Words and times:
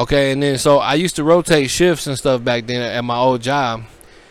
Okay, 0.00 0.32
and 0.32 0.42
then 0.42 0.56
so 0.56 0.78
I 0.78 0.94
used 0.94 1.16
to 1.16 1.24
rotate 1.24 1.68
shifts 1.68 2.06
and 2.06 2.16
stuff 2.16 2.42
back 2.42 2.66
then 2.66 2.80
at 2.80 3.04
my 3.04 3.18
old 3.18 3.42
job. 3.42 3.82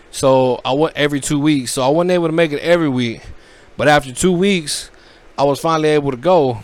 So 0.10 0.60
I 0.66 0.74
went 0.74 0.98
every 0.98 1.20
two 1.20 1.40
weeks. 1.40 1.74
So 1.74 1.84
I 1.84 1.90
wasn't 1.90 2.10
able 2.10 2.26
to 2.26 2.34
make 2.34 2.52
it 2.52 2.60
every 2.62 2.90
week. 2.90 3.22
But 3.78 3.88
after 3.88 4.12
two 4.12 4.32
weeks, 4.32 4.90
I 5.38 5.44
was 5.44 5.60
finally 5.60 5.90
able 5.90 6.10
to 6.10 6.18
go, 6.18 6.62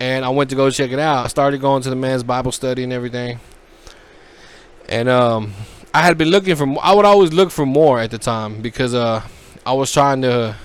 and 0.00 0.24
I 0.24 0.30
went 0.30 0.50
to 0.50 0.56
go 0.56 0.68
check 0.72 0.90
it 0.90 0.98
out. 0.98 1.24
I 1.24 1.28
started 1.28 1.60
going 1.60 1.82
to 1.82 1.90
the 1.90 1.94
man's 1.94 2.24
Bible 2.24 2.50
study 2.50 2.82
and 2.82 2.92
everything. 2.92 3.38
And 4.88 5.08
um, 5.08 5.52
I 5.94 6.02
had 6.02 6.18
been 6.18 6.28
looking 6.28 6.56
for. 6.56 6.66
I 6.82 6.94
would 6.94 7.04
always 7.04 7.32
look 7.32 7.52
for 7.52 7.64
more 7.64 8.00
at 8.00 8.10
the 8.10 8.18
time 8.18 8.60
because 8.60 8.92
uh, 8.92 9.22
I 9.64 9.72
was 9.72 9.92
trying 9.92 10.22
to. 10.22 10.56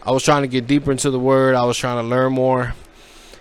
I 0.00 0.12
was 0.12 0.22
trying 0.22 0.42
to 0.42 0.48
get 0.48 0.68
deeper 0.68 0.92
into 0.92 1.10
the 1.10 1.18
Word. 1.18 1.56
I 1.56 1.64
was 1.64 1.76
trying 1.76 2.00
to 2.00 2.08
learn 2.08 2.34
more. 2.34 2.74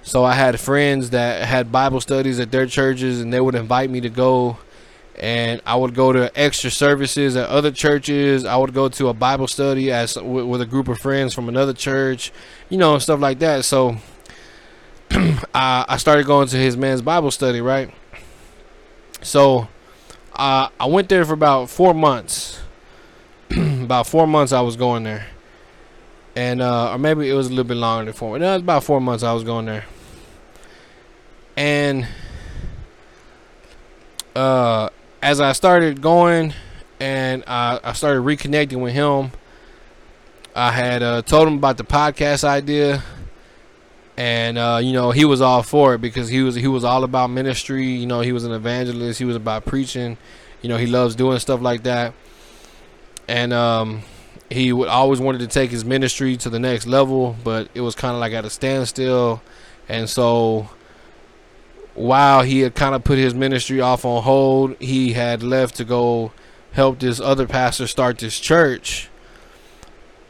So 0.05 0.23
I 0.23 0.33
had 0.33 0.59
friends 0.59 1.09
that 1.09 1.47
had 1.47 1.71
Bible 1.71 1.99
studies 1.99 2.39
at 2.39 2.51
their 2.51 2.67
churches, 2.67 3.21
and 3.21 3.33
they 3.33 3.41
would 3.41 3.55
invite 3.55 3.89
me 3.89 4.01
to 4.01 4.09
go. 4.09 4.59
And 5.17 5.61
I 5.65 5.75
would 5.75 5.95
go 5.95 6.13
to 6.13 6.31
extra 6.39 6.69
services 6.69 7.35
at 7.35 7.49
other 7.49 7.71
churches. 7.71 8.45
I 8.45 8.55
would 8.55 8.71
go 8.71 8.87
to 8.87 9.07
a 9.07 9.13
Bible 9.15 9.47
study 9.47 9.91
as 9.91 10.15
with, 10.15 10.45
with 10.45 10.61
a 10.61 10.65
group 10.67 10.89
of 10.89 10.99
friends 10.99 11.33
from 11.33 11.49
another 11.49 11.73
church, 11.73 12.31
you 12.69 12.77
know, 12.77 12.99
stuff 12.99 13.19
like 13.19 13.39
that. 13.39 13.65
So 13.65 13.97
I, 15.11 15.85
I 15.87 15.97
started 15.97 16.27
going 16.27 16.49
to 16.49 16.57
his 16.57 16.77
man's 16.77 17.01
Bible 17.01 17.31
study, 17.31 17.59
right? 17.59 17.91
So 19.23 19.67
uh, 20.35 20.69
I 20.79 20.85
went 20.85 21.09
there 21.09 21.25
for 21.25 21.33
about 21.33 21.71
four 21.71 21.95
months. 21.95 22.59
about 23.57 24.05
four 24.05 24.27
months 24.27 24.53
I 24.53 24.61
was 24.61 24.75
going 24.75 25.03
there, 25.03 25.25
and 26.35 26.61
uh, 26.61 26.93
or 26.93 26.97
maybe 26.99 27.27
it 27.27 27.33
was 27.33 27.47
a 27.47 27.49
little 27.49 27.63
bit 27.63 27.77
longer 27.77 28.05
than 28.05 28.13
four. 28.13 28.37
No, 28.37 28.49
it 28.49 28.53
was 28.53 28.61
about 28.61 28.83
four 28.83 29.01
months 29.01 29.23
I 29.23 29.33
was 29.33 29.43
going 29.43 29.65
there, 29.65 29.85
and 31.55 32.07
uh, 34.35 34.89
as 35.21 35.39
I 35.39 35.53
started 35.53 36.01
going, 36.01 36.53
and 36.99 37.43
I, 37.47 37.79
I 37.83 37.93
started 37.93 38.21
reconnecting 38.21 38.81
with 38.81 38.93
him, 38.93 39.31
I 40.55 40.71
had 40.71 41.03
uh, 41.03 41.21
told 41.21 41.47
him 41.47 41.55
about 41.55 41.77
the 41.77 41.83
podcast 41.83 42.43
idea 42.43 43.03
and 44.17 44.57
uh, 44.57 44.79
you 44.81 44.93
know 44.93 45.11
he 45.11 45.25
was 45.25 45.41
all 45.41 45.63
for 45.63 45.95
it 45.95 46.01
because 46.01 46.29
he 46.29 46.41
was 46.41 46.55
he 46.55 46.67
was 46.67 46.83
all 46.83 47.03
about 47.03 47.29
ministry. 47.29 47.85
You 47.87 48.05
know 48.05 48.21
he 48.21 48.31
was 48.31 48.43
an 48.45 48.51
evangelist. 48.51 49.19
He 49.19 49.25
was 49.25 49.35
about 49.35 49.65
preaching. 49.65 50.17
You 50.61 50.69
know 50.69 50.77
he 50.77 50.87
loves 50.87 51.15
doing 51.15 51.39
stuff 51.39 51.61
like 51.61 51.83
that, 51.83 52.13
and 53.27 53.51
um, 53.51 54.01
he 54.49 54.71
would 54.71 54.87
always 54.87 55.19
wanted 55.19 55.39
to 55.39 55.47
take 55.47 55.71
his 55.71 55.83
ministry 55.83 56.37
to 56.37 56.49
the 56.49 56.59
next 56.59 56.87
level, 56.87 57.35
but 57.43 57.69
it 57.73 57.81
was 57.81 57.95
kind 57.95 58.13
of 58.13 58.19
like 58.19 58.33
at 58.33 58.45
a 58.45 58.49
standstill. 58.49 59.41
And 59.87 60.09
so 60.09 60.69
while 61.95 62.43
he 62.43 62.59
had 62.59 62.75
kind 62.75 62.93
of 62.93 63.03
put 63.03 63.17
his 63.17 63.33
ministry 63.33 63.81
off 63.81 64.05
on 64.05 64.21
hold, 64.23 64.75
he 64.79 65.13
had 65.13 65.41
left 65.41 65.75
to 65.75 65.85
go 65.85 66.31
help 66.73 66.99
this 66.99 67.19
other 67.19 67.47
pastor 67.47 67.87
start 67.87 68.17
this 68.19 68.39
church, 68.39 69.09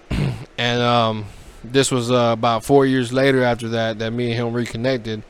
and 0.58 0.82
um 0.82 1.26
this 1.72 1.92
was 1.92 2.12
uh, 2.12 2.30
about 2.34 2.64
four 2.64 2.86
years 2.86 3.12
later 3.12 3.44
after 3.44 3.70
that 3.70 3.98
that 4.00 4.12
me 4.12 4.32
and 4.32 4.36
him 4.36 4.54
reconnected, 4.54 5.24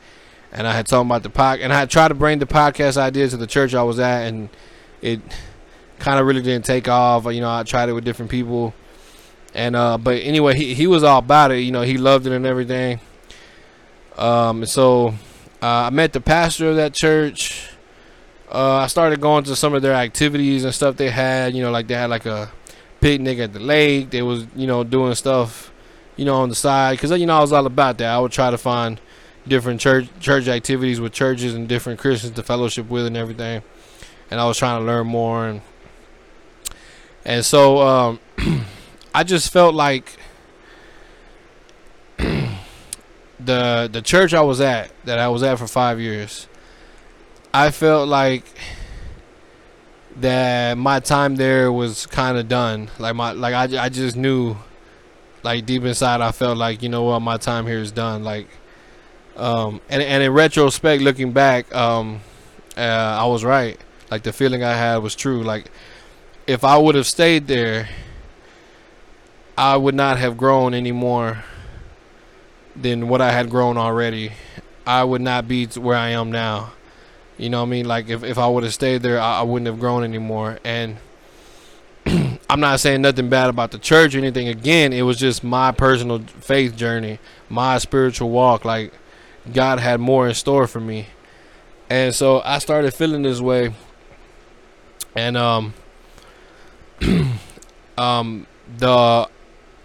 and 0.52 0.66
I 0.66 0.72
had 0.72 0.86
talked 0.86 1.06
about 1.06 1.22
the 1.22 1.30
podcast, 1.30 1.60
and 1.62 1.72
I 1.72 1.86
tried 1.86 2.08
to 2.08 2.14
bring 2.14 2.38
the 2.38 2.46
podcast 2.46 2.96
idea 2.96 3.28
to 3.28 3.36
the 3.36 3.46
church 3.46 3.74
I 3.74 3.82
was 3.82 3.98
at, 3.98 4.26
and 4.26 4.50
it 5.00 5.20
kind 5.98 6.20
of 6.20 6.26
really 6.26 6.42
didn't 6.42 6.66
take 6.66 6.88
off. 6.88 7.24
You 7.32 7.40
know, 7.40 7.50
I 7.50 7.62
tried 7.62 7.88
it 7.88 7.92
with 7.92 8.04
different 8.04 8.30
people, 8.30 8.74
and 9.54 9.74
uh, 9.74 9.98
but 9.98 10.16
anyway, 10.22 10.54
he 10.54 10.74
he 10.74 10.86
was 10.86 11.02
all 11.02 11.18
about 11.18 11.50
it. 11.50 11.60
You 11.60 11.72
know, 11.72 11.82
he 11.82 11.96
loved 11.96 12.26
it 12.26 12.32
and 12.32 12.44
everything. 12.44 13.00
Um, 14.18 14.64
so 14.66 15.14
uh, 15.62 15.86
I 15.86 15.90
met 15.90 16.12
the 16.12 16.20
pastor 16.20 16.70
of 16.70 16.76
that 16.76 16.94
church. 16.94 17.70
Uh, 18.50 18.76
I 18.76 18.86
started 18.86 19.20
going 19.20 19.44
to 19.44 19.56
some 19.56 19.74
of 19.74 19.82
their 19.82 19.94
activities 19.94 20.64
and 20.64 20.74
stuff 20.74 20.96
they 20.96 21.10
had. 21.10 21.54
You 21.54 21.62
know, 21.62 21.70
like 21.70 21.86
they 21.86 21.94
had 21.94 22.10
like 22.10 22.26
a 22.26 22.50
picnic 23.00 23.38
at 23.38 23.52
the 23.52 23.60
lake. 23.60 24.10
They 24.10 24.22
was 24.22 24.46
you 24.54 24.66
know 24.66 24.84
doing 24.84 25.14
stuff 25.14 25.72
you 26.16 26.24
know, 26.24 26.36
on 26.36 26.48
the 26.48 26.54
side 26.54 26.98
because 26.98 27.18
you 27.18 27.26
know 27.26 27.36
I 27.36 27.40
was 27.40 27.52
all 27.52 27.66
about 27.66 27.98
that. 27.98 28.08
I 28.08 28.18
would 28.18 28.32
try 28.32 28.50
to 28.50 28.58
find 28.58 29.00
different 29.46 29.80
church 29.80 30.08
church 30.18 30.48
activities 30.48 30.98
with 31.00 31.12
churches 31.12 31.54
and 31.54 31.68
different 31.68 32.00
Christians 32.00 32.34
to 32.34 32.42
fellowship 32.42 32.88
with 32.88 33.06
and 33.06 33.16
everything. 33.16 33.62
And 34.30 34.40
I 34.40 34.46
was 34.46 34.58
trying 34.58 34.80
to 34.80 34.86
learn 34.86 35.06
more 35.06 35.46
and 35.46 35.60
and 37.24 37.44
so 37.44 37.80
um, 37.80 38.20
I 39.14 39.24
just 39.24 39.52
felt 39.52 39.74
like 39.74 40.18
the 42.16 42.48
the 43.38 43.88
the 43.92 44.02
church 44.02 44.34
I 44.34 44.40
was 44.40 44.60
at 44.60 44.90
that 45.04 45.18
I 45.18 45.28
was 45.28 45.42
at 45.42 45.58
for 45.58 45.66
five 45.66 46.00
years. 46.00 46.48
I 47.52 47.70
felt 47.70 48.08
like 48.08 48.44
that 50.16 50.78
my 50.78 51.00
time 51.00 51.36
there 51.36 51.70
was 51.70 52.06
kind 52.06 52.38
of 52.38 52.48
done. 52.48 52.90
Like 52.98 53.14
my 53.14 53.32
like 53.32 53.54
I 53.54 53.84
I 53.84 53.88
just 53.88 54.16
knew 54.16 54.56
like 55.42 55.64
deep 55.64 55.84
inside 55.84 56.20
I 56.20 56.32
felt 56.32 56.58
like 56.58 56.82
you 56.82 56.88
know 56.88 57.04
what 57.04 57.20
my 57.20 57.36
time 57.36 57.66
here 57.66 57.78
is 57.78 57.92
done 57.92 58.24
like 58.24 58.48
um 59.36 59.80
and 59.88 60.02
and 60.02 60.20
in 60.22 60.32
retrospect 60.32 61.02
looking 61.02 61.32
back 61.32 61.72
um 61.72 62.20
uh, 62.76 62.80
I 62.80 63.26
was 63.26 63.44
right 63.44 63.78
like 64.10 64.24
the 64.24 64.32
feeling 64.32 64.64
I 64.64 64.72
had 64.72 64.96
was 64.96 65.14
true 65.14 65.44
like 65.44 65.70
if 66.48 66.64
I 66.64 66.76
would 66.76 66.96
have 66.96 67.06
stayed 67.06 67.46
there 67.46 67.88
I 69.56 69.76
would 69.76 69.94
not 69.94 70.18
have 70.18 70.36
grown 70.36 70.74
any 70.74 70.90
more 70.90 71.44
than 72.80 73.08
what 73.08 73.20
I 73.20 73.32
had 73.32 73.50
grown 73.50 73.76
already 73.76 74.32
I 74.86 75.02
would 75.04 75.22
not 75.22 75.48
be 75.48 75.66
where 75.66 75.96
I 75.96 76.10
am 76.10 76.30
now 76.30 76.72
you 77.38 77.50
know 77.50 77.60
what 77.60 77.68
I 77.68 77.70
mean 77.70 77.86
like 77.86 78.08
if, 78.08 78.22
if 78.22 78.38
I 78.38 78.46
would 78.46 78.64
have 78.64 78.74
stayed 78.74 79.02
there 79.02 79.20
I, 79.20 79.40
I 79.40 79.42
wouldn't 79.42 79.66
have 79.66 79.80
grown 79.80 80.04
anymore 80.04 80.58
and 80.64 80.98
I'm 82.48 82.60
not 82.60 82.78
saying 82.80 83.02
nothing 83.02 83.28
bad 83.28 83.50
about 83.50 83.72
the 83.72 83.78
church 83.78 84.14
or 84.14 84.18
anything. 84.18 84.48
Again, 84.48 84.92
it 84.92 85.02
was 85.02 85.18
just 85.18 85.42
my 85.42 85.72
personal 85.72 86.20
faith 86.20 86.76
journey, 86.76 87.18
my 87.48 87.78
spiritual 87.78 88.30
walk. 88.30 88.64
Like 88.64 88.92
God 89.52 89.80
had 89.80 90.00
more 90.00 90.28
in 90.28 90.34
store 90.34 90.66
for 90.66 90.80
me, 90.80 91.06
and 91.90 92.14
so 92.14 92.40
I 92.44 92.58
started 92.58 92.94
feeling 92.94 93.22
this 93.22 93.40
way. 93.40 93.74
And 95.16 95.36
um, 95.36 95.74
um, 97.98 98.46
the 98.78 99.28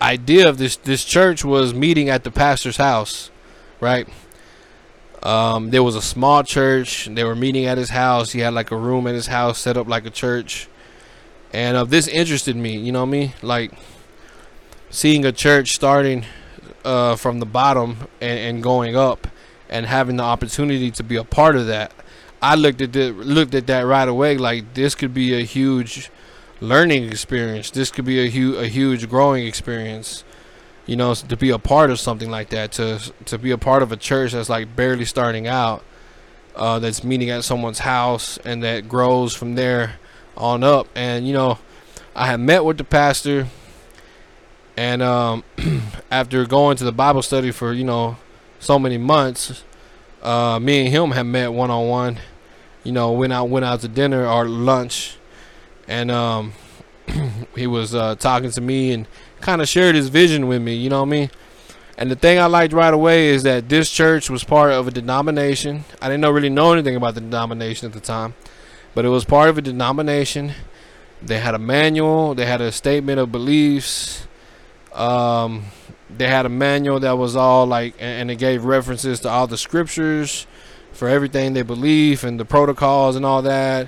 idea 0.01 0.49
of 0.49 0.57
this 0.57 0.75
this 0.77 1.05
church 1.05 1.45
was 1.45 1.73
meeting 1.73 2.09
at 2.09 2.23
the 2.23 2.31
pastor's 2.31 2.77
house, 2.77 3.29
right? 3.79 4.07
Um, 5.23 5.69
there 5.69 5.83
was 5.83 5.95
a 5.95 6.01
small 6.01 6.43
church. 6.43 7.07
They 7.11 7.23
were 7.23 7.35
meeting 7.35 7.65
at 7.65 7.77
his 7.77 7.91
house. 7.91 8.31
He 8.31 8.39
had 8.39 8.53
like 8.53 8.71
a 8.71 8.77
room 8.77 9.05
in 9.05 9.13
his 9.13 9.27
house 9.27 9.59
set 9.59 9.77
up 9.77 9.87
like 9.87 10.05
a 10.05 10.09
church 10.09 10.67
and 11.53 11.77
uh, 11.77 11.83
this 11.83 12.07
interested 12.07 12.55
me 12.55 12.77
you 12.77 12.91
know 12.91 13.01
what 13.01 13.07
i 13.07 13.11
mean 13.11 13.33
like 13.41 13.71
seeing 14.89 15.25
a 15.25 15.31
church 15.31 15.73
starting 15.73 16.25
uh, 16.83 17.15
from 17.15 17.39
the 17.39 17.45
bottom 17.45 17.95
and, 18.19 18.39
and, 18.39 18.63
going 18.63 18.95
up 18.95 19.27
and 19.69 19.85
having 19.85 20.17
the 20.17 20.23
opportunity 20.23 20.89
to 20.89 21.03
be 21.03 21.15
a 21.15 21.23
part 21.23 21.55
of 21.55 21.67
that 21.67 21.93
i 22.41 22.55
looked 22.55 22.81
at 22.81 22.95
it 22.95 23.15
looked 23.15 23.53
at 23.53 23.67
that 23.67 23.81
right 23.81 24.07
away 24.07 24.37
like 24.37 24.73
this 24.73 24.95
could 24.95 25.13
be 25.13 25.33
a 25.39 25.43
huge 25.43 26.09
learning 26.61 27.03
experience 27.05 27.69
this 27.71 27.91
could 27.91 28.05
be 28.05 28.23
a 28.23 28.29
huge 28.29 28.55
a 28.55 28.67
huge 28.67 29.09
growing 29.09 29.45
experience 29.45 30.23
you 30.85 30.95
know 30.95 31.13
to 31.13 31.35
be 31.35 31.49
a 31.49 31.59
part 31.59 31.89
of 31.89 31.99
something 31.99 32.29
like 32.29 32.49
that 32.49 32.71
to 32.71 32.99
to 33.25 33.37
be 33.37 33.51
a 33.51 33.57
part 33.57 33.83
of 33.83 33.91
a 33.91 33.97
church 33.97 34.31
that's 34.31 34.49
like 34.49 34.75
barely 34.75 35.05
starting 35.05 35.47
out 35.47 35.83
uh, 36.55 36.79
that's 36.79 37.03
meeting 37.03 37.29
at 37.29 37.43
someone's 37.43 37.79
house 37.79 38.37
and 38.39 38.63
that 38.63 38.87
grows 38.87 39.33
from 39.33 39.55
there 39.55 39.95
on 40.37 40.63
up. 40.63 40.87
And 40.95 41.27
you 41.27 41.33
know, 41.33 41.59
I 42.15 42.27
had 42.27 42.39
met 42.39 42.65
with 42.65 42.77
the 42.77 42.83
pastor, 42.83 43.47
and 44.77 45.01
um, 45.01 45.43
after 46.11 46.45
going 46.45 46.77
to 46.77 46.83
the 46.83 46.91
Bible 46.91 47.21
study 47.21 47.51
for 47.51 47.73
you 47.73 47.83
know 47.83 48.17
so 48.59 48.77
many 48.77 48.97
months, 48.97 49.63
uh, 50.21 50.59
me 50.59 50.81
and 50.81 50.89
him 50.89 51.11
had 51.11 51.23
met 51.23 51.53
one 51.53 51.71
on 51.71 51.87
one. 51.87 52.19
You 52.83 52.91
know, 52.91 53.11
went 53.11 53.31
out 53.31 53.49
went 53.49 53.65
out 53.65 53.81
to 53.81 53.87
dinner 53.87 54.25
or 54.25 54.47
lunch, 54.47 55.17
and 55.91 56.09
um, 56.09 56.53
he 57.55 57.67
was 57.67 57.93
uh, 57.93 58.15
talking 58.15 58.51
to 58.51 58.61
me 58.61 58.93
and 58.93 59.07
kind 59.41 59.61
of 59.61 59.67
shared 59.67 59.95
his 59.95 60.09
vision 60.09 60.47
with 60.47 60.61
me. 60.61 60.75
You 60.75 60.89
know 60.89 61.01
what 61.01 61.07
I 61.07 61.11
mean? 61.11 61.31
And 61.97 62.09
the 62.09 62.15
thing 62.15 62.39
I 62.39 62.45
liked 62.45 62.73
right 62.73 62.93
away 62.93 63.27
is 63.27 63.43
that 63.43 63.69
this 63.69 63.91
church 63.91 64.29
was 64.29 64.43
part 64.43 64.71
of 64.71 64.87
a 64.87 64.91
denomination. 64.91 65.83
I 66.01 66.07
didn't 66.07 66.21
know, 66.21 66.31
really 66.31 66.49
know 66.49 66.73
anything 66.73 66.95
about 66.95 67.15
the 67.15 67.21
denomination 67.21 67.85
at 67.87 67.93
the 67.93 67.99
time 67.99 68.33
but 68.93 69.05
it 69.05 69.09
was 69.09 69.25
part 69.25 69.49
of 69.49 69.57
a 69.57 69.61
denomination. 69.61 70.53
They 71.21 71.39
had 71.39 71.55
a 71.55 71.59
manual. 71.59 72.35
They 72.35 72.45
had 72.45 72.61
a 72.61 72.71
statement 72.71 73.19
of 73.19 73.31
beliefs. 73.31 74.27
Um, 74.93 75.65
they 76.09 76.27
had 76.27 76.45
a 76.45 76.49
manual 76.49 76.99
that 76.99 77.17
was 77.17 77.35
all 77.35 77.65
like, 77.65 77.95
and, 77.99 78.21
and 78.21 78.31
it 78.31 78.35
gave 78.35 78.65
references 78.65 79.21
to 79.21 79.29
all 79.29 79.47
the 79.47 79.57
scriptures 79.57 80.45
for 80.91 81.07
everything 81.07 81.53
they 81.53 81.61
believe 81.61 82.23
and 82.23 82.39
the 82.39 82.45
protocols 82.45 83.15
and 83.15 83.25
all 83.25 83.41
that. 83.43 83.87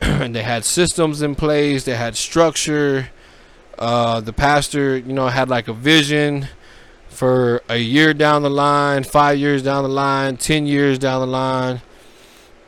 and 0.22 0.34
they 0.34 0.42
had 0.42 0.64
systems 0.64 1.22
in 1.22 1.34
place. 1.34 1.84
They 1.84 1.96
had 1.96 2.16
structure. 2.16 3.10
Uh, 3.78 4.20
the 4.20 4.32
pastor, 4.32 4.98
you 4.98 5.12
know, 5.12 5.28
had 5.28 5.48
like 5.48 5.68
a 5.68 5.72
vision 5.72 6.48
for 7.08 7.62
a 7.68 7.76
year 7.76 8.12
down 8.14 8.42
the 8.42 8.50
line, 8.50 9.04
five 9.04 9.38
years 9.38 9.62
down 9.62 9.82
the 9.82 9.88
line, 9.88 10.36
ten 10.36 10.66
years 10.66 10.98
down 10.98 11.20
the 11.20 11.26
line 11.26 11.80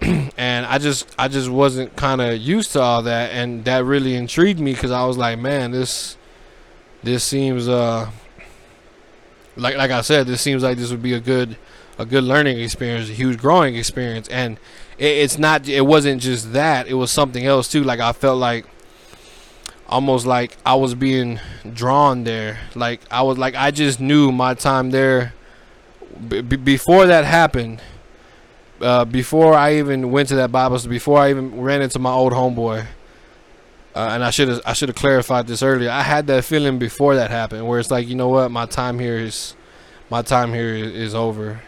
and 0.37 0.67
I 0.67 0.79
just 0.79 1.07
I 1.17 1.29
just 1.29 1.49
wasn't 1.49 1.95
kind 1.95 2.21
of 2.21 2.37
used 2.39 2.73
to 2.73 2.81
all 2.81 3.03
that, 3.03 3.31
and 3.31 3.65
that 3.67 3.85
really 3.85 4.17
intrigued 4.17 4.59
me 4.59 4.73
because 4.73 4.91
I 4.91 5.05
was 5.05 5.17
like, 5.17 5.39
man, 5.39 5.71
this 5.71 6.17
this 7.05 7.23
seems 7.23 7.69
uh 7.69 8.11
like 9.57 9.77
like 9.77 9.93
I 9.93 10.01
said, 10.01 10.27
this 10.27 10.41
seems 10.41 10.63
like 10.65 10.77
this 10.77 10.91
would 10.91 11.03
be 11.03 11.13
a 11.13 11.21
good 11.21 11.57
a 11.99 12.05
good 12.05 12.25
learning 12.25 12.59
experience, 12.59 13.11
a 13.11 13.13
huge 13.13 13.39
growing 13.39 13.77
experience, 13.77 14.29
and 14.29 14.59
it's 15.03 15.39
not 15.39 15.69
it 15.69 15.85
wasn't 15.85 16.23
just 16.23 16.53
that, 16.53 16.87
it 16.87 16.95
was 16.95 17.11
something 17.11 17.45
else 17.45 17.71
too. 17.71 17.83
Like 17.85 18.01
I 18.01 18.13
felt 18.13 18.39
like 18.39 18.67
almost 19.89 20.27
like 20.27 20.57
I 20.65 20.75
was 20.75 20.95
being 20.95 21.41
drawn 21.73 22.25
there, 22.25 22.59
like 22.75 23.01
I 23.11 23.23
was 23.23 23.39
like 23.39 23.55
I 23.55 23.71
just 23.71 24.01
knew 24.01 24.33
my 24.33 24.55
time 24.55 24.91
there. 24.91 25.35
B- 26.29 26.43
before 26.43 27.07
that 27.07 27.25
happened, 27.25 27.83
uh, 28.81 29.05
before 29.05 29.55
I 29.55 29.77
even 29.77 30.11
went 30.11 30.29
to 30.29 30.37
that 30.37 30.53
Bible, 30.53 30.79
before 30.89 31.19
I 31.19 31.31
even 31.31 31.61
ran 31.61 31.83
into 31.83 31.99
my 31.99 32.13
old 32.13 32.33
homeboy, 32.33 32.87
uh, 33.95 34.09
and 34.13 34.25
I 34.25 34.31
should 34.31 34.49
have 34.49 34.61
I 34.65 34.73
should 34.73 34.89
have 34.89 34.97
clarified 34.97 35.47
this 35.47 35.63
earlier. 35.63 35.91
I 35.91 36.03
had 36.03 36.27
that 36.29 36.45
feeling 36.45 36.79
before 36.79 37.17
that 37.17 37.31
happened, 37.31 37.67
where 37.67 37.79
it's 37.79 37.91
like, 37.91 38.09
you 38.09 38.15
know 38.15 38.29
what, 38.29 38.51
my 38.51 38.67
time 38.67 38.99
here 38.99 39.19
is, 39.19 39.55
my 40.11 40.23
time 40.23 40.53
here 40.53 40.75
is, 40.75 40.93
is 40.93 41.15
over. 41.15 41.61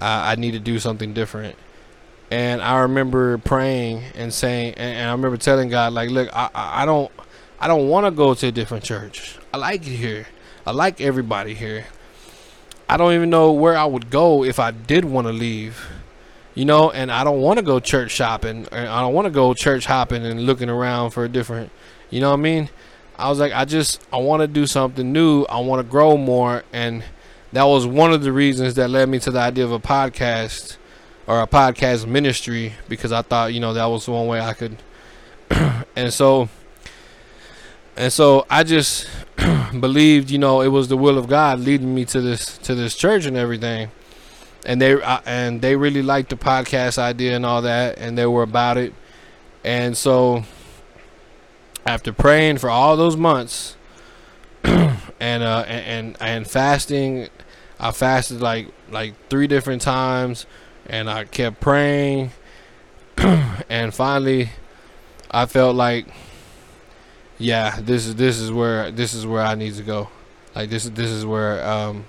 I, 0.00 0.32
I, 0.32 0.34
need 0.34 0.52
to 0.52 0.58
do 0.58 0.78
something 0.80 1.14
different. 1.14 1.56
And 2.30 2.62
I 2.62 2.80
remember 2.80 3.38
praying 3.38 4.02
and 4.14 4.32
saying, 4.32 4.74
and, 4.74 4.96
and 4.98 5.08
I 5.08 5.12
remember 5.12 5.36
telling 5.36 5.68
God, 5.68 5.92
like, 5.92 6.10
look, 6.10 6.28
I, 6.34 6.50
I 6.54 6.84
don't, 6.86 7.10
I 7.60 7.68
don't 7.68 7.88
want 7.88 8.06
to 8.06 8.10
go 8.10 8.34
to 8.34 8.46
a 8.46 8.52
different 8.52 8.84
church. 8.84 9.38
I 9.52 9.58
like 9.58 9.82
it 9.86 9.96
here. 9.96 10.26
I 10.66 10.72
like 10.72 11.00
everybody 11.00 11.54
here. 11.54 11.86
I 12.88 12.96
don't 12.96 13.12
even 13.12 13.30
know 13.30 13.52
where 13.52 13.76
I 13.76 13.84
would 13.84 14.10
go 14.10 14.44
if 14.44 14.58
I 14.58 14.70
did 14.70 15.04
want 15.04 15.26
to 15.26 15.32
leave 15.32 15.86
you 16.54 16.64
know, 16.64 16.90
and 16.90 17.10
I 17.10 17.24
don't 17.24 17.40
want 17.40 17.58
to 17.58 17.64
go 17.64 17.80
church 17.80 18.12
shopping. 18.12 18.66
I 18.70 19.00
don't 19.00 19.12
want 19.12 19.26
to 19.26 19.30
go 19.30 19.54
church 19.54 19.86
hopping 19.86 20.24
and 20.24 20.46
looking 20.46 20.70
around 20.70 21.10
for 21.10 21.24
a 21.24 21.28
different, 21.28 21.70
you 22.10 22.20
know 22.20 22.30
what 22.30 22.38
I 22.38 22.42
mean? 22.42 22.70
I 23.18 23.28
was 23.28 23.38
like, 23.38 23.52
I 23.52 23.64
just, 23.64 24.00
I 24.12 24.18
want 24.18 24.42
to 24.42 24.46
do 24.46 24.66
something 24.66 25.12
new. 25.12 25.44
I 25.44 25.60
want 25.60 25.84
to 25.84 25.90
grow 25.90 26.16
more. 26.16 26.62
And 26.72 27.04
that 27.52 27.64
was 27.64 27.86
one 27.86 28.12
of 28.12 28.22
the 28.22 28.32
reasons 28.32 28.74
that 28.74 28.88
led 28.88 29.08
me 29.08 29.18
to 29.20 29.30
the 29.30 29.40
idea 29.40 29.64
of 29.64 29.72
a 29.72 29.80
podcast 29.80 30.76
or 31.26 31.40
a 31.40 31.46
podcast 31.46 32.06
ministry 32.06 32.74
because 32.88 33.12
I 33.12 33.22
thought, 33.22 33.54
you 33.54 33.60
know, 33.60 33.74
that 33.74 33.86
was 33.86 34.06
the 34.06 34.12
one 34.12 34.26
way 34.26 34.40
I 34.40 34.52
could. 34.52 34.76
and 35.96 36.12
so, 36.12 36.48
and 37.96 38.12
so 38.12 38.46
I 38.50 38.62
just 38.64 39.08
believed, 39.80 40.30
you 40.30 40.38
know, 40.38 40.60
it 40.60 40.68
was 40.68 40.88
the 40.88 40.96
will 40.96 41.18
of 41.18 41.28
God 41.28 41.60
leading 41.60 41.94
me 41.94 42.04
to 42.06 42.20
this, 42.20 42.58
to 42.58 42.74
this 42.74 42.94
church 42.94 43.26
and 43.26 43.36
everything 43.36 43.90
and 44.64 44.80
they 44.80 45.00
and 45.26 45.60
they 45.60 45.76
really 45.76 46.02
liked 46.02 46.30
the 46.30 46.36
podcast 46.36 46.98
idea 46.98 47.36
and 47.36 47.44
all 47.44 47.62
that, 47.62 47.98
and 47.98 48.16
they 48.16 48.26
were 48.26 48.42
about 48.42 48.76
it. 48.76 48.94
And 49.62 49.96
so, 49.96 50.44
after 51.86 52.12
praying 52.12 52.58
for 52.58 52.70
all 52.70 52.96
those 52.96 53.16
months, 53.16 53.76
and 54.64 55.42
uh, 55.42 55.64
and 55.66 56.16
and 56.20 56.46
fasting, 56.46 57.28
I 57.78 57.92
fasted 57.92 58.40
like 58.40 58.68
like 58.90 59.14
three 59.28 59.46
different 59.46 59.82
times, 59.82 60.46
and 60.86 61.08
I 61.10 61.24
kept 61.24 61.60
praying, 61.60 62.30
and 63.68 63.94
finally, 63.94 64.50
I 65.30 65.46
felt 65.46 65.76
like, 65.76 66.06
yeah, 67.38 67.80
this 67.80 68.06
is 68.06 68.16
this 68.16 68.38
is 68.38 68.52
where 68.52 68.90
this 68.90 69.14
is 69.14 69.26
where 69.26 69.42
I 69.42 69.54
need 69.54 69.74
to 69.74 69.82
go. 69.82 70.08
Like 70.54 70.70
this 70.70 70.84
is 70.84 70.92
this 70.92 71.10
is 71.10 71.26
where 71.26 71.66
um, 71.66 72.06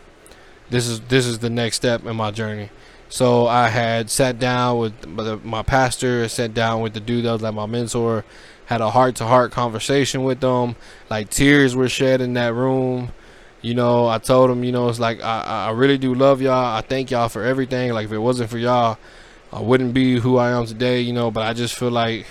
this 0.69 0.87
is 0.87 0.99
this 1.01 1.25
is 1.25 1.39
the 1.39 1.49
next 1.49 1.77
step 1.77 2.05
in 2.05 2.15
my 2.15 2.31
journey. 2.31 2.69
So 3.09 3.47
I 3.47 3.69
had 3.69 4.09
sat 4.09 4.39
down 4.39 4.79
with 4.79 5.43
my 5.43 5.63
pastor, 5.63 6.27
sat 6.27 6.53
down 6.53 6.81
with 6.81 6.93
the 6.93 6.99
dude 6.99 7.25
that 7.25 7.31
was 7.31 7.41
like 7.41 7.53
my 7.53 7.65
mentor, 7.65 8.25
had 8.65 8.81
a 8.81 8.89
heart 8.89 9.15
to 9.17 9.25
heart 9.25 9.51
conversation 9.51 10.23
with 10.23 10.39
them. 10.39 10.75
Like 11.09 11.29
tears 11.29 11.75
were 11.75 11.89
shed 11.89 12.21
in 12.21 12.33
that 12.33 12.53
room. 12.53 13.11
You 13.65 13.73
know, 13.73 14.07
I 14.07 14.19
told 14.19 14.51
him, 14.51 14.63
you 14.63 14.71
know, 14.71 14.89
it's 14.89 14.99
like 14.99 15.23
I, 15.23 15.41
I 15.41 15.71
really 15.71 15.97
do 15.97 16.13
love 16.13 16.39
y'all. 16.39 16.77
I 16.77 16.81
thank 16.81 17.09
y'all 17.09 17.29
for 17.29 17.43
everything. 17.43 17.91
Like 17.93 18.05
if 18.05 18.11
it 18.11 18.19
wasn't 18.19 18.51
for 18.51 18.59
y'all, 18.59 18.99
I 19.51 19.59
wouldn't 19.59 19.91
be 19.91 20.19
who 20.19 20.37
I 20.37 20.51
am 20.51 20.67
today, 20.67 21.01
you 21.01 21.13
know, 21.13 21.31
but 21.31 21.47
I 21.47 21.53
just 21.53 21.73
feel 21.73 21.89
like 21.89 22.27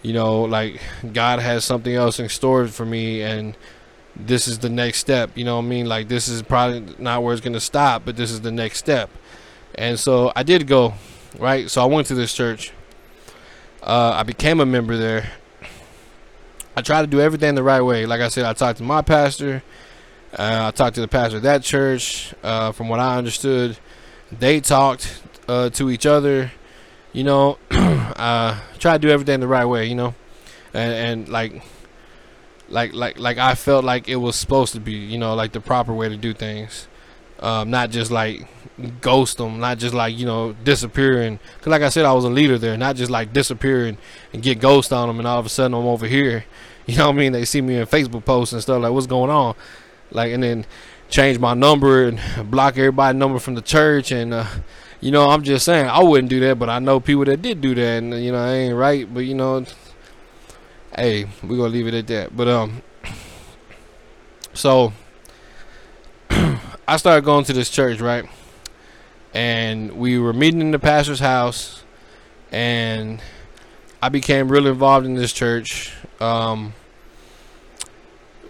you 0.00 0.12
know, 0.12 0.42
like 0.42 0.80
God 1.12 1.40
has 1.40 1.64
something 1.64 1.92
else 1.92 2.20
in 2.20 2.28
store 2.28 2.68
for 2.68 2.86
me 2.86 3.20
and 3.20 3.56
this 4.14 4.46
is 4.46 4.60
the 4.60 4.68
next 4.68 4.98
step. 4.98 5.36
You 5.36 5.44
know 5.44 5.56
what 5.56 5.64
I 5.64 5.66
mean? 5.66 5.86
Like 5.86 6.06
this 6.06 6.28
is 6.28 6.40
probably 6.42 6.94
not 7.00 7.24
where 7.24 7.32
it's 7.32 7.42
gonna 7.42 7.58
stop, 7.58 8.04
but 8.04 8.16
this 8.16 8.30
is 8.30 8.40
the 8.40 8.52
next 8.52 8.78
step. 8.78 9.10
And 9.74 9.98
so 9.98 10.30
I 10.36 10.44
did 10.44 10.68
go, 10.68 10.94
right? 11.40 11.68
So 11.68 11.82
I 11.82 11.86
went 11.86 12.06
to 12.08 12.14
this 12.14 12.32
church. 12.32 12.72
Uh, 13.82 14.12
I 14.14 14.22
became 14.22 14.60
a 14.60 14.66
member 14.66 14.96
there. 14.96 15.32
I 16.76 16.82
tried 16.82 17.00
to 17.00 17.08
do 17.08 17.20
everything 17.20 17.56
the 17.56 17.64
right 17.64 17.82
way. 17.82 18.06
Like 18.06 18.20
I 18.20 18.28
said, 18.28 18.44
I 18.44 18.52
talked 18.52 18.78
to 18.78 18.84
my 18.84 19.02
pastor. 19.02 19.64
Uh, 20.38 20.68
I 20.68 20.70
talked 20.70 20.94
to 20.94 21.00
the 21.00 21.08
pastor 21.08 21.38
of 21.38 21.42
that 21.42 21.64
church. 21.64 22.32
Uh, 22.44 22.70
from 22.70 22.88
what 22.88 23.00
I 23.00 23.16
understood, 23.16 23.76
they 24.30 24.60
talked 24.60 25.20
uh, 25.48 25.70
to 25.70 25.90
each 25.90 26.06
other. 26.06 26.52
You 27.12 27.24
know, 27.24 27.58
uh, 27.70 28.60
try 28.78 28.92
to 28.92 28.98
do 29.00 29.10
everything 29.10 29.40
the 29.40 29.48
right 29.48 29.64
way. 29.64 29.86
You 29.86 29.96
know, 29.96 30.14
and, 30.72 30.92
and 30.92 31.28
like 31.28 31.62
like 32.68 32.94
like 32.94 33.18
like 33.18 33.38
I 33.38 33.56
felt 33.56 33.84
like 33.84 34.08
it 34.08 34.16
was 34.16 34.36
supposed 34.36 34.74
to 34.74 34.80
be, 34.80 34.92
you 34.92 35.18
know, 35.18 35.34
like 35.34 35.52
the 35.52 35.60
proper 35.60 35.92
way 35.92 36.08
to 36.08 36.16
do 36.16 36.32
things. 36.32 36.86
Um, 37.40 37.70
not 37.70 37.90
just 37.90 38.10
like 38.10 38.48
ghost 39.00 39.38
them, 39.38 39.58
not 39.58 39.78
just 39.78 39.94
like 39.94 40.16
you 40.16 40.26
know 40.26 40.52
disappearing. 40.64 41.40
Cause 41.60 41.68
like 41.68 41.82
I 41.82 41.88
said, 41.88 42.04
I 42.04 42.12
was 42.12 42.24
a 42.24 42.30
leader 42.30 42.58
there, 42.58 42.76
not 42.76 42.94
just 42.94 43.10
like 43.10 43.32
disappearing 43.32 43.98
and 44.32 44.40
get 44.40 44.60
ghost 44.60 44.92
on 44.92 45.08
them, 45.08 45.18
and 45.18 45.26
all 45.26 45.40
of 45.40 45.46
a 45.46 45.48
sudden 45.48 45.74
I'm 45.74 45.86
over 45.86 46.06
here. 46.06 46.44
You 46.88 46.96
know 46.96 47.08
what 47.08 47.16
I 47.16 47.18
mean? 47.18 47.32
They 47.32 47.44
see 47.44 47.60
me 47.60 47.76
in 47.76 47.86
Facebook 47.86 48.24
posts 48.24 48.54
and 48.54 48.62
stuff 48.62 48.80
like, 48.80 48.90
what's 48.90 49.06
going 49.06 49.28
on? 49.30 49.54
Like, 50.10 50.32
and 50.32 50.42
then 50.42 50.66
change 51.10 51.38
my 51.38 51.54
number 51.54 52.06
and 52.06 52.20
block 52.50 52.76
everybody 52.78 53.16
number 53.16 53.38
from 53.38 53.54
the 53.54 53.62
church 53.62 54.10
and. 54.12 54.34
Uh, 54.34 54.46
you 55.00 55.12
know, 55.12 55.28
I'm 55.28 55.42
just 55.44 55.64
saying 55.64 55.88
I 55.88 56.02
wouldn't 56.02 56.28
do 56.28 56.40
that, 56.40 56.58
but 56.58 56.68
I 56.68 56.80
know 56.80 56.98
people 56.98 57.24
that 57.26 57.40
did 57.40 57.60
do 57.60 57.74
that, 57.74 57.98
and 57.98 58.12
you 58.22 58.32
know, 58.32 58.38
I 58.38 58.52
ain't 58.52 58.74
right. 58.74 59.12
But 59.12 59.20
you 59.20 59.34
know, 59.34 59.64
hey, 60.96 61.26
we're 61.42 61.56
gonna 61.56 61.68
leave 61.68 61.86
it 61.86 61.94
at 61.94 62.06
that. 62.08 62.36
But 62.36 62.48
um, 62.48 62.82
so 64.54 64.92
I 66.30 66.96
started 66.96 67.24
going 67.24 67.44
to 67.44 67.52
this 67.52 67.70
church, 67.70 68.00
right? 68.00 68.28
And 69.34 69.92
we 69.92 70.18
were 70.18 70.32
meeting 70.32 70.60
in 70.60 70.72
the 70.72 70.80
pastor's 70.80 71.20
house, 71.20 71.84
and 72.50 73.22
I 74.02 74.08
became 74.08 74.48
really 74.48 74.70
involved 74.70 75.06
in 75.06 75.14
this 75.14 75.32
church. 75.32 75.92
Um, 76.18 76.74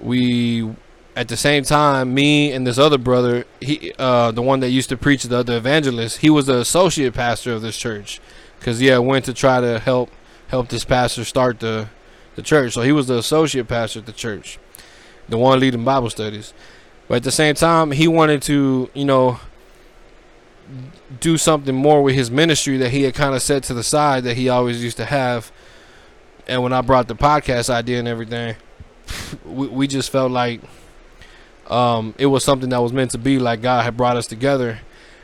we 0.01 0.75
at 1.19 1.27
the 1.27 1.37
same 1.37 1.65
time, 1.65 2.15
me 2.15 2.53
and 2.53 2.65
this 2.65 2.79
other 2.79 2.97
brother, 2.97 3.45
he, 3.61 3.93
uh, 3.99 4.31
the 4.31 4.41
one 4.41 4.61
that 4.61 4.71
used 4.71 4.89
to 4.91 4.97
preach 4.97 5.25
the 5.25 5.39
other 5.39 5.57
evangelist, 5.57 6.19
he 6.19 6.31
was 6.31 6.47
the 6.47 6.61
associate 6.61 7.13
pastor 7.13 7.53
of 7.53 7.61
this 7.61 7.77
church, 7.77 8.21
because 8.57 8.81
yeah, 8.81 8.99
went 8.99 9.25
to 9.25 9.35
try 9.35 9.61
to 9.61 9.81
help 9.81 10.11
help 10.47 10.69
this 10.69 10.85
pastor 10.85 11.25
start 11.25 11.59
the 11.59 11.89
the 12.37 12.43
church. 12.43 12.75
So 12.75 12.83
he 12.83 12.93
was 12.93 13.09
the 13.09 13.19
associate 13.19 13.67
pastor 13.67 13.99
at 13.99 14.07
the 14.07 14.13
church, 14.13 14.61
the 15.29 15.37
one 15.37 15.59
leading 15.59 15.85
Bible 15.85 16.09
studies. 16.09 16.55
But 17.09 17.17
at 17.17 17.23
the 17.25 17.33
same 17.33 17.57
time, 17.57 17.91
he 17.91 18.07
wanted 18.07 18.41
to, 18.43 18.89
you 18.95 19.05
know, 19.05 19.41
do 21.19 21.37
something 21.37 21.75
more 21.75 22.01
with 22.01 22.15
his 22.15 22.31
ministry 22.31 22.77
that 22.77 22.91
he 22.91 23.03
had 23.03 23.15
kind 23.15 23.35
of 23.35 23.43
set 23.43 23.65
to 23.65 23.75
the 23.75 23.83
side 23.83 24.23
that 24.23 24.37
he 24.37 24.49
always 24.49 24.85
used 24.85 24.99
to 24.99 25.05
have. 25.05 25.51
And 26.47 26.63
when 26.63 26.73
I 26.73 26.81
brought 26.81 27.09
the 27.09 27.17
podcast 27.17 27.71
idea 27.71 27.99
and 27.99 28.07
everything, 28.07 28.55
we, 29.45 29.67
we 29.67 29.87
just 29.89 30.11
felt 30.11 30.31
like 30.31 30.61
um, 31.69 32.15
it 32.19 32.27
was 32.27 32.45
something 32.45 32.71
that 32.71 32.81
was 32.81 32.93
meant 32.93 33.13
to 33.13 33.19
be. 33.19 33.39
Like 33.39 33.63
God 33.63 33.85
had 33.85 33.97
brought 33.97 34.17
us 34.17 34.27
together, 34.27 34.81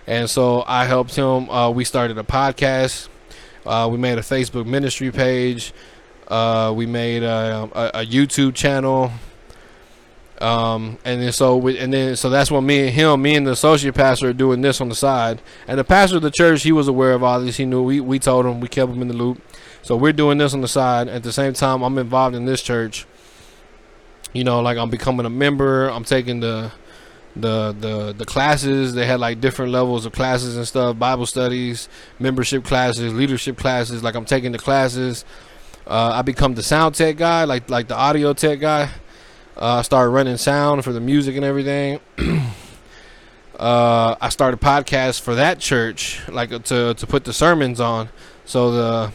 and 0.07 0.29
so 0.29 0.65
I 0.67 0.85
helped 0.85 1.15
him. 1.15 1.49
Uh, 1.51 1.71
we 1.71 1.85
started 1.85 2.19
a 2.19 2.23
podcast. 2.23 3.09
Uh, 3.67 3.89
we 3.91 3.99
made 3.99 4.19
a 4.19 4.23
Facebook 4.23 4.67
ministry 4.67 5.11
page. 5.11 5.73
Uh, 6.29 6.73
we 6.75 6.87
made 6.87 7.23
a, 7.23 7.69
a, 7.73 8.01
a 8.01 8.07
YouTube 8.07 8.55
channel. 8.55 9.11
Um, 10.41 10.99
and 11.05 11.23
then 11.23 11.33
so 11.33 11.57
we, 11.57 11.79
and 11.79 11.93
then 11.93 12.17
so 12.17 12.29
that's 12.29 12.51
what 12.51 12.63
me 12.63 12.89
and 12.89 12.91
him, 12.91 13.23
me 13.23 13.37
and 13.37 13.47
the 13.47 13.53
associate 13.53 13.95
pastor 13.95 14.29
are 14.29 14.35
doing 14.35 14.61
this 14.61 14.81
on 14.81 14.89
the 14.89 14.95
side. 14.95 15.41
And 15.67 15.79
the 15.79 15.85
pastor 15.85 16.17
of 16.17 16.23
the 16.23 16.31
church, 16.31 16.63
he 16.63 16.73
was 16.73 16.89
aware 16.89 17.13
of 17.13 17.23
all 17.23 17.41
this. 17.41 17.57
He 17.57 17.65
knew 17.65 17.83
we 17.83 18.01
we 18.01 18.19
told 18.19 18.45
him, 18.45 18.61
we 18.61 18.69
kept 18.69 18.93
him 18.93 19.01
in 19.01 19.09
the 19.09 19.15
loop. 19.15 19.41
So 19.83 19.97
we're 19.97 20.13
doing 20.13 20.39
this 20.39 20.53
on 20.53 20.61
the 20.61 20.69
side. 20.69 21.09
At 21.09 21.23
the 21.23 21.33
same 21.33 21.53
time, 21.53 21.83
I'm 21.83 21.97
involved 21.99 22.35
in 22.35 22.47
this 22.47 22.63
church. 22.63 23.07
You 24.35 24.45
know, 24.45 24.61
like 24.61 24.77
I'm 24.77 24.91
becoming 24.91 25.25
a 25.25 25.31
member. 25.31 25.89
I'm 25.89 26.05
taking 26.05 26.41
the 26.41 26.71
the 27.37 27.75
the 27.79 28.13
the 28.13 28.25
classes. 28.25 28.95
They 28.95 29.07
had 29.07 29.21
like 29.21 29.41
different 29.41 29.73
levels 29.73 30.07
of 30.07 30.13
classes 30.13 30.57
and 30.57 30.67
stuff. 30.67 30.99
Bible 30.99 31.27
studies, 31.27 31.89
membership 32.19 32.65
classes, 32.65 33.15
leadership 33.15 33.57
classes. 33.57 34.03
Like 34.03 34.15
I'm 34.15 34.25
taking 34.25 34.53
the 34.53 34.59
classes. 34.59 35.25
Uh, 35.87 36.13
I 36.15 36.23
become 36.23 36.55
the 36.55 36.63
sound 36.63 36.95
tech 36.95 37.17
guy, 37.17 37.45
like 37.45 37.71
like 37.71 37.89
the 37.89 37.97
audio 37.97 38.33
tech 38.33 38.61
guy. 38.61 38.91
Uh, 39.57 39.77
I 39.77 39.83
started 39.83 40.11
running 40.11 40.37
sound 40.37 40.85
for 40.85 40.93
the 40.93 41.01
music 41.01 41.37
and 41.37 41.45
everything. 41.45 42.01
uh, 43.59 44.17
I 44.21 44.29
started 44.31 44.61
podcast 44.61 45.21
for 45.21 45.37
that 45.37 45.61
church, 45.61 46.27
like 46.29 46.53
uh, 46.53 46.59
to 46.61 46.95
to 46.95 47.07
put 47.07 47.25
the 47.25 47.33
sermons 47.33 47.81
on. 47.81 48.09
So 48.45 48.73
the 48.73 49.13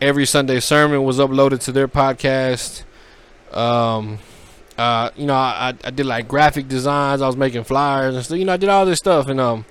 every 0.00 0.26
Sunday 0.26 0.60
sermon 0.60 1.04
was 1.04 1.18
uploaded 1.18 1.60
to 1.60 1.72
their 1.72 1.88
podcast. 1.88 2.82
Um, 3.52 4.18
uh, 4.80 5.10
you 5.14 5.26
know, 5.26 5.34
I, 5.34 5.74
I 5.84 5.90
did 5.90 6.06
like 6.06 6.26
graphic 6.26 6.66
designs. 6.66 7.20
I 7.20 7.26
was 7.26 7.36
making 7.36 7.64
flyers 7.64 8.14
and 8.14 8.24
stuff. 8.24 8.38
You 8.38 8.46
know, 8.46 8.54
I 8.54 8.56
did 8.56 8.70
all 8.70 8.86
this 8.86 8.98
stuff, 8.98 9.28
and 9.28 9.38
um, 9.38 9.66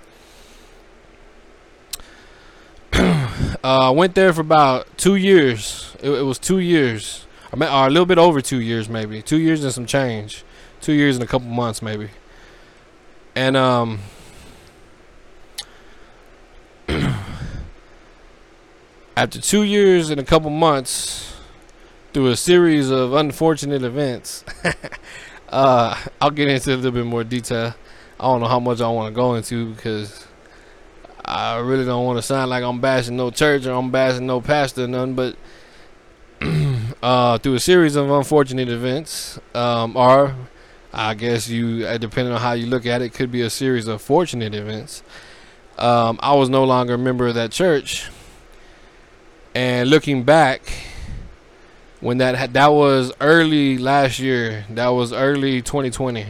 uh, 3.64 3.92
went 3.96 4.14
there 4.14 4.32
for 4.32 4.42
about 4.42 4.86
two 5.00 5.16
years. 5.16 5.96
It, 6.00 6.12
it 6.12 6.22
was 6.22 6.38
two 6.38 6.60
years. 6.60 7.26
I 7.52 7.56
mean, 7.56 7.70
or 7.70 7.88
a 7.88 7.90
little 7.90 8.06
bit 8.06 8.20
over 8.20 8.40
two 8.40 8.62
years, 8.62 8.88
maybe 8.88 9.24
two 9.24 9.40
years 9.40 9.64
and 9.64 9.74
some 9.74 9.88
change. 9.88 10.44
Two 10.80 10.94
years 10.94 11.16
and 11.16 11.24
a 11.24 11.28
couple 11.28 11.48
months, 11.48 11.82
maybe. 11.82 12.10
And 13.36 13.58
um. 13.58 14.02
after 19.18 19.42
two 19.42 19.64
years 19.64 20.12
and 20.12 20.22
a 20.22 20.24
couple 20.24 20.52
months, 20.52 21.34
through 22.14 22.28
a 22.28 22.36
series 22.36 22.90
of 22.90 23.14
unfortunate 23.14 23.84
events, 23.84 24.44
uh, 25.50 25.96
I'll 26.20 26.32
get 26.32 26.48
into 26.48 26.74
a 26.74 26.76
little 26.76 26.92
bit 26.92 27.06
more 27.06 27.24
detail. 27.24 27.76
I 28.20 28.24
don't 28.24 28.42
know 28.42 28.48
how 28.48 28.60
much 28.60 28.82
I 28.82 28.90
want 28.90 29.14
to 29.14 29.16
go 29.16 29.36
into 29.36 29.74
because 29.74 30.28
I 31.24 31.58
really 31.60 31.86
don't 31.86 32.06
want 32.06 32.18
to 32.18 32.22
sound 32.22 32.50
like 32.50 32.64
I'm 32.64 32.82
bashing 32.82 33.16
no 33.16 33.32
church 33.32 33.66
or 33.66 33.74
I'm 33.74 33.92
bashing 33.92 34.26
no 34.26 34.42
pastor 34.42 34.86
or 34.86 34.88
nothing, 34.88 35.16
but 35.16 35.36
uh, 37.04 37.38
through 37.38 37.56
a 37.56 37.60
series 37.60 37.96
of 37.96 38.10
unfortunate 38.10 38.70
events, 38.70 39.40
um, 39.54 39.96
or 39.96 40.36
I 40.92 41.14
guess 41.14 41.48
you, 41.48 41.86
uh, 41.86 41.98
depending 41.98 42.34
on 42.34 42.42
how 42.42 42.54
you 42.54 42.66
look 42.66 42.86
at 42.86 43.02
it, 43.02 43.14
could 43.14 43.32
be 43.32 43.42
a 43.42 43.50
series 43.50 43.88
of 43.88 44.02
fortunate 44.02 44.56
events. 44.56 45.04
Um, 45.78 46.20
I 46.22 46.34
was 46.34 46.50
no 46.50 46.64
longer 46.64 46.96
a 46.96 46.98
member 46.98 47.28
of 47.28 47.36
that 47.36 47.52
church 47.52 48.10
and 49.56 49.90
looking 49.90 50.24
back, 50.24 50.62
when 52.02 52.18
that 52.20 52.54
that 52.54 52.72
was 52.72 53.12
early 53.20 53.78
last 53.78 54.20
year, 54.20 54.66
that 54.70 54.90
was 54.90 55.12
early 55.12 55.62
2020, 55.62 56.26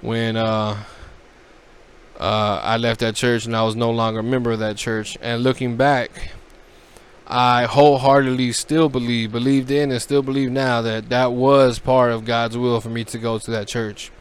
when 0.00 0.36
uh, 0.36 0.76
uh, 2.18 2.60
I 2.62 2.76
left 2.76 3.00
that 3.00 3.16
church 3.16 3.46
and 3.46 3.56
I 3.56 3.62
was 3.64 3.74
no 3.74 3.90
longer 3.90 4.20
a 4.20 4.22
member 4.22 4.52
of 4.52 4.60
that 4.60 4.76
church. 4.76 5.18
And 5.20 5.42
looking 5.42 5.76
back, 5.76 6.32
I 7.26 7.64
wholeheartedly 7.64 8.52
still 8.52 8.88
believe, 8.88 9.32
believed 9.32 9.70
in, 9.70 9.90
and 9.90 10.00
still 10.00 10.22
believe 10.22 10.50
now 10.50 10.82
that 10.82 11.08
that 11.08 11.32
was 11.32 11.78
part 11.78 12.12
of 12.12 12.24
God's 12.24 12.56
will 12.56 12.80
for 12.80 12.90
me 12.90 13.04
to 13.04 13.18
go 13.18 13.38
to 13.38 13.50
that 13.50 13.66
church. 13.66 14.12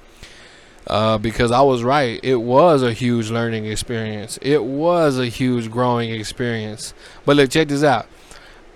Uh, 0.87 1.19
because 1.19 1.51
I 1.51 1.61
was 1.61 1.83
right. 1.83 2.19
It 2.23 2.37
was 2.37 2.81
a 2.81 2.93
huge 2.93 3.29
learning 3.29 3.65
experience. 3.65 4.39
It 4.41 4.63
was 4.63 5.19
a 5.19 5.27
huge 5.27 5.69
growing 5.69 6.09
experience. 6.09 6.95
But 7.25 7.35
look, 7.35 7.51
check 7.51 7.67
this 7.67 7.83
out. 7.83 8.07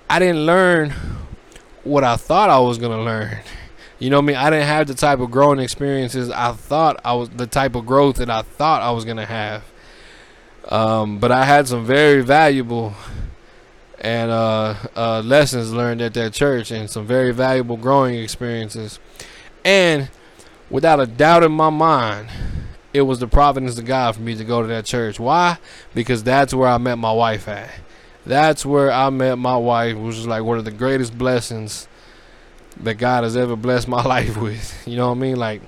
I 0.08 0.20
didn't 0.20 0.46
learn 0.46 0.94
what 1.84 2.04
I 2.04 2.16
thought 2.16 2.50
I 2.50 2.60
was 2.60 2.78
gonna 2.78 3.02
learn. 3.02 3.38
You 4.00 4.10
know 4.10 4.18
I 4.18 4.22
mean? 4.22 4.36
I 4.36 4.50
didn't 4.50 4.68
have 4.68 4.88
the 4.88 4.94
type 4.94 5.20
of 5.20 5.32
growing 5.32 5.60
experiences 5.60 6.30
I 6.30 6.52
thought 6.52 7.00
I 7.06 7.13
was 7.13 7.30
the 7.30 7.48
type 7.48 7.75
of 7.75 7.86
growth 7.86 8.18
that 8.18 8.30
I 8.30 8.42
thought 8.42 8.82
I 8.82 8.92
was 8.92 9.06
gonna 9.06 9.25
have. 9.25 9.63
Um, 10.68 11.20
but 11.20 11.32
I 11.32 11.46
had 11.46 11.68
some 11.68 11.86
very 11.86 12.22
valuable 12.22 12.94
and 14.04 14.30
uh, 14.30 14.75
uh, 14.96 15.22
lessons 15.22 15.72
learned 15.72 16.02
at 16.02 16.13
that 16.16 16.34
church, 16.34 16.72
and 16.72 16.90
some 16.90 17.08
very 17.08 17.32
valuable 17.32 17.78
growing 17.78 18.16
experiences. 18.16 19.00
And 19.63 20.10
without 20.70 21.00
a 21.00 21.08
doubt 21.08 21.44
in 21.44 21.54
my 21.54 21.70
mind, 21.70 22.30
it 22.94 23.04
was 23.04 23.20
the 23.20 23.28
providence 23.28 23.78
of 23.80 23.86
God 23.86 24.16
for 24.16 24.22
me 24.22 24.36
to 24.36 24.44
go 24.44 24.62
to 24.62 24.68
that 24.68 24.86
church. 24.86 25.20
Why? 25.20 25.58
Because 25.96 26.22
that's 26.22 26.54
where 26.54 26.68
I 26.68 26.78
met 26.78 26.98
my 26.98 27.13
wife 27.13 27.48
at. 27.48 27.70
That's 28.25 28.65
where 28.65 28.92
I 28.92 29.10
met 29.10 29.38
my 29.38 29.58
wife, 29.58 29.98
which 29.98 30.15
is 30.15 30.27
like 30.27 30.44
one 30.44 30.58
of 30.58 30.65
the 30.65 30.72
greatest 30.72 31.18
blessings 31.18 31.88
that 32.77 32.96
God 32.96 33.24
has 33.24 33.36
ever 33.36 33.56
blessed 33.56 33.88
my 33.88 34.03
life 34.08 34.38
with. 34.38 34.88
You 34.88 34.98
know 34.98 35.10
what 35.10 35.18
I 35.18 35.20
mean? 35.20 35.36
Like, 35.36 35.62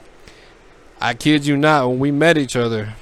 I 1.00 1.14
kid 1.14 1.46
you 1.46 1.58
not, 1.58 1.90
when 1.90 2.00
we 2.00 2.12
met 2.12 2.38
each 2.38 2.56
other, 2.56 2.94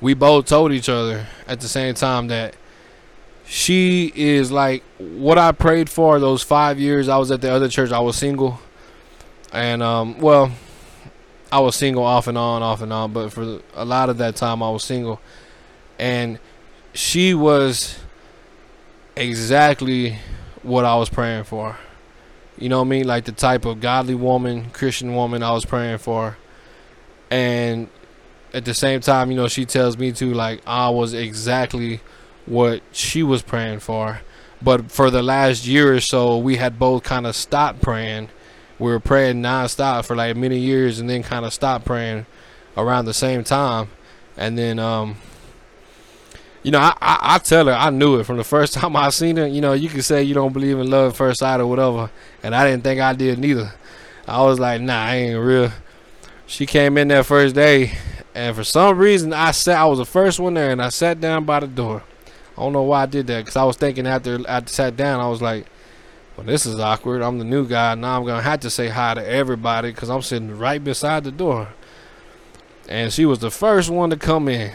we 0.00 0.14
both 0.14 0.46
told 0.46 0.72
each 0.72 0.88
other 0.88 1.26
at 1.46 1.60
the 1.60 1.68
same 1.68 1.94
time 1.94 2.28
that 2.28 2.54
she 3.44 4.12
is 4.14 4.52
like 4.52 4.82
what 4.98 5.36
I 5.36 5.52
prayed 5.52 5.90
for 5.90 6.20
those 6.20 6.42
five 6.42 6.78
years 6.78 7.08
I 7.08 7.18
was 7.18 7.30
at 7.30 7.40
the 7.40 7.50
other 7.52 7.68
church. 7.68 7.90
I 7.90 7.98
was 7.98 8.16
single 8.16 8.60
and 9.52 9.82
um, 9.82 10.18
well, 10.18 10.52
I 11.50 11.60
was 11.60 11.74
single 11.74 12.04
off 12.04 12.26
and 12.28 12.38
on, 12.38 12.62
off 12.62 12.82
and 12.82 12.92
on, 12.92 13.12
but 13.12 13.30
for 13.30 13.60
a 13.74 13.84
lot 13.84 14.08
of 14.08 14.18
that 14.18 14.36
time 14.36 14.62
I 14.62 14.70
was 14.70 14.84
single, 14.84 15.20
and 15.98 16.38
she 16.92 17.34
was 17.34 17.98
exactly 19.16 20.18
what 20.62 20.84
I 20.84 20.96
was 20.96 21.08
praying 21.08 21.44
for. 21.44 21.76
You 22.58 22.68
know 22.68 22.78
what 22.78 22.86
I 22.86 22.88
mean? 22.88 23.06
Like 23.06 23.24
the 23.24 23.32
type 23.32 23.64
of 23.64 23.80
godly 23.80 24.14
woman, 24.14 24.70
Christian 24.70 25.14
woman 25.14 25.42
I 25.42 25.52
was 25.52 25.64
praying 25.64 25.98
for. 25.98 26.36
And 27.30 27.88
at 28.52 28.64
the 28.64 28.74
same 28.74 29.00
time, 29.00 29.30
you 29.30 29.36
know, 29.36 29.48
she 29.48 29.64
tells 29.64 29.96
me 29.96 30.12
to 30.12 30.34
like 30.34 30.60
I 30.66 30.90
was 30.90 31.14
exactly 31.14 32.00
what 32.46 32.82
she 32.92 33.22
was 33.22 33.42
praying 33.42 33.80
for. 33.80 34.20
But 34.62 34.90
for 34.90 35.10
the 35.10 35.22
last 35.22 35.66
year 35.66 35.94
or 35.94 36.00
so, 36.00 36.36
we 36.36 36.56
had 36.56 36.78
both 36.78 37.02
kind 37.02 37.26
of 37.26 37.34
stopped 37.34 37.80
praying 37.80 38.28
we 38.80 38.90
were 38.90 38.98
praying 38.98 39.42
nonstop 39.42 40.06
for 40.06 40.16
like 40.16 40.34
many 40.36 40.58
years 40.58 40.98
and 40.98 41.08
then 41.08 41.22
kind 41.22 41.44
of 41.44 41.52
stopped 41.52 41.84
praying 41.84 42.24
around 42.76 43.04
the 43.04 43.14
same 43.14 43.44
time. 43.44 43.88
And 44.38 44.56
then, 44.56 44.78
um, 44.78 45.16
you 46.62 46.70
know, 46.70 46.78
I, 46.78 46.94
I, 47.00 47.18
I, 47.34 47.38
tell 47.38 47.66
her 47.66 47.72
I 47.72 47.90
knew 47.90 48.18
it 48.20 48.24
from 48.24 48.36
the 48.36 48.44
first 48.44 48.74
time 48.74 48.96
I 48.96 49.10
seen 49.10 49.36
her. 49.36 49.46
You 49.46 49.60
know, 49.60 49.72
you 49.72 49.88
can 49.88 50.02
say 50.02 50.22
you 50.22 50.34
don't 50.34 50.52
believe 50.52 50.78
in 50.78 50.90
love 50.90 51.12
at 51.12 51.16
first 51.16 51.40
sight 51.40 51.60
or 51.60 51.66
whatever, 51.66 52.10
and 52.42 52.54
I 52.54 52.68
didn't 52.68 52.84
think 52.84 53.00
I 53.00 53.14
did 53.14 53.38
neither. 53.38 53.72
I 54.26 54.42
was 54.42 54.60
like, 54.60 54.80
nah, 54.80 55.04
I 55.04 55.16
ain't 55.16 55.40
real. 55.40 55.72
She 56.46 56.66
came 56.66 56.98
in 56.98 57.08
that 57.08 57.26
first 57.26 57.54
day, 57.54 57.92
and 58.34 58.54
for 58.54 58.64
some 58.64 58.98
reason, 58.98 59.32
I 59.32 59.52
sat. 59.52 59.78
I 59.78 59.86
was 59.86 59.98
the 59.98 60.04
first 60.04 60.38
one 60.38 60.54
there, 60.54 60.70
and 60.70 60.82
I 60.82 60.90
sat 60.90 61.20
down 61.20 61.44
by 61.44 61.60
the 61.60 61.66
door. 61.66 62.02
I 62.56 62.62
don't 62.62 62.72
know 62.72 62.82
why 62.82 63.02
I 63.02 63.06
did 63.06 63.26
that, 63.28 63.46
cause 63.46 63.56
I 63.56 63.64
was 63.64 63.76
thinking 63.76 64.06
after 64.06 64.38
I 64.46 64.62
sat 64.66 64.96
down, 64.96 65.20
I 65.20 65.28
was 65.28 65.40
like, 65.40 65.66
well, 66.36 66.46
this 66.46 66.66
is 66.66 66.78
awkward. 66.78 67.22
I'm 67.22 67.38
the 67.38 67.44
new 67.44 67.66
guy. 67.66 67.94
Now 67.94 68.20
I'm 68.20 68.26
to 68.26 68.40
have 68.40 68.60
to 68.60 68.70
say 68.70 68.88
hi 68.88 69.14
to 69.14 69.26
everybody 69.26 69.92
because 69.92 70.10
I'm 70.10 70.22
sitting 70.22 70.56
right 70.56 70.82
beside 70.82 71.24
the 71.24 71.32
door. 71.32 71.68
And 72.88 73.12
she 73.12 73.24
was 73.24 73.38
the 73.38 73.50
first 73.50 73.88
one 73.88 74.10
to 74.10 74.16
come 74.16 74.48
in 74.48 74.72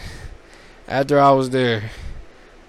after 0.88 1.20
I 1.20 1.30
was 1.30 1.50
there. 1.50 1.90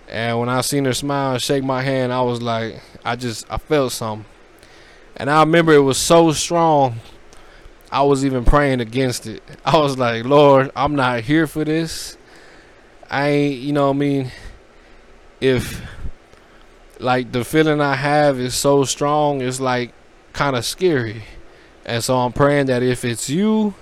And 0.10 0.40
when 0.40 0.50
I 0.50 0.62
seen 0.62 0.86
her 0.86 0.94
smile 0.94 1.34
and 1.34 1.42
shake 1.42 1.64
my 1.64 1.82
hand, 1.82 2.14
I 2.14 2.22
was 2.22 2.42
like, 2.42 2.82
I 3.04 3.16
just, 3.16 3.46
I 3.52 3.58
felt 3.58 3.92
something. 3.92 4.26
And 5.18 5.30
I 5.30 5.42
remember 5.42 5.74
it 5.74 5.80
was 5.80 5.98
so 5.98 6.32
strong, 6.32 7.00
I 7.92 8.04
was 8.04 8.26
even 8.26 8.46
praying 8.46 8.82
against 8.82 9.28
it. 9.28 9.42
I 9.66 9.78
was 9.78 9.98
like, 9.98 10.26
Lord, 10.26 10.72
I'm 10.76 10.96
not 10.96 11.22
here 11.22 11.48
for 11.48 11.64
this. 11.64 12.18
I 13.10 13.28
ain't, 13.28 13.60
you 13.60 13.74
know 13.74 13.88
what 13.88 13.96
I 13.96 14.00
mean? 14.00 14.32
If 15.40 15.82
like 17.00 17.32
the 17.32 17.44
feeling 17.44 17.80
I 17.80 17.96
have 17.96 18.40
is 18.40 18.56
so 18.56 18.84
strong, 18.84 19.42
it's 19.42 19.60
like 19.60 19.94
kind 20.34 20.56
of 20.56 20.66
scary. 20.66 21.24
And 21.86 22.04
so 22.04 22.18
I'm 22.18 22.34
praying 22.34 22.66
that 22.68 22.84
if 22.84 23.06
it's 23.06 23.30
you, 23.30 23.74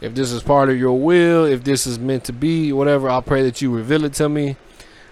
if 0.00 0.14
this 0.14 0.32
is 0.32 0.42
part 0.42 0.70
of 0.70 0.78
your 0.78 0.98
will, 0.98 1.44
if 1.44 1.62
this 1.62 1.86
is 1.86 1.98
meant 1.98 2.24
to 2.24 2.32
be, 2.32 2.72
whatever, 2.72 3.08
I 3.08 3.20
pray 3.20 3.42
that 3.42 3.60
you 3.60 3.70
reveal 3.74 4.04
it 4.04 4.14
to 4.14 4.28
me. 4.28 4.56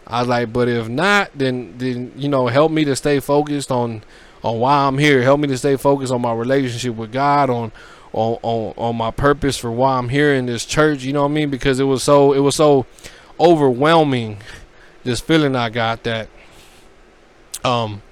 I 0.07 0.21
was 0.21 0.29
like, 0.29 0.53
but 0.53 0.69
if 0.69 0.89
not, 0.89 1.31
then 1.35 1.75
then 1.77 2.13
you 2.17 2.29
know, 2.29 2.47
help 2.47 2.73
me 2.73 2.85
to 2.87 2.97
stay 2.97 3.21
focused 3.21 3.71
on 3.71 4.03
on 4.43 4.59
why 4.59 4.87
I'm 4.87 4.97
here. 4.97 5.23
Help 5.23 5.41
me 5.41 5.49
to 5.49 5.59
stay 5.59 5.77
focused 5.77 6.13
on 6.13 6.23
my 6.23 6.33
relationship 6.33 6.95
with 6.97 7.13
God, 7.13 7.51
on 7.51 7.73
on 8.13 8.39
on, 8.43 8.75
on 8.77 8.97
my 8.97 9.11
purpose 9.11 9.59
for 9.59 9.71
why 9.71 9.99
I'm 9.99 10.09
here 10.09 10.33
in 10.33 10.47
this 10.47 10.65
church. 10.65 11.05
You 11.05 11.13
know 11.13 11.23
what 11.23 11.31
I 11.31 11.35
mean? 11.35 11.51
Because 11.51 11.79
it 11.79 11.85
was 11.85 12.03
so 12.03 12.33
it 12.33 12.41
was 12.41 12.57
so 12.57 12.87
overwhelming 13.39 14.39
this 15.05 15.21
feeling 15.21 15.55
I 15.55 15.69
got 15.69 16.03
that 16.05 16.29
um, 17.65 18.03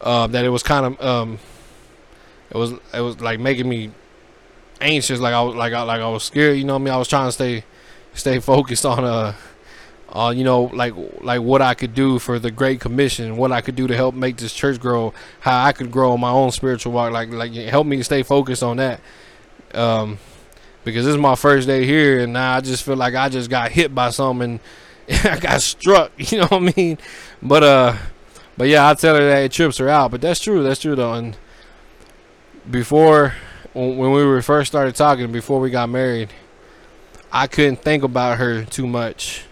uh, 0.00 0.26
that 0.26 0.44
it 0.44 0.50
was 0.50 0.62
kind 0.62 0.86
of 0.86 1.00
um, 1.00 1.38
it 2.50 2.56
was 2.56 2.72
it 2.92 3.00
was 3.00 3.20
like 3.20 3.38
making 3.38 3.68
me 3.68 3.92
anxious, 4.80 5.20
like 5.20 5.34
I 5.34 5.42
was 5.42 5.54
like 5.54 5.72
I 5.72 5.82
like 5.82 6.00
I 6.00 6.08
was 6.08 6.24
scared. 6.24 6.58
You 6.58 6.64
know 6.64 6.74
what 6.74 6.80
I 6.80 6.84
mean? 6.84 6.94
I 6.94 6.96
was 6.96 7.08
trying 7.08 7.28
to 7.28 7.32
stay 7.32 7.64
stay 8.14 8.38
focused 8.40 8.86
on 8.86 9.04
uh 9.04 9.34
uh, 10.14 10.30
you 10.30 10.44
know, 10.44 10.64
like 10.72 10.94
like 11.22 11.40
what 11.40 11.60
I 11.60 11.74
could 11.74 11.92
do 11.92 12.20
for 12.20 12.38
the 12.38 12.50
Great 12.50 12.78
Commission, 12.78 13.36
what 13.36 13.50
I 13.50 13.60
could 13.60 13.74
do 13.74 13.88
to 13.88 13.96
help 13.96 14.14
make 14.14 14.36
this 14.36 14.54
church 14.54 14.78
grow, 14.78 15.12
how 15.40 15.64
I 15.64 15.72
could 15.72 15.90
grow 15.90 16.16
my 16.16 16.30
own 16.30 16.52
spiritual 16.52 16.92
walk, 16.92 17.12
like 17.12 17.30
like 17.30 17.52
help 17.52 17.86
me 17.86 18.00
stay 18.02 18.22
focused 18.22 18.62
on 18.62 18.76
that. 18.76 19.00
Um, 19.74 20.18
because 20.84 21.04
this 21.04 21.14
is 21.14 21.20
my 21.20 21.34
first 21.34 21.66
day 21.66 21.84
here, 21.84 22.20
and 22.20 22.32
now 22.32 22.54
I 22.54 22.60
just 22.60 22.84
feel 22.84 22.94
like 22.94 23.14
I 23.14 23.28
just 23.28 23.50
got 23.50 23.72
hit 23.72 23.92
by 23.92 24.10
something, 24.10 24.60
and 25.08 25.26
I 25.26 25.38
got 25.40 25.60
struck. 25.62 26.12
You 26.30 26.38
know 26.38 26.46
what 26.46 26.62
I 26.62 26.72
mean? 26.76 26.98
But 27.42 27.64
uh, 27.64 27.96
but 28.56 28.68
yeah, 28.68 28.88
I 28.88 28.94
tell 28.94 29.16
her 29.16 29.26
that 29.26 29.42
it 29.42 29.50
trips 29.50 29.78
her 29.78 29.88
out. 29.88 30.12
But 30.12 30.20
that's 30.20 30.38
true. 30.38 30.62
That's 30.62 30.80
true 30.80 30.94
though. 30.94 31.14
And 31.14 31.36
before, 32.70 33.34
when 33.74 34.12
we 34.12 34.24
were 34.24 34.40
first 34.40 34.70
started 34.70 34.94
talking, 34.94 35.30
before 35.32 35.60
we 35.60 35.70
got 35.70 35.88
married, 35.88 36.30
I 37.32 37.48
couldn't 37.48 37.82
think 37.82 38.04
about 38.04 38.38
her 38.38 38.64
too 38.64 38.86
much. 38.86 39.44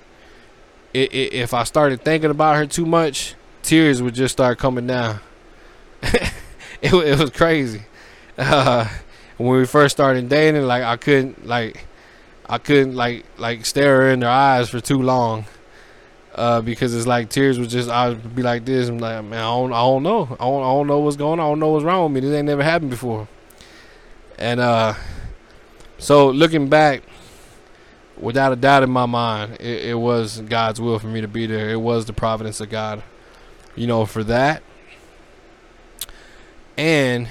it, 0.94 1.12
it, 1.12 1.32
if 1.34 1.52
I 1.52 1.64
started 1.64 2.02
thinking 2.02 2.30
about 2.30 2.56
her 2.56 2.66
too 2.66 2.86
much, 2.86 3.34
tears 3.62 4.00
would 4.00 4.14
just 4.14 4.32
start 4.32 4.58
coming 4.58 4.86
down. 4.86 5.20
it, 6.02 6.92
it 6.92 7.18
was 7.18 7.30
crazy. 7.30 7.82
Uh, 8.38 8.88
when 9.38 9.58
we 9.58 9.66
first 9.66 9.96
started 9.96 10.28
dating, 10.28 10.62
like 10.62 10.84
I 10.84 10.96
couldn't 10.96 11.46
like 11.46 11.86
I 12.48 12.58
couldn't 12.58 12.94
like 12.94 13.24
like 13.38 13.66
stare 13.66 14.02
her 14.02 14.10
in 14.10 14.22
her 14.22 14.28
eyes 14.28 14.70
for 14.70 14.80
too 14.80 15.02
long. 15.02 15.44
Uh, 16.34 16.62
because 16.62 16.94
it's 16.94 17.06
like 17.06 17.28
tears 17.28 17.58
would 17.58 17.68
just 17.68 17.90
I 17.90 18.10
would 18.10 18.34
be 18.34 18.42
like 18.42 18.64
this. 18.64 18.88
I'm 18.88 18.98
like, 18.98 19.22
man, 19.24 19.38
I 19.38 19.42
don't, 19.42 19.72
I 19.72 19.80
don't 19.80 20.02
know. 20.02 20.24
I 20.24 20.44
don't, 20.44 20.62
I 20.62 20.66
don't 20.66 20.86
know 20.86 21.00
what's 21.00 21.16
going 21.16 21.38
on. 21.38 21.46
I 21.46 21.50
don't 21.50 21.58
know 21.58 21.68
what's 21.68 21.84
wrong 21.84 22.04
with 22.04 22.22
me. 22.22 22.26
This 22.26 22.34
ain't 22.36 22.46
never 22.46 22.62
happened 22.62 22.90
before. 22.90 23.28
And 24.42 24.58
uh, 24.58 24.94
so 25.98 26.30
looking 26.30 26.68
back, 26.68 27.04
without 28.16 28.52
a 28.52 28.56
doubt 28.56 28.82
in 28.82 28.90
my 28.90 29.06
mind, 29.06 29.52
it, 29.60 29.84
it 29.84 29.94
was 29.94 30.40
God's 30.40 30.80
will 30.80 30.98
for 30.98 31.06
me 31.06 31.20
to 31.20 31.28
be 31.28 31.46
there. 31.46 31.70
It 31.70 31.80
was 31.80 32.06
the 32.06 32.12
providence 32.12 32.60
of 32.60 32.68
God, 32.68 33.04
you 33.76 33.86
know, 33.86 34.04
for 34.04 34.24
that. 34.24 34.64
And 36.76 37.28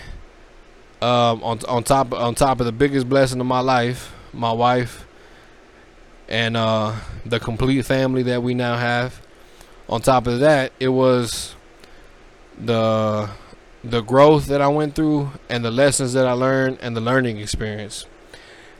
um, 1.02 1.44
on 1.44 1.60
on 1.68 1.84
top 1.84 2.14
on 2.14 2.34
top 2.34 2.62
of 2.62 2.66
the 2.66 2.72
biggest 2.72 3.10
blessing 3.10 3.42
of 3.42 3.46
my 3.46 3.60
life, 3.60 4.16
my 4.32 4.54
wife 4.54 5.06
and 6.30 6.56
uh, 6.56 6.96
the 7.26 7.42
complete 7.42 7.86
family 7.86 8.24
that 8.24 8.42
we 8.42 8.54
now 8.54 8.78
have. 8.78 9.22
On 9.90 10.02
top 10.02 10.28
of 10.28 10.40
that, 10.40 10.72
it 10.80 10.88
was 10.88 11.56
the 12.58 13.30
the 13.84 14.02
growth 14.02 14.46
that 14.48 14.62
I 14.62 14.68
went 14.68 14.96
through 14.96 15.32
and 15.50 15.66
the 15.66 15.72
lessons 15.72 16.14
that 16.14 16.28
I 16.28 16.34
learned 16.34 16.78
and 16.82 16.96
the 16.96 17.02
learning 17.02 17.38
experience. 17.38 18.06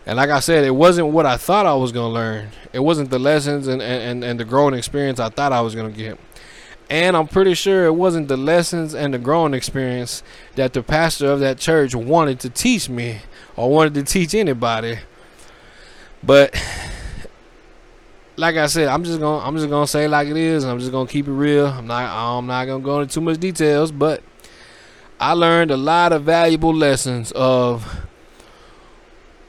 And 0.06 0.18
like 0.18 0.30
I 0.30 0.40
said, 0.40 0.64
it 0.64 0.76
wasn't 0.76 1.10
what 1.10 1.26
I 1.26 1.38
thought 1.38 1.66
I 1.66 1.74
was 1.76 1.92
gonna 1.92 2.14
learn. 2.14 2.50
It 2.74 2.80
wasn't 2.80 3.10
the 3.10 3.20
lessons 3.20 3.68
and, 3.68 3.82
and, 3.82 4.24
and 4.24 4.40
the 4.40 4.46
growing 4.46 4.74
experience 4.74 5.20
I 5.20 5.30
thought 5.30 5.52
I 5.52 5.62
was 5.62 5.76
gonna 5.76 5.92
get. 5.92 6.20
And 6.90 7.16
I'm 7.16 7.28
pretty 7.28 7.54
sure 7.54 7.86
it 7.86 7.96
wasn't 7.96 8.28
the 8.28 8.38
lessons 8.38 8.94
and 8.94 9.14
the 9.14 9.18
growing 9.18 9.54
experience 9.54 10.24
that 10.56 10.74
the 10.74 10.84
pastor 10.84 11.32
of 11.32 11.40
that 11.40 11.58
church 11.58 11.96
wanted 11.96 12.40
to 12.42 12.50
teach 12.50 12.90
me 12.90 13.22
or 13.56 13.72
wanted 13.72 13.94
to 13.94 14.04
teach 14.04 14.36
anybody. 14.36 15.00
But 16.22 16.54
like 18.36 18.58
I 18.58 18.68
said, 18.68 18.88
I'm 18.88 19.04
just 19.04 19.20
gonna 19.20 19.46
I'm 19.46 19.56
just 19.56 19.70
gonna 19.70 19.88
say 19.88 20.08
like 20.08 20.28
it 20.28 20.38
is. 20.38 20.66
I'm 20.66 20.80
just 20.80 20.92
gonna 20.92 21.08
keep 21.08 21.28
it 21.28 21.32
real. 21.32 21.68
I'm 21.68 21.88
not 21.88 22.10
I'm 22.10 22.48
not 22.48 22.66
gonna 22.66 22.84
go 22.84 23.00
into 23.00 23.14
too 23.14 23.22
much 23.22 23.40
details, 23.40 23.92
but 23.92 24.22
I 25.22 25.34
learned 25.34 25.72
a 25.72 25.78
lot 25.78 26.12
of 26.12 26.24
valuable 26.24 26.74
lessons 26.74 27.32
of 27.34 28.06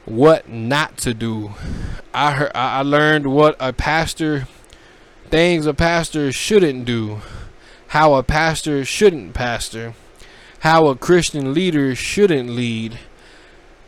what 0.05 0.47
not 0.47 0.97
to 0.99 1.13
do. 1.13 1.53
I 2.13 2.31
heard, 2.31 2.51
I 2.53 2.83
learned 2.83 3.27
what 3.27 3.55
a 3.59 3.73
pastor 3.73 4.47
things 5.29 5.65
a 5.65 5.73
pastor 5.73 6.31
shouldn't 6.31 6.85
do, 6.85 7.21
how 7.87 8.13
a 8.13 8.23
pastor 8.23 8.85
shouldn't 8.85 9.33
pastor, 9.33 9.95
how 10.59 10.85
a 10.85 10.95
Christian 10.95 11.53
leader 11.53 11.95
shouldn't 11.95 12.51
lead 12.51 12.99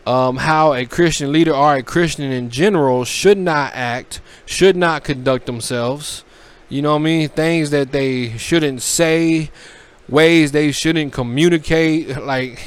um, 0.05 0.37
how 0.37 0.73
a 0.73 0.85
Christian 0.85 1.31
leader 1.31 1.53
or 1.53 1.75
a 1.75 1.83
Christian 1.83 2.31
in 2.31 2.49
general 2.49 3.05
should 3.05 3.37
not 3.37 3.73
act, 3.73 4.21
should 4.45 4.75
not 4.75 5.03
conduct 5.03 5.45
themselves. 5.45 6.23
You 6.69 6.81
know 6.81 6.93
what 6.93 7.01
I 7.01 7.03
mean? 7.03 7.29
Things 7.29 7.71
that 7.71 7.91
they 7.91 8.37
shouldn't 8.37 8.81
say, 8.81 9.49
ways 10.07 10.51
they 10.51 10.71
shouldn't 10.71 11.13
communicate, 11.13 12.17
like 12.17 12.59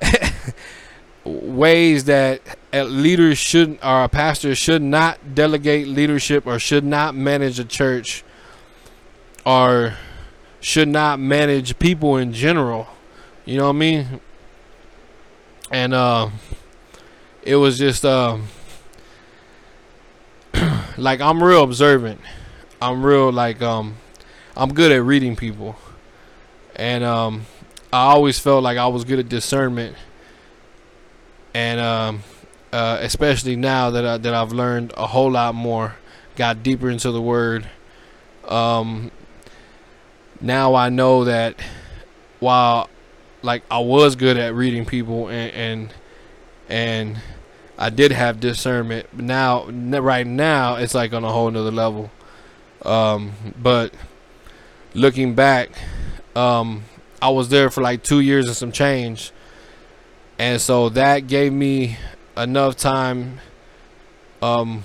ways 1.24 2.04
that 2.04 2.40
leaders 2.72 3.38
should 3.38 3.78
or 3.82 4.04
a 4.04 4.08
pastor 4.08 4.54
should 4.54 4.82
not 4.82 5.34
delegate 5.34 5.86
leadership 5.86 6.46
or 6.46 6.58
should 6.58 6.84
not 6.84 7.14
manage 7.14 7.58
a 7.58 7.64
church 7.64 8.24
or 9.46 9.94
should 10.60 10.88
not 10.88 11.20
manage 11.20 11.78
people 11.78 12.16
in 12.16 12.32
general. 12.32 12.88
You 13.44 13.58
know 13.58 13.64
what 13.64 13.70
I 13.70 13.78
mean? 13.78 14.20
And 15.70 15.94
uh 15.94 16.30
it 17.42 17.56
was 17.56 17.78
just 17.78 18.04
um 18.04 18.48
like 20.98 21.20
I'm 21.20 21.42
real 21.42 21.62
observant. 21.62 22.20
I'm 22.80 23.04
real 23.04 23.30
like 23.30 23.62
um 23.62 23.96
I'm 24.56 24.72
good 24.72 24.92
at 24.92 25.02
reading 25.02 25.36
people. 25.36 25.76
And 26.76 27.04
um 27.04 27.46
I 27.92 28.06
always 28.12 28.38
felt 28.38 28.62
like 28.62 28.78
I 28.78 28.86
was 28.86 29.04
good 29.04 29.18
at 29.18 29.28
discernment. 29.28 29.96
And 31.54 31.80
um 31.80 32.22
uh, 32.72 32.98
especially 33.02 33.54
now 33.54 33.90
that 33.90 34.04
I, 34.04 34.16
that 34.18 34.34
I've 34.34 34.52
learned 34.52 34.92
a 34.96 35.06
whole 35.06 35.30
lot 35.30 35.54
more, 35.54 35.94
got 36.34 36.64
deeper 36.64 36.90
into 36.90 37.12
the 37.12 37.22
word. 37.22 37.68
Um 38.48 39.10
now 40.40 40.74
I 40.74 40.88
know 40.88 41.24
that 41.24 41.60
while 42.40 42.90
like 43.42 43.62
I 43.70 43.78
was 43.78 44.16
good 44.16 44.36
at 44.36 44.54
reading 44.54 44.84
people 44.84 45.28
and 45.28 45.52
and 45.52 45.94
and 46.68 47.22
I 47.76 47.90
did 47.90 48.12
have 48.12 48.40
discernment. 48.40 49.08
But 49.12 49.24
now, 49.24 49.66
right 49.66 50.26
now, 50.26 50.76
it's 50.76 50.94
like 50.94 51.12
on 51.12 51.24
a 51.24 51.30
whole 51.30 51.50
nother 51.50 51.70
level. 51.70 52.10
Um, 52.82 53.32
but 53.60 53.92
looking 54.94 55.34
back, 55.34 55.70
um, 56.36 56.84
I 57.20 57.30
was 57.30 57.48
there 57.48 57.70
for 57.70 57.80
like 57.80 58.02
two 58.02 58.20
years 58.20 58.46
and 58.46 58.56
some 58.56 58.72
change, 58.72 59.32
and 60.38 60.60
so 60.60 60.88
that 60.90 61.26
gave 61.26 61.52
me 61.52 61.96
enough 62.36 62.76
time 62.76 63.40
um, 64.42 64.84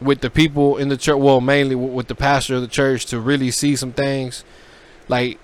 with 0.00 0.20
the 0.20 0.30
people 0.30 0.76
in 0.76 0.88
the 0.88 0.96
church. 0.96 1.18
Well, 1.18 1.40
mainly 1.40 1.74
with 1.74 2.08
the 2.08 2.14
pastor 2.14 2.56
of 2.56 2.62
the 2.62 2.68
church 2.68 3.06
to 3.06 3.20
really 3.20 3.50
see 3.50 3.76
some 3.76 3.92
things. 3.92 4.44
Like 5.08 5.38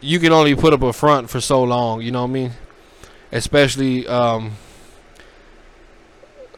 you 0.00 0.18
can 0.18 0.32
only 0.32 0.54
put 0.54 0.72
up 0.72 0.82
a 0.82 0.92
front 0.92 1.30
for 1.30 1.40
so 1.40 1.62
long. 1.62 2.02
You 2.02 2.10
know 2.10 2.22
what 2.22 2.30
I 2.30 2.32
mean? 2.32 2.52
Especially. 3.30 4.06
Um, 4.06 4.56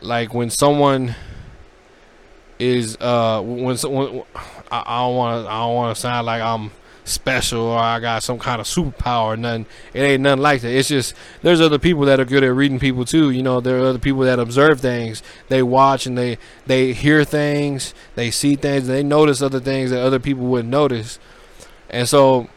like 0.04 0.34
when 0.34 0.50
someone 0.50 1.14
is 2.58 2.96
uh 3.00 3.40
when 3.42 3.76
someone 3.76 4.22
I, 4.70 5.00
don't 5.00 5.16
want 5.16 5.44
to 5.44 5.50
I 5.50 5.58
don't 5.60 5.74
want 5.74 5.96
to 5.96 6.00
sound 6.00 6.26
like 6.26 6.42
I'm 6.42 6.70
special 7.04 7.62
or 7.62 7.78
I 7.78 8.00
got 8.00 8.22
some 8.22 8.38
kind 8.38 8.60
of 8.60 8.66
superpower 8.66 9.34
or 9.34 9.36
nothing. 9.36 9.66
It 9.92 10.00
ain't 10.00 10.22
nothing 10.22 10.42
like 10.42 10.62
that. 10.62 10.72
It's 10.74 10.88
just 10.88 11.14
there's 11.42 11.60
other 11.60 11.78
people 11.78 12.04
that 12.06 12.18
are 12.18 12.24
good 12.24 12.42
at 12.42 12.54
reading 12.54 12.78
people 12.78 13.04
too. 13.04 13.30
You 13.30 13.42
know, 13.42 13.60
there 13.60 13.78
are 13.78 13.86
other 13.86 13.98
people 13.98 14.22
that 14.22 14.38
observe 14.38 14.80
things. 14.80 15.22
They 15.48 15.62
watch 15.62 16.06
and 16.06 16.16
they 16.16 16.38
they 16.66 16.92
hear 16.92 17.24
things, 17.24 17.94
they 18.14 18.30
see 18.30 18.56
things, 18.56 18.86
they 18.86 19.02
notice 19.02 19.42
other 19.42 19.60
things 19.60 19.90
that 19.90 20.00
other 20.00 20.18
people 20.18 20.46
wouldn't 20.46 20.70
notice. 20.70 21.18
And 21.90 22.08
so 22.08 22.48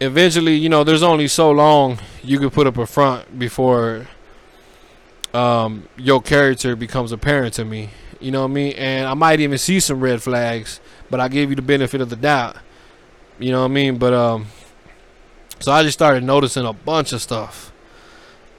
eventually, 0.00 0.54
you 0.54 0.68
know, 0.68 0.84
there's 0.84 1.02
only 1.02 1.28
so 1.28 1.50
long 1.50 1.98
you 2.22 2.38
could 2.38 2.52
put 2.52 2.66
up 2.66 2.78
a 2.78 2.86
front 2.86 3.38
before 3.38 4.06
um, 5.34 5.88
your 5.96 6.22
character 6.22 6.76
becomes 6.76 7.12
apparent 7.12 7.54
to 7.54 7.64
me. 7.64 7.90
You 8.20 8.30
know 8.30 8.42
what 8.42 8.50
I 8.50 8.54
mean? 8.54 8.72
And 8.74 9.06
I 9.06 9.14
might 9.14 9.40
even 9.40 9.58
see 9.58 9.80
some 9.80 10.00
red 10.00 10.22
flags, 10.22 10.80
but 11.10 11.20
I 11.20 11.28
give 11.28 11.50
you 11.50 11.56
the 11.56 11.62
benefit 11.62 12.00
of 12.00 12.10
the 12.10 12.16
doubt. 12.16 12.56
You 13.38 13.52
know 13.52 13.60
what 13.60 13.70
I 13.70 13.74
mean? 13.74 13.98
But 13.98 14.12
um, 14.14 14.46
so 15.60 15.70
I 15.70 15.84
just 15.84 15.96
started 15.96 16.24
noticing 16.24 16.66
a 16.66 16.72
bunch 16.72 17.12
of 17.12 17.22
stuff, 17.22 17.72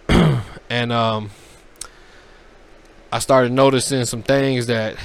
and 0.70 0.94
um, 0.94 1.32
I 3.12 3.20
started 3.20 3.52
noticing 3.52 4.06
some 4.06 4.24
things 4.24 4.68
that 4.68 4.96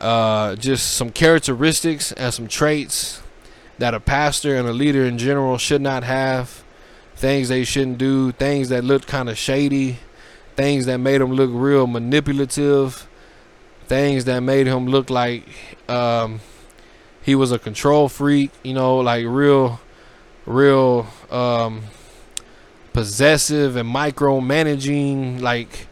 uh, 0.00 0.56
just 0.56 0.94
some 0.94 1.10
characteristics 1.10 2.10
and 2.12 2.34
some 2.34 2.48
traits 2.48 3.22
that 3.78 3.94
a 3.94 4.00
pastor 4.00 4.56
and 4.56 4.66
a 4.66 4.72
leader 4.72 5.04
in 5.04 5.16
general 5.16 5.56
should 5.56 5.82
not 5.82 6.02
have. 6.02 6.64
Things 7.14 7.48
they 7.48 7.64
shouldn't 7.64 7.98
do, 7.98 8.32
things 8.32 8.68
that 8.70 8.84
looked 8.84 9.06
kind 9.06 9.30
of 9.30 9.38
shady, 9.38 9.98
things 10.56 10.86
that 10.86 10.98
made 10.98 11.20
him 11.20 11.32
look 11.32 11.50
real 11.52 11.86
manipulative, 11.86 13.06
things 13.86 14.24
that 14.24 14.40
made 14.40 14.66
him 14.66 14.86
look 14.86 15.08
like 15.08 15.44
um, 15.88 16.40
he 17.26 17.34
was 17.34 17.50
a 17.50 17.58
control 17.58 18.08
freak, 18.08 18.52
you 18.62 18.72
know, 18.72 18.98
like 18.98 19.26
real, 19.26 19.80
real 20.46 21.08
um, 21.28 21.82
possessive 22.92 23.74
and 23.74 23.92
micromanaging, 23.92 25.40
like 25.40 25.88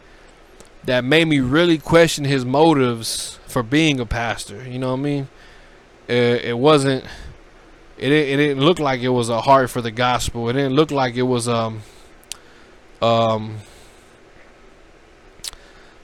that 0.85 1.03
made 1.03 1.27
me 1.27 1.41
really 1.41 1.77
question 1.77 2.23
his 2.23 2.45
motives 2.45 3.37
for 3.47 3.61
being 3.63 3.99
a 3.99 4.05
pastor. 4.05 4.65
You 4.65 4.79
know 4.79 4.91
what 4.91 4.99
I 4.99 5.03
mean? 5.03 5.27
It, 6.07 6.45
it 6.45 6.57
wasn't 6.57 7.03
it, 7.97 8.11
it 8.13 8.37
didn't 8.37 8.63
look 8.63 8.79
like 8.79 9.01
it 9.01 9.09
was 9.09 9.27
a 9.27 9.41
heart 9.41 9.69
for 9.69 9.81
the 9.81 9.91
gospel. 9.91 10.47
It 10.47 10.53
didn't 10.53 10.73
look 10.73 10.89
like 10.89 11.15
it 11.15 11.23
was 11.23 11.49
um 11.49 11.81
um 13.01 13.57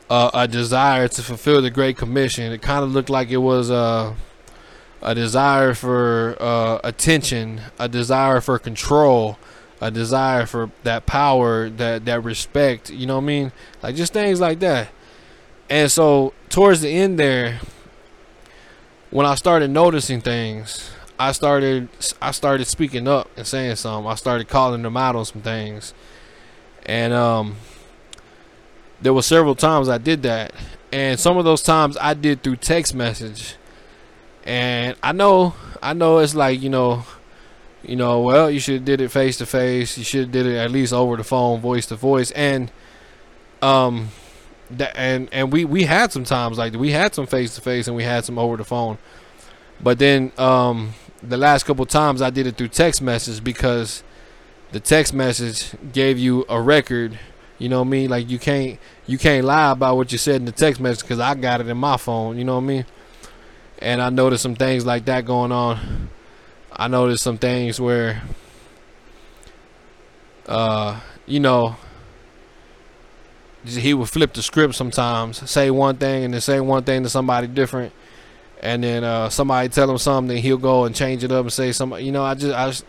uh, 0.10 0.30
a 0.34 0.46
desire 0.46 1.08
to 1.08 1.22
fulfill 1.24 1.62
the 1.62 1.70
Great 1.70 1.96
Commission. 1.96 2.52
It 2.52 2.62
kind 2.62 2.84
of 2.84 2.91
looked 2.91 3.10
like 3.10 3.30
it 3.30 3.38
was 3.38 3.72
uh, 3.72 4.13
a 5.02 5.16
desire 5.16 5.74
for 5.74 6.38
uh, 6.40 6.80
attention, 6.84 7.62
a 7.80 7.90
desire 7.90 8.42
for 8.42 8.60
control, 8.60 9.38
a 9.80 9.90
desire 9.90 10.46
for 10.46 10.70
that 10.84 11.06
power, 11.06 11.70
that 11.70 12.06
that 12.06 12.24
respect. 12.24 12.90
You 12.90 13.08
know 13.08 13.16
what 13.16 13.24
I 13.24 13.28
mean? 13.28 13.52
Like 13.82 13.96
just 13.96 14.14
things 14.14 14.40
like 14.40 14.60
that. 14.60 14.90
And 15.70 15.92
so 15.92 16.34
towards 16.50 16.82
the 16.82 16.90
end 16.90 17.18
there, 17.18 17.60
when 19.10 19.26
I 19.26 19.36
started 19.36 19.72
noticing 19.72 20.22
things, 20.22 20.92
I 21.18 21.32
started 21.32 21.90
I 22.22 22.32
started 22.32 22.66
speaking 22.66 23.08
up 23.08 23.30
and 23.38 23.46
saying 23.46 23.76
something. 23.76 24.10
I 24.10 24.16
started 24.16 24.48
calling 24.48 24.82
them 24.82 24.98
out 24.98 25.16
on 25.16 25.26
some 25.26 25.42
things, 25.42 25.94
and 26.86 27.14
um, 27.14 27.58
there 29.02 29.14
were 29.14 29.22
several 29.22 29.56
times 29.56 29.90
I 29.90 29.98
did 29.98 30.24
that, 30.24 30.54
and 30.92 31.20
some 31.20 31.38
of 31.38 31.46
those 31.46 31.64
times 31.64 31.98
I 32.00 32.14
did 32.14 32.44
through 32.44 32.58
text 32.58 32.94
message. 32.94 33.56
And 34.43 34.95
I 35.04 35.12
know, 35.12 35.54
I 35.82 35.93
know 35.93 36.19
it's 36.19 36.36
like 36.36 36.62
you 36.62 36.69
know, 36.69 37.04
you 37.84 37.95
know, 37.95 38.21
well, 38.21 38.49
you 38.49 38.60
should 38.60 38.75
have 38.75 38.86
did 38.86 39.01
it 39.01 39.10
face 39.10 39.38
to 39.38 39.45
face. 39.45 39.97
You 39.97 40.04
should 40.04 40.21
have 40.21 40.32
did 40.32 40.45
it 40.45 40.58
at 40.58 40.71
least 40.71 40.93
over 40.93 41.17
the 41.17 41.23
phone, 41.23 41.60
voice 41.62 41.86
to 41.88 41.95
voice, 41.95 42.32
and 42.32 42.71
um, 43.62 44.10
that 44.71 44.95
and 44.95 45.30
and 45.32 45.51
we 45.51 45.65
we 45.65 45.84
had 45.84 46.12
some 46.12 46.23
times 46.23 46.58
like 46.58 46.73
we 46.73 46.91
had 46.91 47.13
some 47.13 47.27
face 47.27 47.56
to 47.56 47.62
face 47.62 47.88
and 47.88 47.95
we 47.95 48.04
had 48.04 48.25
some 48.25 48.38
over 48.38 48.58
the 48.58 48.63
phone, 48.63 48.97
but 49.82 49.99
then 49.99 50.32
um, 50.38 50.93
the 51.21 51.38
last 51.38 51.63
couple 51.65 51.86
times 51.86 52.21
I 52.21 52.30
did 52.30 52.47
it 52.47 52.58
through 52.58 52.69
text 52.69 53.01
message 53.01 53.43
because 53.43 54.04
the 54.71 54.80
text 54.80 55.13
message 55.13 55.71
gave 55.91 56.17
you 56.17 56.45
a 56.49 56.62
record. 56.62 57.17
You 57.58 57.69
know 57.69 57.80
what 57.80 57.88
I 57.88 57.91
mean? 57.91 58.10
Like 58.10 58.30
you 58.30 58.39
can't 58.39 58.80
you 59.06 59.17
can't 59.17 59.45
lie 59.45 59.71
about 59.71 59.97
what 59.97 60.12
you 60.12 60.17
said 60.17 60.38
in 60.38 60.45
the 60.45 60.51
text 60.51 60.82
message 60.82 61.04
because 61.04 61.19
I 61.19 61.36
got 61.36 61.62
it 61.62 61.67
in 61.67 61.77
my 61.77 61.97
phone. 61.97 62.38
You 62.38 62.43
know 62.43 62.56
what 62.56 62.63
I 62.63 62.67
mean? 62.67 62.86
And 63.82 64.02
I 64.02 64.10
noticed 64.10 64.44
some 64.44 64.56
things 64.56 64.86
like 64.86 65.06
that 65.06 65.26
going 65.26 65.52
on. 65.52 66.10
I 66.72 66.88
noticed 66.88 67.24
some 67.24 67.38
things 67.38 67.82
where, 67.82 68.22
uh, 70.48 71.00
you 71.26 71.39
know, 71.39 71.76
he 73.65 73.94
would 73.94 74.10
flip 74.10 74.34
the 74.34 74.41
script 74.41 74.76
sometimes, 74.76 75.50
say 75.50 75.70
one 75.72 75.98
thing 75.98 76.24
and 76.24 76.34
then 76.34 76.41
say 76.41 76.60
one 76.60 76.84
thing 76.84 77.04
to 77.04 77.10
somebody 77.10 77.48
different, 77.48 77.94
and 78.62 78.84
then 78.84 79.04
uh, 79.04 79.30
somebody 79.30 79.70
tell 79.70 79.89
him 79.89 79.98
something, 79.98 80.38
he'll 80.38 80.58
go 80.58 80.86
and 80.86 80.96
change 80.96 81.24
it 81.24 81.32
up 81.32 81.41
and 81.41 81.54
say 81.54 81.72
something. 81.72 82.04
You 82.06 82.12
know, 82.12 82.24
I 82.24 82.36
just, 82.36 82.56
I 82.56 82.67
just, 82.67 82.86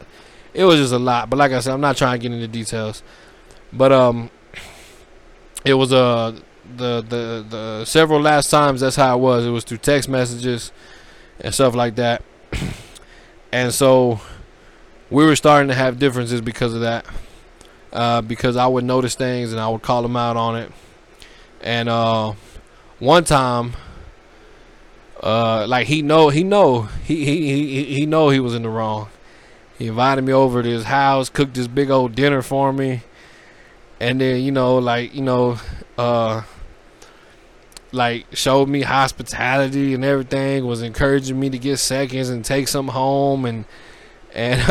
it 0.55 0.65
was 0.65 0.79
just 0.79 0.93
a 0.93 0.99
lot. 0.99 1.31
But 1.31 1.39
like 1.39 1.53
I 1.53 1.61
said, 1.61 1.73
I'm 1.73 1.81
not 1.81 1.97
trying 1.97 2.19
to 2.19 2.23
get 2.23 2.35
into 2.35 2.49
details. 2.49 3.03
But 3.73 3.93
um, 3.93 4.31
it 5.65 5.75
was 5.75 5.93
uh 5.93 6.39
the 6.77 7.05
the 7.09 7.47
the 7.49 7.85
several 7.85 8.21
last 8.21 8.51
times 8.51 8.81
that's 8.81 8.97
how 8.97 9.17
it 9.17 9.21
was. 9.21 9.47
It 9.47 9.51
was 9.51 9.65
through 9.65 9.79
text 9.79 10.09
messages 10.09 10.73
and 11.41 11.53
stuff 11.55 11.75
like 11.75 11.97
that, 11.97 12.23
and 13.53 13.73
so 13.73 14.21
we 15.11 15.27
were 15.27 15.37
starting 15.37 15.69
to 15.69 15.75
have 15.75 15.99
differences 15.99 16.41
because 16.41 16.75
of 16.75 16.81
that 16.81 17.07
uh, 17.93 18.23
because 18.23 18.57
I 18.57 18.67
would 18.67 18.85
notice 18.85 19.15
things 19.15 19.53
and 19.53 19.61
I 19.61 19.69
would 19.69 19.83
call 19.83 20.05
him 20.05 20.17
out 20.17 20.37
on 20.37 20.57
it. 20.57 20.73
And 21.61 21.89
uh, 21.89 22.33
one 22.99 23.25
time, 23.25 23.75
uh, 25.23 25.67
like 25.69 25.87
he 25.87 26.03
know 26.03 26.31
he 26.31 26.43
know 26.43 26.83
he 27.05 27.25
he 27.25 27.53
he 27.53 27.85
he 27.85 28.07
know 28.07 28.31
he 28.31 28.41
was 28.41 28.55
in 28.55 28.63
the 28.63 28.69
wrong. 28.69 29.09
He 29.79 29.89
invited 29.89 30.23
me 30.23 30.33
over 30.33 30.63
to 30.63 30.69
his 30.69 30.85
house, 30.85 31.29
cooked 31.29 31.55
this 31.55 31.69
big 31.69 31.91
old 31.91 32.15
dinner 32.15 32.43
for 32.43 32.73
me, 32.73 33.03
and 34.01 34.21
then 34.21 34.43
you 34.43 34.51
know 34.51 34.79
like 34.79 35.15
you 35.15 35.23
know 35.23 35.59
uh 35.99 36.43
like 37.93 38.27
showed 38.33 38.69
me 38.69 38.83
hospitality 38.83 39.95
and 39.95 40.05
everything 40.05 40.67
was 40.67 40.83
encouraging 40.83 41.39
me 41.39 41.51
to 41.51 41.59
get 41.59 41.77
seconds 41.77 42.31
and 42.31 42.45
take 42.45 42.69
some 42.69 42.89
home 42.89 43.45
and 43.45 43.65
and 44.35 44.63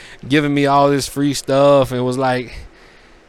giving 0.28 0.54
me 0.54 0.66
all 0.66 0.88
this 0.88 1.08
free 1.08 1.34
stuff. 1.34 1.92
And 1.92 2.04
was 2.04 2.16
like 2.16 2.56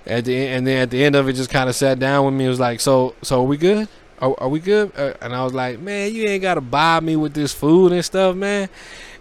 at 0.06 0.26
the 0.26 0.36
end, 0.36 0.58
and 0.60 0.68
then 0.68 0.78
at 0.84 0.90
the 0.92 1.04
end 1.04 1.16
of 1.16 1.28
it 1.28 1.34
just 1.34 1.50
kind 1.50 1.70
of 1.70 1.76
sat 1.76 2.00
down 2.00 2.26
with 2.26 2.34
me. 2.34 2.48
Was 2.48 2.60
like 2.60 2.80
so 2.80 3.16
so 3.22 3.42
are 3.42 3.46
we 3.46 3.58
good? 3.58 3.88
Are, 4.20 4.36
are 4.40 4.50
we 4.50 4.60
good? 4.60 4.92
Uh, 4.96 5.14
and 5.22 5.34
I 5.34 5.44
was 5.44 5.54
like 5.54 5.80
man 5.80 6.14
you 6.14 6.26
ain't 6.28 6.44
gotta 6.44 6.62
buy 6.62 7.00
me 7.00 7.16
with 7.16 7.34
this 7.34 7.54
food 7.54 7.92
and 7.92 8.06
stuff 8.06 8.36
man. 8.36 8.70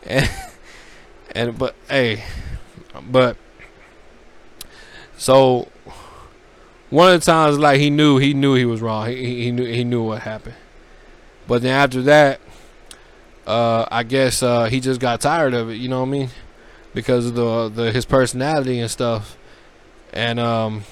And 0.05 0.31
and 1.35 1.59
but 1.59 1.75
hey 1.89 2.25
but 3.11 3.37
so 5.17 5.69
one 6.91 7.13
of 7.13 7.21
the 7.21 7.25
times 7.25 7.59
like 7.59 7.81
he 7.81 7.91
knew 7.91 8.19
he 8.19 8.35
knew 8.35 8.55
he 8.55 8.65
was 8.65 8.81
wrong 8.81 9.07
he, 9.09 9.45
he 9.45 9.51
knew 9.51 9.65
he 9.65 9.85
knew 9.85 10.03
what 10.03 10.23
happened 10.23 10.57
but 11.49 11.63
then 11.63 11.73
after 11.73 12.03
that 12.03 12.41
uh, 13.47 13.87
I 13.91 14.03
guess 14.03 14.43
uh, 14.43 14.65
he 14.67 14.81
just 14.81 15.01
got 15.01 15.21
tired 15.21 15.55
of 15.55 15.71
it 15.71 15.75
you 15.75 15.89
know 15.89 16.01
what 16.01 16.07
I 16.07 16.11
mean 16.11 16.31
because 16.95 17.27
of 17.27 17.35
the 17.35 17.69
the 17.69 17.93
his 17.93 18.05
personality 18.05 18.81
and 18.81 18.91
stuff. 18.91 19.37
And 20.13 20.41
um, 20.41 20.83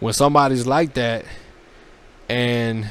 when 0.00 0.14
somebody's 0.14 0.66
like 0.66 0.94
that, 0.94 1.24
and 2.28 2.88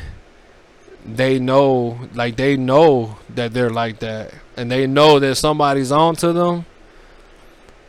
they 1.05 1.39
know, 1.39 1.99
like 2.13 2.35
they 2.35 2.57
know 2.57 3.17
that 3.33 3.53
they're 3.53 3.69
like 3.69 3.99
that, 3.99 4.33
and 4.55 4.71
they 4.71 4.85
know 4.85 5.19
that 5.19 5.35
somebody's 5.35 5.91
on 5.91 6.15
to 6.17 6.33
them, 6.33 6.65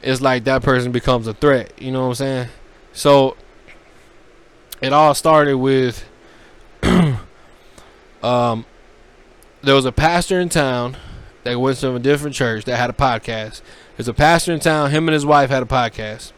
it's 0.02 0.20
like 0.20 0.44
that 0.44 0.62
person 0.62 0.92
becomes 0.92 1.26
a 1.26 1.34
threat. 1.34 1.72
You 1.80 1.92
know 1.92 2.02
what 2.02 2.08
I'm 2.08 2.14
saying? 2.14 2.48
So 2.92 3.36
it 4.80 4.92
all 4.92 5.14
started 5.14 5.56
with 5.56 6.04
um, 8.22 8.64
there 9.62 9.74
was 9.74 9.84
a 9.84 9.92
pastor 9.92 10.40
in 10.40 10.48
town 10.48 10.96
that 11.44 11.58
went 11.58 11.78
to 11.78 11.94
a 11.94 11.98
different 11.98 12.36
church 12.36 12.64
that 12.64 12.76
had 12.76 12.90
a 12.90 12.94
podcast. 12.94 13.62
There's 13.96 14.08
a 14.08 14.14
pastor 14.14 14.52
in 14.52 14.60
town. 14.60 14.90
Him 14.90 15.08
and 15.08 15.14
his 15.14 15.26
wife 15.26 15.50
had 15.50 15.62
a 15.62 15.66
podcast, 15.66 16.32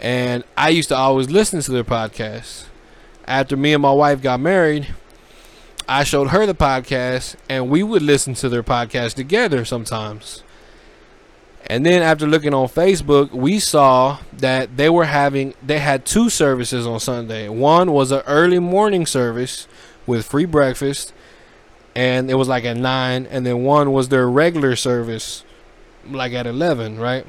and 0.00 0.44
I 0.56 0.68
used 0.68 0.88
to 0.90 0.96
always 0.96 1.30
listen 1.30 1.60
to 1.60 1.72
their 1.72 1.84
podcast. 1.84 2.66
After 3.26 3.56
me 3.56 3.72
and 3.74 3.82
my 3.82 3.92
wife 3.92 4.22
got 4.22 4.40
married, 4.40 4.94
I 5.88 6.04
showed 6.04 6.28
her 6.28 6.46
the 6.46 6.54
podcast, 6.54 7.36
and 7.48 7.68
we 7.68 7.82
would 7.82 8.02
listen 8.02 8.34
to 8.34 8.48
their 8.48 8.62
podcast 8.62 9.14
together 9.14 9.64
sometimes. 9.64 10.42
And 11.66 11.84
then 11.84 12.02
after 12.02 12.26
looking 12.26 12.54
on 12.54 12.68
Facebook, 12.68 13.30
we 13.30 13.58
saw 13.58 14.18
that 14.32 14.76
they 14.76 14.88
were 14.88 15.04
having 15.04 15.54
they 15.62 15.80
had 15.80 16.06
two 16.06 16.30
services 16.30 16.86
on 16.86 17.00
Sunday. 17.00 17.48
One 17.48 17.92
was 17.92 18.10
an 18.10 18.22
early 18.26 18.58
morning 18.58 19.04
service 19.04 19.66
with 20.06 20.24
free 20.24 20.46
breakfast 20.46 21.12
and 21.94 22.30
it 22.30 22.34
was 22.34 22.48
like 22.48 22.64
at 22.64 22.76
9 22.76 23.26
and 23.26 23.44
then 23.44 23.64
one 23.64 23.92
was 23.92 24.08
their 24.08 24.28
regular 24.28 24.76
service 24.76 25.44
like 26.08 26.32
at 26.32 26.46
11, 26.46 26.98
right? 26.98 27.26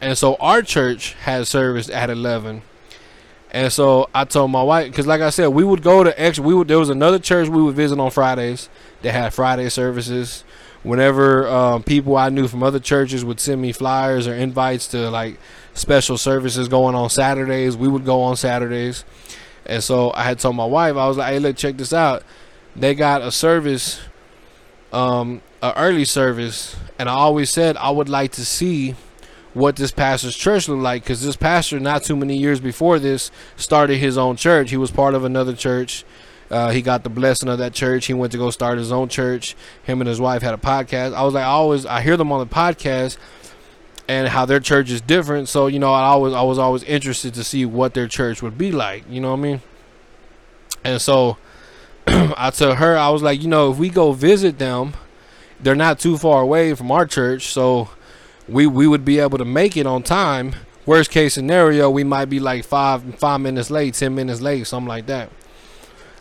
And 0.00 0.16
so 0.16 0.36
our 0.36 0.62
church 0.62 1.14
had 1.14 1.46
service 1.46 1.88
at 1.88 2.10
11. 2.10 2.62
And 3.52 3.72
so 3.72 4.08
I 4.14 4.24
told 4.24 4.50
my 4.50 4.62
wife, 4.62 4.90
because 4.90 5.06
like 5.06 5.20
I 5.20 5.30
said, 5.30 5.48
we 5.48 5.64
would 5.64 5.82
go 5.82 6.04
to 6.04 6.20
extra. 6.20 6.44
We 6.44 6.54
would 6.54 6.68
there 6.68 6.78
was 6.78 6.90
another 6.90 7.18
church 7.18 7.48
we 7.48 7.62
would 7.62 7.74
visit 7.74 7.98
on 7.98 8.10
Fridays. 8.10 8.68
They 9.02 9.10
had 9.10 9.34
Friday 9.34 9.68
services. 9.68 10.44
Whenever 10.82 11.46
um, 11.46 11.82
people 11.82 12.16
I 12.16 12.30
knew 12.30 12.48
from 12.48 12.62
other 12.62 12.80
churches 12.80 13.24
would 13.24 13.38
send 13.38 13.60
me 13.60 13.72
flyers 13.72 14.26
or 14.26 14.34
invites 14.34 14.86
to 14.88 15.10
like 15.10 15.38
special 15.74 16.16
services 16.16 16.68
going 16.68 16.94
on 16.94 17.10
Saturdays, 17.10 17.76
we 17.76 17.88
would 17.88 18.04
go 18.04 18.22
on 18.22 18.36
Saturdays. 18.36 19.04
And 19.66 19.82
so 19.82 20.12
I 20.14 20.22
had 20.22 20.38
told 20.38 20.56
my 20.56 20.64
wife, 20.64 20.96
I 20.96 21.06
was 21.06 21.18
like, 21.18 21.32
"Hey, 21.34 21.38
look, 21.38 21.56
check 21.56 21.76
this 21.76 21.92
out. 21.92 22.22
They 22.74 22.94
got 22.94 23.20
a 23.20 23.30
service, 23.30 24.00
um, 24.92 25.42
a 25.62 25.74
early 25.76 26.06
service 26.06 26.76
and 27.00 27.08
I 27.08 27.14
always 27.14 27.48
said 27.48 27.78
I 27.78 27.88
would 27.88 28.10
like 28.10 28.32
to 28.32 28.44
see 28.44 28.94
what 29.54 29.76
this 29.76 29.90
pastor's 29.90 30.36
church 30.36 30.68
looked 30.68 30.82
like 30.82 31.02
because 31.02 31.24
this 31.24 31.34
pastor, 31.34 31.80
not 31.80 32.04
too 32.04 32.14
many 32.14 32.36
years 32.36 32.60
before 32.60 32.98
this, 32.98 33.30
started 33.56 33.96
his 33.96 34.18
own 34.18 34.36
church. 34.36 34.68
He 34.68 34.76
was 34.76 34.90
part 34.90 35.14
of 35.14 35.24
another 35.24 35.54
church. 35.54 36.04
Uh, 36.50 36.70
he 36.70 36.82
got 36.82 37.04
the 37.04 37.10
blessing 37.10 37.48
of 37.48 37.58
that 37.58 37.72
church. 37.72 38.06
He 38.06 38.14
went 38.14 38.32
to 38.32 38.38
go 38.38 38.50
start 38.50 38.78
his 38.78 38.90
own 38.90 39.08
church. 39.08 39.54
Him 39.84 40.00
and 40.00 40.08
his 40.08 40.20
wife 40.20 40.42
had 40.42 40.54
a 40.54 40.58
podcast. 40.58 41.14
I 41.14 41.22
was 41.22 41.34
like, 41.34 41.44
I 41.44 41.48
always, 41.48 41.86
I 41.86 42.00
hear 42.00 42.16
them 42.16 42.32
on 42.32 42.40
the 42.40 42.52
podcast 42.52 43.16
and 44.08 44.28
how 44.28 44.44
their 44.44 44.60
church 44.60 44.90
is 44.90 45.00
different. 45.00 45.48
So 45.48 45.66
you 45.68 45.78
know, 45.78 45.92
I 45.92 46.04
always, 46.04 46.34
I 46.34 46.42
was 46.42 46.58
always 46.58 46.82
interested 46.82 47.34
to 47.34 47.44
see 47.44 47.64
what 47.64 47.94
their 47.94 48.08
church 48.08 48.42
would 48.42 48.58
be 48.58 48.72
like. 48.72 49.04
You 49.08 49.20
know 49.20 49.30
what 49.30 49.38
I 49.38 49.42
mean? 49.42 49.60
And 50.82 51.00
so 51.00 51.36
I 52.06 52.50
told 52.50 52.78
her, 52.78 52.96
I 52.96 53.10
was 53.10 53.22
like, 53.22 53.42
you 53.42 53.48
know, 53.48 53.70
if 53.70 53.78
we 53.78 53.88
go 53.88 54.12
visit 54.12 54.58
them 54.58 54.94
they're 55.62 55.74
not 55.74 55.98
too 55.98 56.16
far 56.16 56.42
away 56.42 56.74
from 56.74 56.90
our 56.90 57.06
church, 57.06 57.48
so 57.48 57.90
we 58.48 58.66
we 58.66 58.86
would 58.86 59.04
be 59.04 59.18
able 59.18 59.38
to 59.38 59.44
make 59.44 59.76
it 59.76 59.86
on 59.86 60.02
time. 60.02 60.54
Worst 60.86 61.10
case 61.10 61.34
scenario, 61.34 61.90
we 61.90 62.04
might 62.04 62.26
be 62.26 62.40
like 62.40 62.64
five 62.64 63.14
five 63.16 63.40
minutes 63.40 63.70
late, 63.70 63.94
ten 63.94 64.14
minutes 64.14 64.40
late, 64.40 64.66
something 64.66 64.88
like 64.88 65.06
that. 65.06 65.30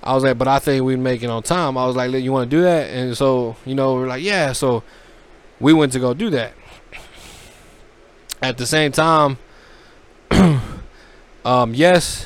I 0.01 0.13
was 0.13 0.23
like, 0.23 0.38
but 0.38 0.47
I 0.47 0.59
think 0.59 0.83
we'd 0.83 0.99
make 0.99 1.23
it 1.23 1.29
on 1.29 1.43
time. 1.43 1.77
I 1.77 1.85
was 1.85 1.95
like, 1.95 2.12
you 2.12 2.31
want 2.31 2.49
to 2.49 2.55
do 2.55 2.63
that? 2.63 2.89
And 2.89 3.15
so, 3.17 3.55
you 3.65 3.75
know, 3.75 3.95
we're 3.95 4.07
like, 4.07 4.23
yeah. 4.23 4.53
So 4.53 4.83
we 5.59 5.73
went 5.73 5.91
to 5.93 5.99
go 5.99 6.13
do 6.13 6.29
that. 6.29 6.53
At 8.41 8.57
the 8.57 8.65
same 8.65 8.93
time, 8.93 9.38
um, 11.45 11.73
yes, 11.73 12.25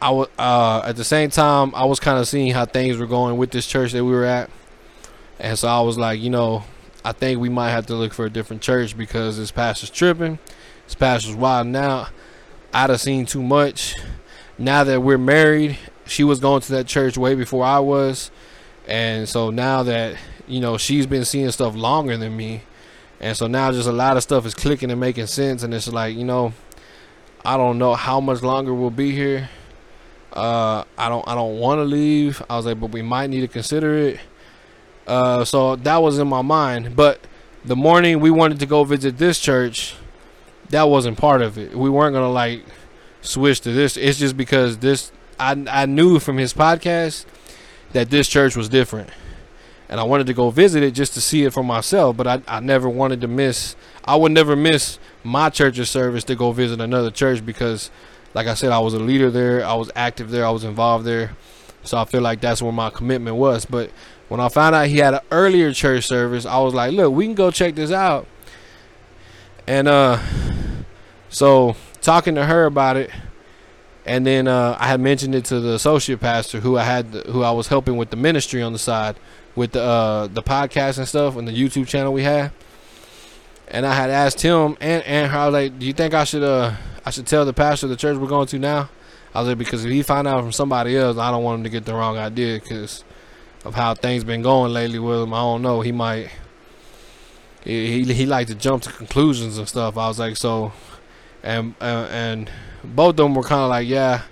I 0.00 0.10
was. 0.10 0.28
Uh, 0.38 0.82
at 0.84 0.96
the 0.96 1.04
same 1.04 1.30
time, 1.30 1.74
I 1.74 1.84
was 1.84 1.98
kind 1.98 2.18
of 2.18 2.28
seeing 2.28 2.52
how 2.52 2.64
things 2.64 2.98
were 2.98 3.06
going 3.06 3.36
with 3.36 3.50
this 3.50 3.66
church 3.66 3.92
that 3.92 4.04
we 4.04 4.12
were 4.12 4.24
at. 4.24 4.50
And 5.40 5.58
so 5.58 5.66
I 5.66 5.80
was 5.80 5.98
like, 5.98 6.20
you 6.20 6.30
know, 6.30 6.62
I 7.04 7.12
think 7.12 7.40
we 7.40 7.48
might 7.48 7.70
have 7.70 7.86
to 7.86 7.94
look 7.94 8.14
for 8.14 8.24
a 8.24 8.30
different 8.30 8.62
church 8.62 8.96
because 8.96 9.36
this 9.36 9.50
pastor's 9.50 9.90
tripping. 9.90 10.38
This 10.86 10.94
pastor's 10.94 11.34
wild 11.34 11.66
now. 11.66 12.08
I'd 12.72 12.90
have 12.90 13.00
seen 13.00 13.26
too 13.26 13.42
much. 13.42 13.96
Now 14.56 14.84
that 14.84 15.00
we're 15.00 15.18
married, 15.18 15.78
she 16.06 16.24
was 16.24 16.40
going 16.40 16.60
to 16.62 16.72
that 16.72 16.86
church 16.86 17.16
way 17.16 17.34
before 17.34 17.64
I 17.64 17.78
was. 17.78 18.30
And 18.86 19.28
so 19.28 19.50
now 19.50 19.82
that, 19.84 20.16
you 20.46 20.60
know, 20.60 20.76
she's 20.76 21.06
been 21.06 21.24
seeing 21.24 21.50
stuff 21.50 21.74
longer 21.74 22.16
than 22.16 22.36
me. 22.36 22.62
And 23.20 23.36
so 23.36 23.46
now 23.46 23.72
just 23.72 23.88
a 23.88 23.92
lot 23.92 24.16
of 24.16 24.22
stuff 24.22 24.44
is 24.44 24.54
clicking 24.54 24.90
and 24.90 25.00
making 25.00 25.26
sense 25.26 25.62
and 25.62 25.72
it's 25.72 25.88
like, 25.88 26.14
you 26.14 26.24
know, 26.24 26.52
I 27.44 27.56
don't 27.56 27.78
know 27.78 27.94
how 27.94 28.20
much 28.20 28.42
longer 28.42 28.72
we'll 28.74 28.90
be 28.90 29.12
here. 29.12 29.48
Uh, 30.32 30.84
I 30.98 31.08
don't 31.08 31.26
I 31.28 31.34
don't 31.34 31.58
want 31.58 31.78
to 31.78 31.84
leave. 31.84 32.42
I 32.50 32.56
was 32.56 32.66
like, 32.66 32.80
but 32.80 32.90
we 32.90 33.02
might 33.02 33.30
need 33.30 33.42
to 33.42 33.48
consider 33.48 33.94
it. 33.94 34.20
Uh, 35.06 35.44
so 35.44 35.76
that 35.76 35.98
was 35.98 36.18
in 36.18 36.26
my 36.26 36.42
mind. 36.42 36.96
But 36.96 37.20
the 37.64 37.76
morning 37.76 38.20
we 38.20 38.30
wanted 38.30 38.58
to 38.60 38.66
go 38.66 38.82
visit 38.84 39.18
this 39.18 39.38
church, 39.38 39.94
that 40.70 40.84
wasn't 40.84 41.18
part 41.18 41.40
of 41.40 41.56
it. 41.56 41.76
We 41.76 41.88
weren't 41.88 42.14
gonna 42.14 42.32
like 42.32 42.64
switch 43.20 43.60
to 43.62 43.72
this. 43.72 43.96
It's 43.96 44.18
just 44.18 44.36
because 44.36 44.78
this 44.78 45.12
I 45.38 45.64
I 45.68 45.86
knew 45.86 46.18
from 46.18 46.38
his 46.38 46.52
podcast 46.52 47.24
that 47.92 48.10
this 48.10 48.28
church 48.28 48.56
was 48.56 48.68
different. 48.68 49.10
And 49.88 50.00
I 50.00 50.02
wanted 50.04 50.26
to 50.28 50.34
go 50.34 50.50
visit 50.50 50.82
it 50.82 50.92
just 50.92 51.14
to 51.14 51.20
see 51.20 51.44
it 51.44 51.52
for 51.52 51.62
myself, 51.62 52.16
but 52.16 52.26
I, 52.26 52.42
I 52.48 52.60
never 52.60 52.88
wanted 52.88 53.20
to 53.20 53.28
miss 53.28 53.76
I 54.04 54.16
would 54.16 54.32
never 54.32 54.56
miss 54.56 54.98
my 55.22 55.50
church's 55.50 55.88
service 55.88 56.24
to 56.24 56.34
go 56.34 56.52
visit 56.52 56.80
another 56.80 57.10
church 57.10 57.44
because 57.44 57.90
like 58.34 58.46
I 58.48 58.54
said, 58.54 58.72
I 58.72 58.80
was 58.80 58.94
a 58.94 58.98
leader 58.98 59.30
there, 59.30 59.64
I 59.64 59.74
was 59.74 59.90
active 59.94 60.30
there, 60.30 60.44
I 60.44 60.50
was 60.50 60.64
involved 60.64 61.04
there. 61.04 61.36
So 61.84 61.98
I 61.98 62.04
feel 62.04 62.22
like 62.22 62.40
that's 62.40 62.60
where 62.62 62.72
my 62.72 62.90
commitment 62.90 63.36
was. 63.36 63.64
But 63.64 63.90
when 64.28 64.40
I 64.40 64.48
found 64.48 64.74
out 64.74 64.88
he 64.88 64.98
had 64.98 65.14
an 65.14 65.20
earlier 65.30 65.72
church 65.72 66.06
service, 66.06 66.46
I 66.46 66.58
was 66.58 66.74
like, 66.74 66.92
look, 66.92 67.12
we 67.12 67.26
can 67.26 67.34
go 67.34 67.50
check 67.50 67.74
this 67.74 67.92
out. 67.92 68.26
And 69.66 69.86
uh 69.86 70.18
so 71.28 71.76
talking 72.00 72.34
to 72.34 72.44
her 72.46 72.64
about 72.64 72.96
it, 72.96 73.10
and 74.06 74.26
then 74.26 74.48
uh, 74.48 74.76
I 74.78 74.88
had 74.88 75.00
mentioned 75.00 75.34
it 75.34 75.46
to 75.46 75.60
the 75.60 75.74
associate 75.74 76.20
pastor 76.20 76.60
who 76.60 76.76
I 76.76 76.84
had, 76.84 77.06
who 77.06 77.42
I 77.42 77.50
was 77.52 77.68
helping 77.68 77.96
with 77.96 78.10
the 78.10 78.16
ministry 78.16 78.62
on 78.62 78.72
the 78.72 78.78
side, 78.78 79.16
with 79.56 79.72
the 79.72 79.82
uh, 79.82 80.26
the 80.26 80.42
podcast 80.42 80.98
and 80.98 81.08
stuff, 81.08 81.36
and 81.36 81.48
the 81.48 81.52
YouTube 81.52 81.86
channel 81.86 82.12
we 82.12 82.22
had. 82.22 82.52
And 83.68 83.86
I 83.86 83.94
had 83.94 84.10
asked 84.10 84.42
him 84.42 84.76
and 84.80 85.02
and 85.04 85.30
her, 85.30 85.38
I 85.38 85.46
was 85.46 85.52
like, 85.54 85.78
"Do 85.78 85.86
you 85.86 85.94
think 85.94 86.12
I 86.12 86.24
should 86.24 86.42
uh 86.42 86.74
I 87.04 87.10
should 87.10 87.26
tell 87.26 87.44
the 87.44 87.54
pastor 87.54 87.86
of 87.86 87.90
the 87.90 87.96
church 87.96 88.18
we're 88.18 88.28
going 88.28 88.46
to 88.48 88.58
now?" 88.58 88.90
I 89.34 89.40
was 89.40 89.48
like, 89.48 89.58
"Because 89.58 89.84
if 89.84 89.90
he 89.90 90.02
find 90.02 90.28
out 90.28 90.40
from 90.42 90.52
somebody 90.52 90.96
else, 90.96 91.16
I 91.16 91.30
don't 91.30 91.42
want 91.42 91.58
him 91.58 91.64
to 91.64 91.70
get 91.70 91.86
the 91.86 91.94
wrong 91.94 92.18
idea 92.18 92.60
because 92.60 93.04
of 93.64 93.74
how 93.74 93.94
things 93.94 94.22
been 94.22 94.42
going 94.42 94.72
lately 94.72 94.98
with 94.98 95.22
him. 95.22 95.32
I 95.32 95.38
don't 95.38 95.62
know. 95.62 95.80
He 95.80 95.92
might." 95.92 96.30
He, 97.64 98.04
he, 98.04 98.12
he 98.12 98.26
like 98.26 98.48
to 98.48 98.54
jump 98.54 98.82
to 98.82 98.92
conclusions 98.92 99.56
and 99.56 99.66
stuff. 99.66 99.96
I 99.96 100.08
was 100.08 100.18
like, 100.18 100.36
so, 100.36 100.72
and 101.42 101.74
uh, 101.80 102.06
and 102.10 102.50
both 102.84 103.10
of 103.10 103.16
them 103.16 103.34
were 103.34 103.42
kind 103.42 103.62
of 103.62 103.70
like, 103.70 103.88
yeah, 103.88 104.22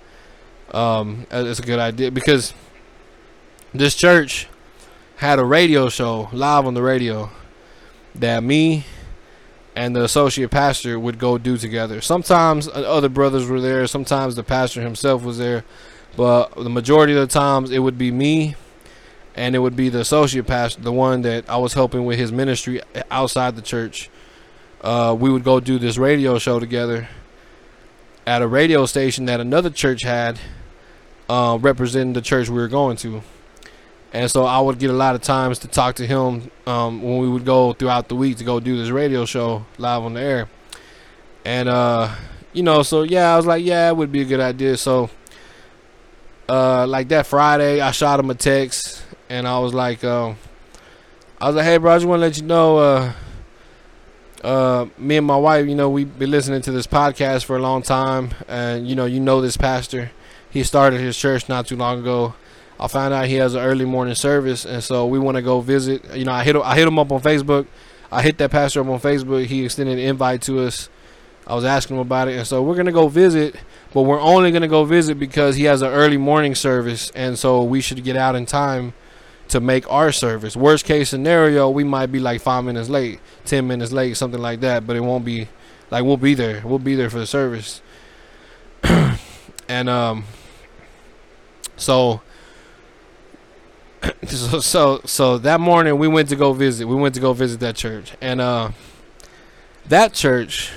um, 0.71 1.25
it's 1.31 1.59
a 1.59 1.63
good 1.63 1.79
idea 1.79 2.11
because 2.11 2.53
this 3.73 3.95
church 3.95 4.47
had 5.17 5.39
a 5.39 5.45
radio 5.45 5.89
show 5.89 6.29
live 6.31 6.65
on 6.65 6.73
the 6.73 6.81
radio 6.81 7.29
that 8.15 8.43
me 8.43 8.85
and 9.75 9.95
the 9.95 10.03
associate 10.03 10.51
pastor 10.51 10.99
would 10.99 11.17
go 11.17 11.37
do 11.37 11.57
together. 11.57 12.01
Sometimes 12.01 12.67
other 12.67 13.09
brothers 13.09 13.47
were 13.47 13.61
there, 13.61 13.87
sometimes 13.87 14.35
the 14.35 14.43
pastor 14.43 14.81
himself 14.81 15.23
was 15.23 15.37
there, 15.37 15.63
but 16.15 16.53
the 16.55 16.69
majority 16.69 17.13
of 17.13 17.19
the 17.19 17.27
times 17.27 17.71
it 17.71 17.79
would 17.79 17.97
be 17.97 18.11
me 18.11 18.55
and 19.35 19.55
it 19.55 19.59
would 19.59 19.75
be 19.75 19.89
the 19.89 19.99
associate 19.99 20.45
pastor, 20.45 20.81
the 20.81 20.91
one 20.91 21.23
that 21.23 21.49
I 21.49 21.57
was 21.57 21.73
helping 21.73 22.05
with 22.05 22.19
his 22.19 22.31
ministry 22.31 22.81
outside 23.09 23.55
the 23.55 23.63
church. 23.63 24.09
Uh, 24.81 25.15
we 25.17 25.29
would 25.29 25.43
go 25.43 25.59
do 25.59 25.79
this 25.79 25.97
radio 25.97 26.37
show 26.37 26.59
together 26.59 27.07
at 28.25 28.41
a 28.41 28.47
radio 28.47 28.85
station 28.85 29.25
that 29.25 29.39
another 29.39 29.69
church 29.69 30.03
had 30.03 30.39
uh, 31.29 31.57
representing 31.61 32.13
the 32.13 32.21
church 32.21 32.49
we 32.49 32.55
were 32.55 32.67
going 32.67 32.97
to. 32.97 33.21
And 34.13 34.29
so 34.29 34.45
I 34.45 34.59
would 34.59 34.77
get 34.77 34.91
a 34.91 34.93
lot 34.93 35.15
of 35.15 35.21
times 35.21 35.59
to 35.59 35.67
talk 35.67 35.95
to 35.95 36.05
him 36.05 36.51
um, 36.67 37.01
when 37.01 37.17
we 37.17 37.27
would 37.27 37.45
go 37.45 37.73
throughout 37.73 38.09
the 38.09 38.15
week 38.15 38.37
to 38.37 38.43
go 38.43 38.59
do 38.59 38.77
this 38.77 38.89
radio 38.89 39.25
show 39.25 39.65
live 39.77 40.03
on 40.03 40.13
the 40.13 40.21
air. 40.21 40.49
And, 41.43 41.67
uh, 41.67 42.13
you 42.53 42.61
know, 42.61 42.83
so 42.83 43.01
yeah, 43.01 43.33
I 43.33 43.37
was 43.37 43.47
like, 43.47 43.65
yeah, 43.65 43.89
it 43.89 43.97
would 43.97 44.11
be 44.11 44.21
a 44.21 44.25
good 44.25 44.39
idea. 44.39 44.77
So, 44.77 45.09
uh, 46.47 46.85
like 46.85 47.07
that 47.07 47.25
Friday, 47.25 47.81
I 47.81 47.91
shot 47.91 48.19
him 48.19 48.29
a 48.29 48.35
text 48.35 49.03
and 49.29 49.47
I 49.47 49.57
was 49.57 49.73
like, 49.73 50.03
uh, 50.03 50.33
I 51.41 51.47
was 51.47 51.55
like, 51.55 51.65
hey, 51.65 51.77
bro, 51.77 51.93
I 51.93 51.95
just 51.97 52.05
want 52.05 52.19
to 52.19 52.21
let 52.21 52.37
you 52.37 52.43
know, 52.43 52.77
uh, 54.43 54.87
me 54.97 55.17
and 55.17 55.25
my 55.25 55.37
wife, 55.37 55.67
you 55.67 55.75
know, 55.75 55.89
we've 55.89 56.19
been 56.19 56.31
listening 56.31 56.61
to 56.63 56.71
this 56.71 56.85
podcast 56.85 57.45
for 57.45 57.55
a 57.55 57.61
long 57.61 57.81
time, 57.81 58.31
and 58.47 58.87
you 58.87 58.95
know, 58.95 59.05
you 59.05 59.19
know 59.19 59.41
this 59.41 59.57
pastor. 59.57 60.11
He 60.49 60.63
started 60.63 60.99
his 60.99 61.17
church 61.17 61.47
not 61.47 61.67
too 61.67 61.77
long 61.77 61.99
ago. 61.99 62.35
I 62.79 62.87
found 62.87 63.13
out 63.13 63.27
he 63.27 63.35
has 63.35 63.55
an 63.55 63.61
early 63.61 63.85
morning 63.85 64.15
service, 64.15 64.65
and 64.65 64.83
so 64.83 65.05
we 65.05 65.17
want 65.17 65.35
to 65.35 65.41
go 65.41 65.61
visit. 65.61 66.13
You 66.13 66.25
know, 66.25 66.33
I 66.33 66.43
hit 66.43 66.55
I 66.57 66.75
hit 66.75 66.87
him 66.87 66.99
up 66.99 67.11
on 67.11 67.21
Facebook. 67.21 67.67
I 68.11 68.21
hit 68.21 68.37
that 68.39 68.51
pastor 68.51 68.81
up 68.81 68.87
on 68.87 68.99
Facebook. 68.99 69.45
He 69.45 69.63
extended 69.63 69.97
an 69.97 70.03
invite 70.03 70.41
to 70.43 70.59
us. 70.59 70.89
I 71.47 71.55
was 71.55 71.65
asking 71.65 71.95
him 71.95 72.01
about 72.01 72.27
it, 72.27 72.37
and 72.37 72.45
so 72.45 72.61
we're 72.61 72.75
gonna 72.75 72.91
go 72.91 73.07
visit, 73.07 73.55
but 73.93 74.01
we're 74.03 74.19
only 74.19 74.51
gonna 74.51 74.67
go 74.67 74.83
visit 74.83 75.17
because 75.19 75.55
he 75.55 75.63
has 75.65 75.81
an 75.81 75.89
early 75.89 76.17
morning 76.17 76.55
service, 76.55 77.11
and 77.15 77.39
so 77.39 77.63
we 77.63 77.79
should 77.79 78.03
get 78.03 78.15
out 78.15 78.35
in 78.35 78.45
time 78.45 78.93
to 79.53 79.59
make 79.59 79.89
our 79.91 80.11
service. 80.11 80.55
Worst 80.55 80.83
case 80.83 81.09
scenario, 81.09 81.69
we 81.69 81.83
might 81.83 82.07
be 82.07 82.19
like 82.19 82.41
five 82.41 82.63
minutes 82.63 82.89
late, 82.89 83.19
ten 83.45 83.67
minutes 83.67 83.91
late, 83.91 84.17
something 84.17 84.41
like 84.41 84.61
that. 84.61 84.87
But 84.87 84.95
it 84.95 85.01
won't 85.01 85.23
be 85.23 85.47
like 85.91 86.03
we'll 86.03 86.17
be 86.17 86.33
there. 86.33 86.63
We'll 86.65 86.79
be 86.79 86.95
there 86.95 87.11
for 87.11 87.19
the 87.19 87.27
service. 87.27 87.79
and 89.69 89.89
um, 89.89 90.23
so, 91.77 92.21
so 94.25 94.59
so 94.59 95.01
so 95.05 95.37
that 95.37 95.59
morning 95.59 95.99
we 95.99 96.07
went 96.07 96.29
to 96.29 96.35
go 96.35 96.53
visit. 96.53 96.87
We 96.87 96.95
went 96.95 97.13
to 97.13 97.21
go 97.21 97.33
visit 97.33 97.59
that 97.59 97.75
church, 97.75 98.13
and 98.21 98.41
uh, 98.41 98.71
that 99.85 100.13
church, 100.13 100.71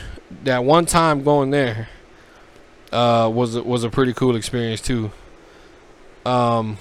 that 0.45 0.65
one 0.65 0.85
time 0.85 1.25
going 1.25 1.51
there, 1.51 1.89
uh, 2.93 3.31
was 3.33 3.59
was 3.59 3.85
a 3.85 3.89
pretty 3.89 4.13
cool 4.13 4.37
experience 4.37 4.83
too. 4.83 5.13
Um 6.27 6.77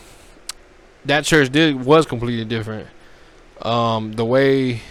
that 1.05 1.25
church 1.25 1.51
did 1.51 1.83
was 1.85 2.05
completely 2.05 2.45
different. 2.45 2.87
Um, 3.61 4.13
the 4.13 4.25
way 4.25 4.81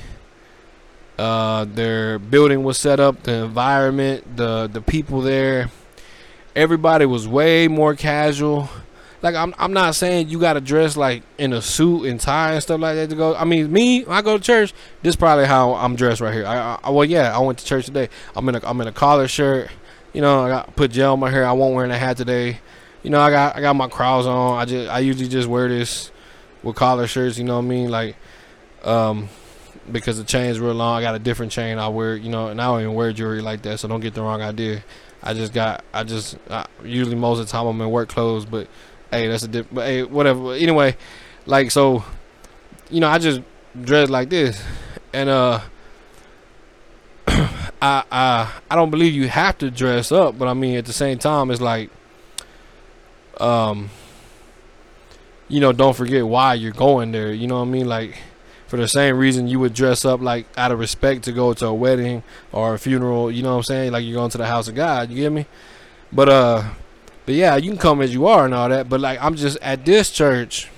uh, 1.19 1.65
their 1.67 2.19
building 2.19 2.65
was 2.65 2.79
set 2.79 3.01
up, 3.01 3.23
the 3.23 3.45
environment, 3.45 4.37
the 4.37 4.69
the 4.73 4.81
people 4.81 5.21
there, 5.21 5.71
everybody 6.57 7.07
was 7.07 7.29
way 7.29 7.69
more 7.69 7.95
casual. 7.95 8.69
Like 9.23 9.35
I'm, 9.35 9.55
I'm 9.57 9.73
not 9.73 9.95
saying 9.95 10.29
you 10.29 10.39
gotta 10.39 10.61
dress 10.61 10.97
like 10.97 11.23
in 11.39 11.53
a 11.53 11.63
suit 11.63 12.07
and 12.07 12.21
tie 12.21 12.53
and 12.53 12.63
stuff 12.63 12.81
like 12.81 12.97
that 12.97 13.11
to 13.11 13.17
go. 13.17 13.35
I 13.35 13.45
mean, 13.45 13.73
me, 13.73 14.05
I 14.07 14.21
go 14.21 14.37
to 14.37 14.43
church, 14.43 14.75
this 15.03 15.11
is 15.11 15.17
probably 15.17 15.47
how 15.47 15.75
I'm 15.75 15.97
dressed 15.97 16.21
right 16.21 16.35
here. 16.35 16.47
I, 16.47 16.79
I 16.83 16.91
well, 16.91 17.05
yeah, 17.05 17.35
I 17.35 17.39
went 17.39 17.59
to 17.59 17.65
church 17.65 17.87
today. 17.87 18.09
I'm 18.37 18.49
in 18.49 18.57
a, 18.57 18.61
I'm 18.63 18.81
in 18.81 18.87
a 18.87 18.93
collar 18.93 19.27
shirt. 19.29 19.71
You 20.13 20.21
know, 20.21 20.45
I 20.45 20.49
got 20.49 20.77
put 20.77 20.91
gel 20.91 21.15
in 21.15 21.21
my 21.21 21.31
hair. 21.31 21.47
I 21.47 21.53
won't 21.53 21.75
wear 21.75 21.87
a 21.87 21.99
hat 21.99 22.19
today 22.19 22.61
you 23.05 23.11
know, 23.11 23.21
I 23.21 23.31
got 23.31 23.55
I 23.55 23.61
got 23.61 23.77
my 23.77 23.87
crowds 23.87 24.27
on. 24.27 24.59
I 24.59 24.65
just 24.65 24.91
I 24.91 24.99
usually 25.01 25.29
just 25.29 25.47
wear 25.47 25.69
this 25.69 26.11
with 26.63 26.75
collar 26.75 27.07
shirts. 27.07 27.39
You 27.39 27.45
know 27.45 27.57
what 27.57 27.65
I 27.67 27.69
mean? 27.69 27.91
Like, 27.91 28.17
um, 28.83 29.29
because 29.93 30.17
the 30.17 30.25
chain's 30.25 30.59
real 30.59 30.73
long. 30.73 30.97
I 30.97 31.03
got 31.03 31.15
a 31.15 31.19
different 31.19 31.53
chain. 31.53 31.79
I 31.79 31.89
wear, 31.89 32.17
you 32.17 32.31
know, 32.31 32.49
and 32.49 32.61
I 32.61 32.65
don't 32.65 32.81
even 32.81 32.95
wear 32.95 33.13
jewelry 33.13 33.43
like 33.43 33.61
that. 33.63 33.79
So 33.79 33.89
don't 33.89 34.01
get 34.01 34.15
the 34.15 34.23
wrong 34.23 34.41
idea. 34.41 34.83
I 35.23 35.35
just 35.35 35.53
got 35.53 35.85
I 35.93 36.03
just 36.05 36.39
I, 36.49 36.67
usually 36.83 37.15
most 37.15 37.41
of 37.41 37.47
the 37.47 37.53
time 37.53 37.67
I'm 37.67 37.79
in 37.81 37.91
work 37.91 38.09
clothes, 38.09 38.47
but 38.47 38.69
hey, 39.11 39.29
that's 39.29 39.43
a 39.43 39.49
dip. 39.49 39.69
But 39.71 39.87
hey, 39.87 40.03
whatever. 40.03 40.55
Anyway, 40.55 40.97
like 41.45 41.71
so, 41.71 42.05
you 42.89 43.01
know, 43.01 43.09
I 43.09 43.19
just 43.19 43.43
dress 43.81 44.09
like 44.09 44.31
this, 44.31 44.63
and 45.13 45.29
uh. 45.29 45.61
I, 47.83 48.05
I 48.11 48.53
I 48.71 48.77
don't 48.77 48.91
believe 48.91 49.13
you 49.13 49.29
have 49.29 49.59
to 49.59 49.71
dress 49.71 50.11
up, 50.11 50.39
but 50.39 50.49
I 50.49 50.55
mean 50.55 50.77
at 50.77 50.87
the 50.87 50.93
same 50.93 51.19
time 51.19 51.51
it's 51.51 51.61
like 51.61 51.91
um, 53.41 53.91
you 55.49 55.61
know, 55.61 55.73
don't 55.73 55.97
forget 55.97 56.27
why 56.27 56.55
you're 56.55 56.73
going 56.73 57.13
there. 57.13 57.33
You 57.33 57.47
know 57.47 57.57
what 57.57 57.69
I 57.69 57.71
mean? 57.71 57.87
Like, 57.87 58.19
for 58.67 58.77
the 58.77 58.89
same 58.89 59.19
reason 59.19 59.47
you 59.47 59.61
would 59.61 59.73
dress 59.73 60.05
up 60.05 60.21
like 60.21 60.47
out 60.57 60.73
of 60.73 60.81
respect 60.81 61.23
to 61.23 61.33
go 61.33 61.55
to 61.55 61.67
a 61.67 61.73
wedding 61.75 62.23
or 62.51 62.75
a 62.75 62.79
funeral. 62.79 63.31
You 63.31 63.43
know 63.43 63.51
what 63.51 63.59
I'm 63.59 63.63
saying? 63.63 63.93
Like 63.93 64.05
you're 64.05 64.17
going 64.17 64.31
to 64.31 64.39
the 64.39 64.47
house 64.47 64.67
of 64.67 64.75
God. 64.75 65.11
You 65.11 65.17
get 65.17 65.33
me? 65.33 65.47
But 66.13 66.29
uh, 66.29 66.65
but 67.27 67.35
yeah, 67.37 67.57
you 67.57 67.71
can 67.71 67.79
come 67.79 68.03
as 68.03 68.13
you 68.13 68.27
are 68.27 68.45
and 68.45 68.53
all 68.53 68.69
that. 68.69 68.89
But 68.89 69.01
like, 69.01 69.23
I'm 69.23 69.37
just 69.37 69.59
at 69.59 69.85
this 69.85 70.11
church. 70.11 70.71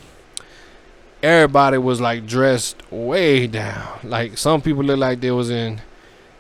Everybody 1.23 1.79
was 1.79 2.01
like 2.01 2.27
dressed 2.27 2.77
way 2.93 3.47
down. 3.47 4.01
Like 4.05 4.37
some 4.37 4.61
people 4.61 4.85
look 4.85 4.99
like 4.99 5.21
they 5.21 5.31
was 5.31 5.49
in 5.49 5.81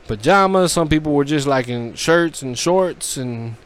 pajamas. 0.06 0.72
Some 0.72 0.88
people 0.88 1.12
were 1.12 1.24
just 1.24 1.46
like 1.46 1.68
in 1.68 1.94
shirts 1.94 2.42
and 2.42 2.58
shorts 2.58 3.16
and 3.16 3.56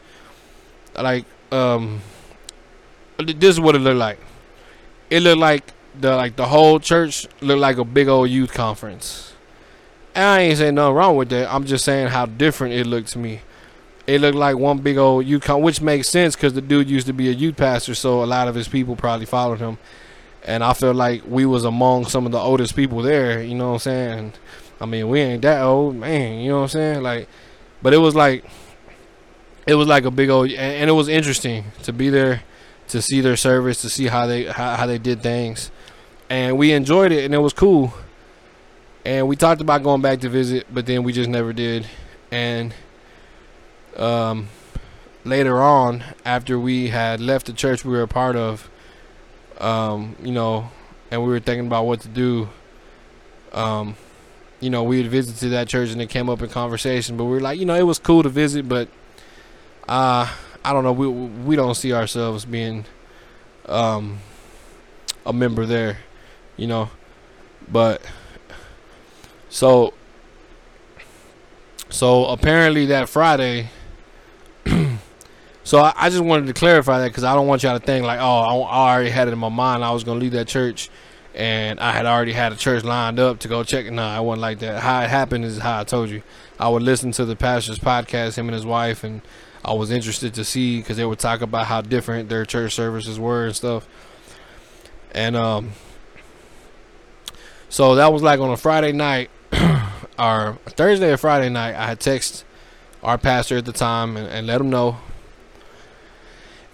like 0.95 1.25
um 1.51 2.01
this 3.21 3.55
is 3.55 3.59
what 3.59 3.75
it 3.75 3.79
looked 3.79 3.97
like. 3.97 4.19
It 5.09 5.21
looked 5.21 5.39
like 5.39 5.73
the 5.99 6.15
like 6.15 6.35
the 6.35 6.47
whole 6.47 6.79
church 6.79 7.27
looked 7.41 7.59
like 7.59 7.77
a 7.77 7.83
big 7.83 8.07
old 8.07 8.29
youth 8.29 8.53
conference. 8.53 9.33
And 10.13 10.25
I 10.25 10.39
ain't 10.41 10.57
saying 10.57 10.75
nothing 10.75 10.95
wrong 10.95 11.15
with 11.15 11.29
that. 11.29 11.53
I'm 11.53 11.65
just 11.65 11.85
saying 11.85 12.07
how 12.07 12.25
different 12.25 12.73
it 12.73 12.85
looked 12.85 13.09
to 13.09 13.19
me. 13.19 13.41
It 14.07 14.19
looked 14.19 14.35
like 14.35 14.57
one 14.57 14.79
big 14.79 14.97
old 14.97 15.25
youth 15.25 15.47
which 15.47 15.81
makes 15.81 16.09
sense 16.09 16.35
because 16.35 16.53
the 16.53 16.61
dude 16.61 16.89
used 16.89 17.07
to 17.07 17.13
be 17.13 17.29
a 17.29 17.33
youth 17.33 17.55
pastor, 17.55 17.95
so 17.95 18.23
a 18.23 18.25
lot 18.25 18.47
of 18.47 18.55
his 18.55 18.67
people 18.67 18.95
probably 18.95 19.25
followed 19.25 19.59
him. 19.59 19.77
and 20.43 20.63
I 20.63 20.73
felt 20.73 20.95
like 20.95 21.23
we 21.27 21.45
was 21.45 21.65
among 21.65 22.05
some 22.05 22.25
of 22.25 22.31
the 22.31 22.39
oldest 22.39 22.75
people 22.75 23.01
there. 23.01 23.41
You 23.43 23.55
know 23.55 23.69
what 23.69 23.73
I'm 23.73 23.79
saying? 23.79 24.33
I 24.79 24.85
mean, 24.85 25.07
we 25.09 25.19
ain't 25.19 25.43
that 25.43 25.61
old, 25.61 25.95
man. 25.95 26.39
You 26.39 26.49
know 26.49 26.57
what 26.57 26.63
I'm 26.63 26.69
saying? 26.69 27.03
Like, 27.03 27.27
but 27.81 27.93
it 27.93 27.97
was 27.97 28.15
like, 28.15 28.43
it 29.67 29.75
was 29.75 29.87
like 29.87 30.05
a 30.05 30.11
big 30.11 30.29
old, 30.29 30.49
and 30.51 30.89
it 30.89 30.93
was 30.93 31.07
interesting 31.07 31.65
to 31.83 31.93
be 31.93 32.09
there, 32.09 32.41
to 32.91 33.01
see 33.01 33.21
their 33.21 33.37
service, 33.37 33.81
to 33.81 33.89
see 33.89 34.07
how 34.07 34.27
they 34.27 34.45
how, 34.45 34.75
how 34.75 34.85
they 34.85 34.97
did 34.97 35.21
things, 35.21 35.71
and 36.29 36.57
we 36.57 36.71
enjoyed 36.73 37.11
it, 37.11 37.25
and 37.25 37.33
it 37.33 37.39
was 37.39 37.53
cool. 37.53 37.93
And 39.03 39.27
we 39.27 39.35
talked 39.35 39.61
about 39.61 39.81
going 39.81 40.01
back 40.01 40.19
to 40.21 40.29
visit, 40.29 40.67
but 40.71 40.85
then 40.85 41.03
we 41.03 41.11
just 41.11 41.29
never 41.29 41.53
did. 41.53 41.87
And 42.31 42.73
um, 43.97 44.47
later 45.25 45.61
on, 45.61 46.03
after 46.23 46.59
we 46.59 46.89
had 46.89 47.19
left 47.19 47.47
the 47.47 47.53
church 47.53 47.83
we 47.83 47.91
were 47.91 48.03
a 48.03 48.07
part 48.07 48.35
of, 48.35 48.69
um, 49.59 50.15
you 50.21 50.31
know, 50.31 50.69
and 51.09 51.23
we 51.23 51.29
were 51.29 51.39
thinking 51.39 51.67
about 51.67 51.85
what 51.85 52.01
to 52.01 52.07
do. 52.07 52.49
Um, 53.53 53.95
you 54.59 54.69
know, 54.69 54.83
we 54.83 55.01
had 55.01 55.11
visited 55.11 55.49
that 55.49 55.67
church 55.67 55.89
and 55.89 56.01
it 56.01 56.09
came 56.09 56.29
up 56.29 56.41
in 56.41 56.49
conversation, 56.49 57.17
but 57.17 57.25
we 57.25 57.31
were 57.31 57.41
like, 57.41 57.59
you 57.59 57.65
know, 57.65 57.75
it 57.75 57.83
was 57.83 57.97
cool 57.97 58.21
to 58.23 58.29
visit, 58.29 58.69
but 58.69 58.87
uh, 59.89 60.31
I 60.63 60.73
don't 60.73 60.83
know, 60.83 60.93
we 60.93 61.07
we 61.07 61.55
don't 61.55 61.75
see 61.75 61.93
ourselves 61.93 62.45
being 62.45 62.85
um, 63.67 64.19
a 65.25 65.33
member 65.33 65.65
there, 65.65 65.97
you 66.57 66.67
know, 66.67 66.89
but 67.71 68.01
so 69.49 69.93
so 71.89 72.25
apparently 72.25 72.87
that 72.87 73.09
Friday. 73.09 73.69
so 75.63 75.79
I, 75.79 75.93
I, 75.95 76.09
just 76.09 76.23
wanted 76.23 76.47
to 76.47 76.53
clarify 76.53 76.99
that 76.99 77.07
because 77.07 77.23
I 77.23 77.33
don't 77.33 77.47
want 77.47 77.63
y'all 77.63 77.77
to 77.77 77.83
think 77.83 78.05
like, 78.05 78.19
oh, 78.19 78.23
I, 78.23 78.55
I, 78.55 78.93
already 78.93 79.09
had 79.09 79.27
it 79.27 79.31
in 79.31 79.39
my 79.39 79.49
mind. 79.49 79.83
I 79.83 79.91
was 79.91 80.03
gonna 80.03 80.19
leave 80.19 80.33
that 80.33 80.47
church, 80.47 80.89
and 81.33 81.79
I 81.79 81.91
had 81.91 82.05
already 82.05 82.31
had 82.31 82.53
a 82.53 82.55
church 82.55 82.83
lined 82.83 83.19
up 83.19 83.39
to 83.39 83.47
go 83.47 83.63
check. 83.63 83.91
No, 83.91 84.03
I 84.03 84.19
wasn't 84.19 84.41
like 84.41 84.59
that. 84.59 84.81
How 84.81 85.01
it 85.01 85.09
happened 85.09 85.45
is 85.45 85.57
how 85.57 85.79
I 85.79 85.83
told 85.83 86.09
you. 86.09 86.21
I 86.59 86.69
would 86.69 86.83
listen 86.83 87.11
to 87.13 87.25
the 87.25 87.35
pastor's 87.35 87.79
podcast, 87.79 88.37
him 88.37 88.47
and 88.47 88.53
his 88.53 88.65
wife, 88.65 89.03
and 89.03 89.21
I 89.63 89.73
was 89.73 89.91
interested 89.91 90.33
to 90.35 90.43
see 90.43 90.79
because 90.79 90.97
they 90.97 91.05
would 91.05 91.19
talk 91.19 91.41
about 91.41 91.67
how 91.67 91.81
different 91.81 92.29
their 92.29 92.45
church 92.45 92.73
services 92.73 93.19
were 93.19 93.45
and 93.45 93.55
stuff. 93.55 93.87
And 95.13 95.35
um, 95.35 95.71
so 97.69 97.95
that 97.95 98.11
was 98.11 98.23
like 98.23 98.39
on 98.39 98.49
a 98.49 98.57
Friday 98.57 98.91
night 98.91 99.29
or 100.19 100.57
Thursday 100.65 101.11
or 101.11 101.17
Friday 101.17 101.49
night, 101.49 101.75
I 101.75 101.87
had 101.87 101.99
texted 101.99 102.43
our 103.03 103.17
pastor 103.17 103.57
at 103.57 103.65
the 103.65 103.71
time 103.71 104.17
and, 104.17 104.27
and 104.27 104.47
let 104.47 104.61
him 104.61 104.69
know. 104.69 104.97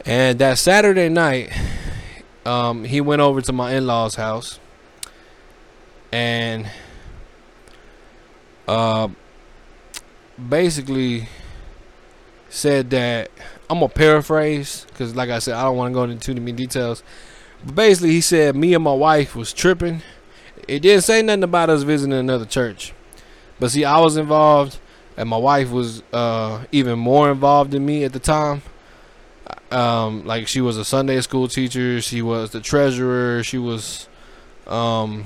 And 0.05 0.39
that 0.39 0.57
Saturday 0.57 1.09
night, 1.09 1.51
um, 2.45 2.85
he 2.85 3.01
went 3.01 3.21
over 3.21 3.41
to 3.41 3.51
my 3.51 3.73
in-laws' 3.73 4.15
house 4.15 4.59
and 6.11 6.69
uh, 8.67 9.09
basically 10.49 11.27
said 12.49 12.89
that 12.91 13.31
I'm 13.69 13.79
gonna 13.79 13.89
paraphrase 13.89 14.85
because, 14.89 15.15
like 15.15 15.29
I 15.29 15.39
said, 15.39 15.55
I 15.55 15.63
don't 15.63 15.77
want 15.77 15.91
to 15.91 15.93
go 15.93 16.03
into 16.03 16.17
too 16.17 16.39
many 16.39 16.53
details. 16.53 17.03
But 17.65 17.75
basically, 17.75 18.11
he 18.11 18.21
said 18.21 18.55
me 18.55 18.73
and 18.73 18.83
my 18.83 18.93
wife 18.93 19.35
was 19.35 19.53
tripping. 19.53 20.01
It 20.67 20.81
didn't 20.81 21.03
say 21.03 21.21
nothing 21.21 21.43
about 21.43 21.69
us 21.69 21.83
visiting 21.83 22.13
another 22.13 22.45
church. 22.45 22.93
But 23.59 23.71
see, 23.71 23.85
I 23.85 23.99
was 23.99 24.17
involved, 24.17 24.79
and 25.15 25.27
my 25.27 25.37
wife 25.37 25.71
was 25.71 26.03
uh, 26.13 26.65
even 26.71 26.99
more 26.99 27.31
involved 27.31 27.71
than 27.71 27.85
me 27.85 28.03
at 28.03 28.13
the 28.13 28.19
time. 28.19 28.61
Um, 29.71 30.25
like 30.25 30.47
she 30.47 30.61
was 30.61 30.77
a 30.77 30.85
Sunday 30.85 31.19
school 31.21 31.47
teacher, 31.47 32.01
she 32.01 32.21
was 32.21 32.51
the 32.51 32.61
treasurer, 32.61 33.43
she 33.43 33.57
was 33.57 34.07
um, 34.65 35.25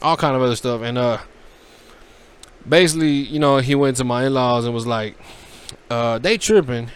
all 0.00 0.16
kind 0.16 0.34
of 0.34 0.42
other 0.42 0.56
stuff, 0.56 0.80
and 0.82 0.96
uh, 0.96 1.18
basically, 2.66 3.10
you 3.10 3.38
know, 3.38 3.58
he 3.58 3.74
went 3.74 3.98
to 3.98 4.04
my 4.04 4.26
in-laws 4.26 4.64
and 4.64 4.74
was 4.74 4.86
like, 4.86 5.16
uh, 5.92 6.18
"They 6.18 6.38
tripping." 6.38 6.90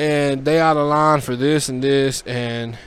and 0.00 0.44
they 0.44 0.60
out 0.60 0.76
of 0.76 0.86
line 0.86 1.20
for 1.20 1.34
this 1.34 1.68
and 1.68 1.82
this 1.82 2.22
and 2.24 2.78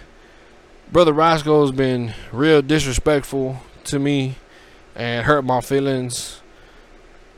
brother 0.94 1.12
Roscoe's 1.12 1.72
been 1.74 2.14
real 2.32 2.62
disrespectful 2.62 3.58
to 3.84 4.00
me 4.00 4.36
and 4.96 5.26
hurt 5.26 5.44
my 5.44 5.62
feelings 5.62 6.42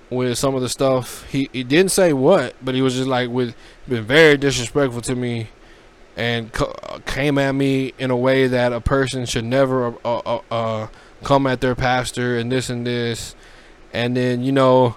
with 0.09 0.37
some 0.37 0.53
of 0.53 0.61
the 0.61 0.69
stuff. 0.69 1.29
He 1.31 1.49
he 1.51 1.63
didn't 1.63 1.91
say 1.91 2.13
what, 2.13 2.55
but 2.63 2.75
he 2.75 2.81
was 2.81 2.95
just 2.95 3.07
like 3.07 3.29
with 3.29 3.55
been 3.87 4.05
very 4.05 4.37
disrespectful 4.37 5.01
to 5.01 5.15
me, 5.15 5.47
and 6.15 6.51
came 7.05 7.37
at 7.37 7.53
me 7.53 7.93
in 7.97 8.11
a 8.11 8.17
way 8.17 8.47
that 8.47 8.73
a 8.73 8.81
person 8.81 9.25
should 9.25 9.45
never 9.45 9.95
uh, 10.05 10.17
uh, 10.19 10.41
uh, 10.51 10.87
come 11.23 11.47
at 11.47 11.61
their 11.61 11.75
pastor 11.75 12.37
and 12.37 12.51
this 12.51 12.69
and 12.69 12.85
this, 12.85 13.35
and 13.91 14.15
then 14.15 14.43
you 14.43 14.51
know. 14.51 14.95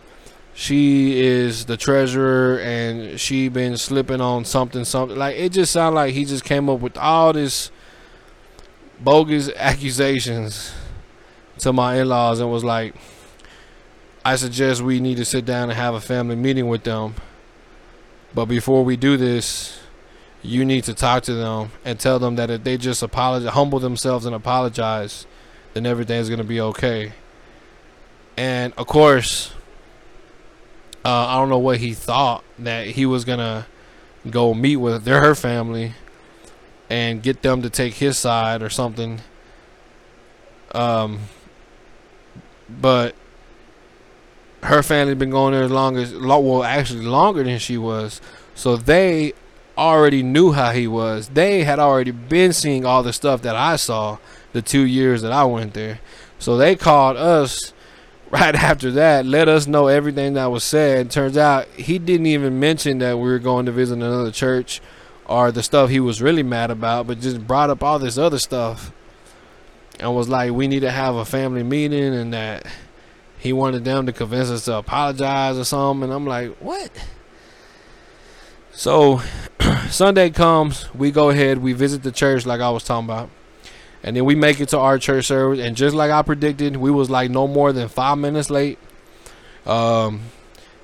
She 0.59 1.21
is 1.21 1.67
the 1.67 1.77
treasurer, 1.77 2.59
and 2.61 3.21
she 3.21 3.51
been 3.51 3.77
slipping 3.77 4.23
on 4.23 4.47
something, 4.47 4.87
something 4.87 5.19
like 5.19 5.37
it. 5.37 5.53
Just 5.53 5.71
sounded 5.71 5.97
like 5.97 6.15
he 6.15 6.25
just 6.25 6.45
came 6.45 6.71
up 6.71 6.81
with 6.81 6.97
all 6.97 7.35
this 7.35 7.71
bogus 8.99 9.51
accusations 9.57 10.73
to 11.59 11.75
my 11.75 11.97
in-laws, 11.97 12.41
and 12.41 12.51
was 12.51 12.65
like, 12.65 12.95
I 14.25 14.37
suggest 14.37 14.81
we 14.81 14.99
need 14.99 15.19
to 15.19 15.27
sit 15.27 15.45
down 15.45 15.69
and 15.69 15.79
have 15.79 15.93
a 15.93 16.01
family 16.01 16.37
meeting 16.37 16.69
with 16.69 16.85
them. 16.85 17.17
But 18.35 18.47
before 18.47 18.83
we 18.83 18.97
do 18.97 19.19
this, 19.19 19.79
you 20.43 20.65
need 20.65 20.85
to 20.85 20.95
talk 20.95 21.23
to 21.25 21.35
them 21.35 21.71
and 21.85 22.01
tell 22.01 22.19
them 22.19 22.37
that 22.37 22.49
if 22.49 22.65
they 22.65 22.79
just 22.79 23.03
apologize, 23.03 23.53
humble 23.53 23.79
themselves 23.79 24.25
and 24.25 24.35
apologize, 24.35 25.27
then 25.75 25.85
everything's 25.85 26.31
going 26.31 26.39
to 26.39 26.45
be 26.45 26.63
okay. 26.63 27.13
And 28.39 28.73
of 28.79 28.87
course, 28.87 29.53
uh, 31.07 31.27
I 31.29 31.39
don't 31.39 31.49
know 31.49 31.59
what 31.59 31.79
he 31.79 31.95
thought 31.95 32.43
that 32.59 32.89
he 32.89 33.07
was 33.07 33.25
to 33.25 33.67
go 34.29 34.53
meet 34.53 34.77
with 34.77 35.05
their 35.05 35.21
her 35.21 35.37
family 35.37 35.93
and 36.91 37.23
get 37.23 37.43
them 37.43 37.63
to 37.63 37.71
take 37.71 37.95
his 37.95 38.19
side 38.19 38.61
or 38.61 38.69
something. 38.69 39.21
Um, 40.73 41.21
but 42.69 43.15
her 44.65 44.83
family 44.83 45.15
been 45.15 45.31
going 45.31 45.55
there 45.55 45.63
as 45.63 45.71
long 45.71 45.97
as 45.97 46.13
well 46.13 46.65
actually 46.65 47.05
longer 47.05 47.45
than 47.45 47.61
she 47.61 47.79
was. 47.79 48.21
So 48.57 48.77
they 48.77 49.33
already 49.79 50.25
knew 50.25 50.51
how 50.53 50.73
he 50.73 50.89
was. 50.89 51.29
They 51.29 51.63
had 51.63 51.79
already 51.79 52.11
been 52.11 52.53
seeing 52.53 52.85
all 52.85 53.05
the 53.05 53.13
stuff 53.13 53.43
that 53.43 53.55
i 53.55 53.77
saw 53.77 54.19
the 54.53 54.63
two 54.63 54.85
years 54.85 55.23
that 55.23 55.31
i 55.31 55.45
went 55.45 55.75
there. 55.75 56.01
So 56.41 56.57
they 56.57 56.75
called 56.75 57.17
us 57.17 57.73
right 58.31 58.55
after 58.71 58.91
that 58.91 59.25
let 59.27 59.49
us 59.49 59.67
know 59.67 59.87
everything 59.87 60.35
that 60.35 60.47
was 60.47 60.65
said 60.65 61.11
turns 61.11 61.37
out 61.37 61.67
he 61.69 61.99
didn't 61.99 62.27
even 62.27 62.59
mention 62.59 62.99
that 62.99 63.17
we 63.17 63.29
were 63.29 63.39
going 63.39 63.67
to 63.67 63.73
visit 63.73 63.95
another 63.95 64.31
church 64.31 64.81
or 65.27 65.51
the 65.51 65.63
stuff 65.63 65.91
he 65.91 66.01
was 66.01 66.23
really 66.23 66.43
mad 66.43 66.71
about 66.71 67.07
but 67.07 67.21
just 67.21 67.47
brought 67.47 67.71
up 67.71 67.83
all 67.83 67.99
this 67.99 68.19
other 68.19 68.39
stuff 68.39 68.93
and 69.99 70.15
was 70.15 70.29
like 70.29 70.53
we 70.53 70.69
need 70.69 70.81
to 70.81 70.91
have 70.91 71.15
a 71.15 71.25
family 71.25 71.63
meeting 71.63 72.15
and 72.15 72.33
that 72.33 72.67
he 73.39 73.53
wanted 73.53 73.85
them 73.85 74.07
to 74.07 74.13
convince 74.13 74.51
us 74.51 74.65
to 74.65 74.77
apologize 74.77 75.59
or 75.59 75.65
something. 75.65 76.05
And 76.05 76.13
I'm 76.13 76.27
like, 76.27 76.57
what? 76.57 76.91
So 78.73 79.21
Sunday 79.89 80.31
comes, 80.31 80.93
we 80.95 81.11
go 81.11 81.31
ahead, 81.31 81.59
we 81.59 81.73
visit 81.73 82.03
the 82.03 82.13
church 82.13 82.45
like 82.47 82.61
I 82.61 82.71
was 82.71 82.85
talking 82.85 83.07
about. 83.07 83.31
And 84.07 84.17
then 84.17 84.25
we 84.25 84.37
make 84.37 84.61
it 84.61 84.69
to 84.69 84.79
our 84.79 84.99
church 84.99 85.27
service. 85.27 85.59
And 85.59 85.77
just 85.77 85.95
like 85.95 86.13
I 86.13 86.23
predicted, 86.23 86.77
we 86.77 86.93
was 86.93 87.11
like 87.11 87.29
no 87.29 87.49
more 87.49 87.73
than 87.73 87.89
five 87.89 88.17
minutes 88.19 88.51
late. 88.51 88.79
Um, 89.67 90.21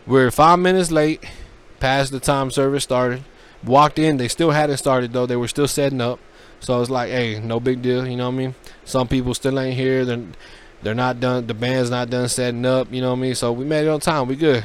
we're 0.08 0.32
five 0.32 0.58
minutes 0.58 0.90
late 0.90 1.24
past 1.78 2.11
the 2.11 2.18
time 2.18 2.50
service 2.50 2.82
started. 2.82 3.22
Walked 3.62 4.00
in, 4.00 4.16
they 4.16 4.26
still 4.26 4.50
hadn't 4.50 4.78
started 4.78 5.12
though. 5.12 5.26
They 5.26 5.37
were 5.37 5.46
still 5.46 5.68
setting 5.68 6.00
up. 6.00 6.18
So 6.58 6.80
it's 6.80 6.90
like, 6.90 7.11
hey, 7.11 7.38
no 7.38 7.61
big 7.61 7.81
deal. 7.81 8.06
You 8.06 8.16
know 8.16 8.29
what 8.29 8.35
I 8.35 8.38
mean? 8.38 8.54
Some 8.85 9.06
people 9.06 9.35
still 9.35 9.58
ain't 9.58 9.77
here. 9.77 10.04
They're 10.04 10.25
they're 10.83 10.94
not 10.94 11.20
done. 11.20 11.46
The 11.46 11.54
band's 11.54 11.90
not 11.90 12.10
done 12.10 12.29
setting 12.29 12.66
up. 12.66 12.92
You 12.92 13.02
know 13.02 13.10
what 13.10 13.18
I 13.18 13.23
mean? 13.23 13.35
So 13.37 13.52
we 13.52 13.64
made 13.64 13.87
it 13.87 13.88
on 13.88 14.00
time. 14.00 14.27
We 14.27 14.35
good. 14.35 14.64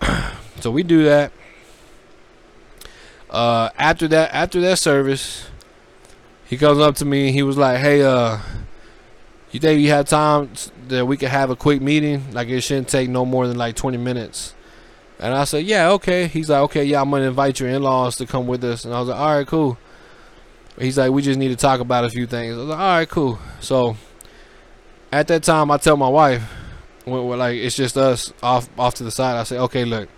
so 0.60 0.70
we 0.70 0.82
do 0.82 1.04
that. 1.04 1.32
Uh, 3.28 3.68
after 3.76 4.08
that, 4.08 4.32
after 4.32 4.60
that 4.62 4.78
service, 4.78 5.46
he 6.52 6.58
comes 6.58 6.80
up 6.80 6.94
to 6.96 7.06
me. 7.06 7.32
He 7.32 7.42
was 7.42 7.56
like, 7.56 7.78
"Hey, 7.78 8.02
uh, 8.02 8.36
you 9.52 9.58
think 9.58 9.80
you 9.80 9.88
have 9.88 10.06
time 10.06 10.50
that 10.88 11.06
we 11.06 11.16
could 11.16 11.30
have 11.30 11.48
a 11.48 11.56
quick 11.56 11.80
meeting? 11.80 12.30
Like 12.30 12.48
it 12.48 12.60
shouldn't 12.60 12.88
take 12.88 13.08
no 13.08 13.24
more 13.24 13.48
than 13.48 13.56
like 13.56 13.74
20 13.74 13.96
minutes." 13.96 14.54
And 15.18 15.32
I 15.32 15.44
said, 15.44 15.64
"Yeah, 15.64 15.92
okay." 15.92 16.26
He's 16.26 16.50
like, 16.50 16.60
"Okay, 16.64 16.84
yeah, 16.84 17.00
I'm 17.00 17.10
gonna 17.10 17.24
invite 17.24 17.58
your 17.58 17.70
in-laws 17.70 18.16
to 18.16 18.26
come 18.26 18.46
with 18.46 18.62
us." 18.64 18.84
And 18.84 18.92
I 18.92 19.00
was 19.00 19.08
like, 19.08 19.18
"All 19.18 19.34
right, 19.34 19.46
cool." 19.46 19.78
He's 20.78 20.98
like, 20.98 21.10
"We 21.10 21.22
just 21.22 21.38
need 21.38 21.48
to 21.48 21.56
talk 21.56 21.80
about 21.80 22.04
a 22.04 22.10
few 22.10 22.26
things." 22.26 22.54
I 22.54 22.58
was 22.58 22.66
like, 22.66 22.78
"All 22.78 22.96
right, 22.98 23.08
cool." 23.08 23.38
So 23.60 23.96
at 25.10 25.28
that 25.28 25.44
time, 25.44 25.70
I 25.70 25.78
tell 25.78 25.96
my 25.96 26.10
wife, 26.10 26.42
when, 27.06 27.28
when, 27.28 27.38
like 27.38 27.56
it's 27.56 27.76
just 27.76 27.96
us 27.96 28.30
off 28.42 28.68
off 28.78 28.96
to 28.96 29.04
the 29.04 29.10
side. 29.10 29.36
I 29.36 29.44
say, 29.44 29.56
okay, 29.56 29.86
look, 29.86 30.10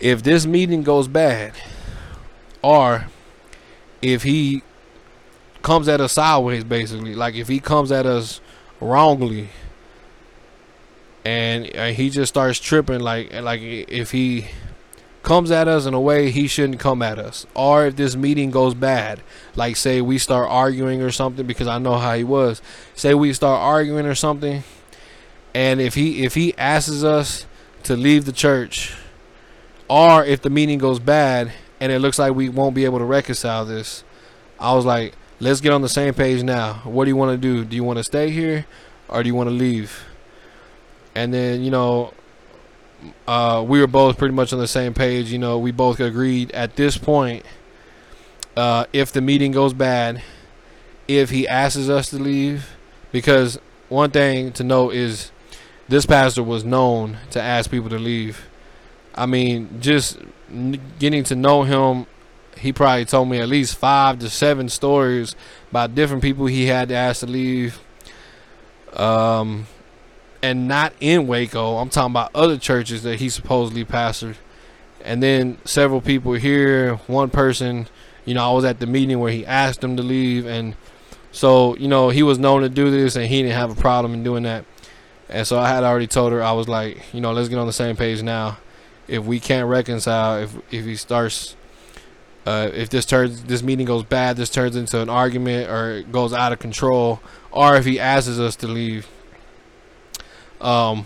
if 0.00 0.22
this 0.22 0.44
meeting 0.44 0.82
goes 0.82 1.08
bad, 1.08 1.54
or 2.60 3.06
if 4.02 4.22
he 4.22 4.62
comes 5.66 5.88
at 5.88 6.00
us 6.00 6.12
sideways, 6.12 6.62
basically. 6.62 7.16
Like 7.16 7.34
if 7.34 7.48
he 7.48 7.58
comes 7.58 7.90
at 7.90 8.06
us 8.06 8.40
wrongly, 8.80 9.48
and 11.24 11.76
uh, 11.76 11.86
he 11.86 12.08
just 12.08 12.32
starts 12.32 12.60
tripping, 12.60 13.00
like 13.00 13.34
like 13.42 13.60
if 13.60 14.12
he 14.12 14.46
comes 15.24 15.50
at 15.50 15.66
us 15.66 15.84
in 15.84 15.92
a 15.92 16.00
way 16.00 16.30
he 16.30 16.46
shouldn't 16.46 16.78
come 16.78 17.02
at 17.02 17.18
us, 17.18 17.48
or 17.52 17.86
if 17.86 17.96
this 17.96 18.14
meeting 18.14 18.52
goes 18.52 18.74
bad, 18.74 19.20
like 19.56 19.74
say 19.74 20.00
we 20.00 20.18
start 20.18 20.48
arguing 20.48 21.02
or 21.02 21.10
something, 21.10 21.44
because 21.44 21.66
I 21.66 21.78
know 21.78 21.96
how 21.96 22.14
he 22.14 22.22
was. 22.22 22.62
Say 22.94 23.12
we 23.14 23.32
start 23.32 23.60
arguing 23.60 24.06
or 24.06 24.14
something, 24.14 24.62
and 25.52 25.80
if 25.80 25.94
he 25.94 26.24
if 26.24 26.34
he 26.34 26.56
asks 26.56 27.02
us 27.02 27.44
to 27.82 27.96
leave 27.96 28.24
the 28.24 28.32
church, 28.32 28.94
or 29.88 30.24
if 30.24 30.42
the 30.42 30.50
meeting 30.50 30.78
goes 30.78 31.00
bad 31.00 31.50
and 31.80 31.90
it 31.90 31.98
looks 31.98 32.20
like 32.20 32.36
we 32.36 32.48
won't 32.48 32.76
be 32.76 32.84
able 32.84 32.98
to 32.98 33.04
reconcile 33.04 33.64
this, 33.64 34.04
I 34.60 34.72
was 34.72 34.84
like, 34.84 35.14
let's 35.40 35.60
get 35.60 35.72
on 35.72 35.82
the 35.82 35.88
same 35.88 36.14
page 36.14 36.42
now. 36.42 36.74
What 36.84 37.04
do 37.04 37.10
you 37.10 37.16
want 37.16 37.32
to 37.32 37.38
do? 37.38 37.64
Do 37.64 37.76
you 37.76 37.84
want 37.84 37.98
to 37.98 38.04
stay 38.04 38.30
here 38.30 38.66
or 39.08 39.22
do 39.22 39.28
you 39.28 39.34
want 39.34 39.48
to 39.48 39.54
leave? 39.54 40.04
And 41.14 41.32
then, 41.32 41.62
you 41.62 41.70
know, 41.70 42.12
uh, 43.26 43.64
we 43.66 43.80
were 43.80 43.86
both 43.86 44.18
pretty 44.18 44.34
much 44.34 44.52
on 44.52 44.58
the 44.58 44.68
same 44.68 44.94
page. 44.94 45.30
You 45.30 45.38
know, 45.38 45.58
we 45.58 45.70
both 45.70 46.00
agreed 46.00 46.50
at 46.52 46.76
this 46.76 46.96
point, 46.96 47.44
uh, 48.56 48.86
if 48.92 49.12
the 49.12 49.20
meeting 49.20 49.52
goes 49.52 49.72
bad, 49.72 50.22
if 51.08 51.30
he 51.30 51.46
asks 51.46 51.88
us 51.88 52.10
to 52.10 52.18
leave, 52.18 52.70
because 53.12 53.58
one 53.88 54.10
thing 54.10 54.52
to 54.52 54.64
note 54.64 54.94
is 54.94 55.30
this 55.88 56.06
pastor 56.06 56.42
was 56.42 56.64
known 56.64 57.18
to 57.30 57.40
ask 57.40 57.70
people 57.70 57.90
to 57.90 57.98
leave. 57.98 58.48
I 59.14 59.26
mean, 59.26 59.78
just 59.80 60.18
getting 60.98 61.24
to 61.24 61.36
know 61.36 61.62
him 61.62 62.06
he 62.58 62.72
probably 62.72 63.04
told 63.04 63.28
me 63.28 63.38
at 63.40 63.48
least 63.48 63.76
five 63.76 64.18
to 64.20 64.30
seven 64.30 64.68
stories 64.68 65.36
about 65.70 65.94
different 65.94 66.22
people 66.22 66.46
he 66.46 66.66
had 66.66 66.88
to 66.88 66.94
ask 66.94 67.20
to 67.20 67.26
leave. 67.26 67.80
Um, 68.94 69.66
and 70.42 70.68
not 70.68 70.92
in 71.00 71.26
Waco. 71.26 71.76
I'm 71.76 71.90
talking 71.90 72.12
about 72.12 72.30
other 72.34 72.56
churches 72.56 73.02
that 73.02 73.18
he 73.18 73.28
supposedly 73.28 73.84
pastored. 73.84 74.36
And 75.04 75.22
then 75.22 75.58
several 75.64 76.00
people 76.00 76.32
here. 76.32 76.96
One 77.06 77.30
person, 77.30 77.88
you 78.24 78.34
know, 78.34 78.48
I 78.48 78.52
was 78.52 78.64
at 78.64 78.80
the 78.80 78.86
meeting 78.86 79.18
where 79.18 79.32
he 79.32 79.46
asked 79.46 79.80
them 79.80 79.96
to 79.96 80.02
leave, 80.02 80.46
and 80.46 80.74
so 81.30 81.76
you 81.76 81.86
know 81.86 82.10
he 82.10 82.22
was 82.24 82.38
known 82.38 82.62
to 82.62 82.68
do 82.68 82.90
this, 82.90 83.14
and 83.14 83.26
he 83.26 83.42
didn't 83.42 83.54
have 83.54 83.70
a 83.70 83.80
problem 83.80 84.14
in 84.14 84.24
doing 84.24 84.42
that. 84.42 84.64
And 85.28 85.46
so 85.46 85.58
I 85.58 85.68
had 85.68 85.84
already 85.84 86.06
told 86.06 86.32
her 86.32 86.42
I 86.42 86.52
was 86.52 86.68
like, 86.68 87.02
you 87.12 87.20
know, 87.20 87.32
let's 87.32 87.48
get 87.48 87.58
on 87.58 87.66
the 87.66 87.72
same 87.72 87.96
page 87.96 88.22
now. 88.22 88.58
If 89.06 89.24
we 89.24 89.38
can't 89.38 89.68
reconcile, 89.68 90.42
if 90.42 90.56
if 90.72 90.84
he 90.84 90.96
starts 90.96 91.56
uh, 92.46 92.70
if 92.72 92.88
this 92.88 93.04
turns 93.04 93.42
this 93.44 93.60
meeting 93.60 93.86
goes 93.86 94.04
bad, 94.04 94.36
this 94.36 94.48
turns 94.48 94.76
into 94.76 95.00
an 95.02 95.10
argument 95.10 95.68
or 95.68 96.02
goes 96.02 96.32
out 96.32 96.52
of 96.52 96.60
control, 96.60 97.20
or 97.50 97.76
if 97.76 97.84
he 97.84 97.98
asks 97.98 98.38
us 98.38 98.54
to 98.54 98.68
leave, 98.68 99.08
um, 100.60 101.04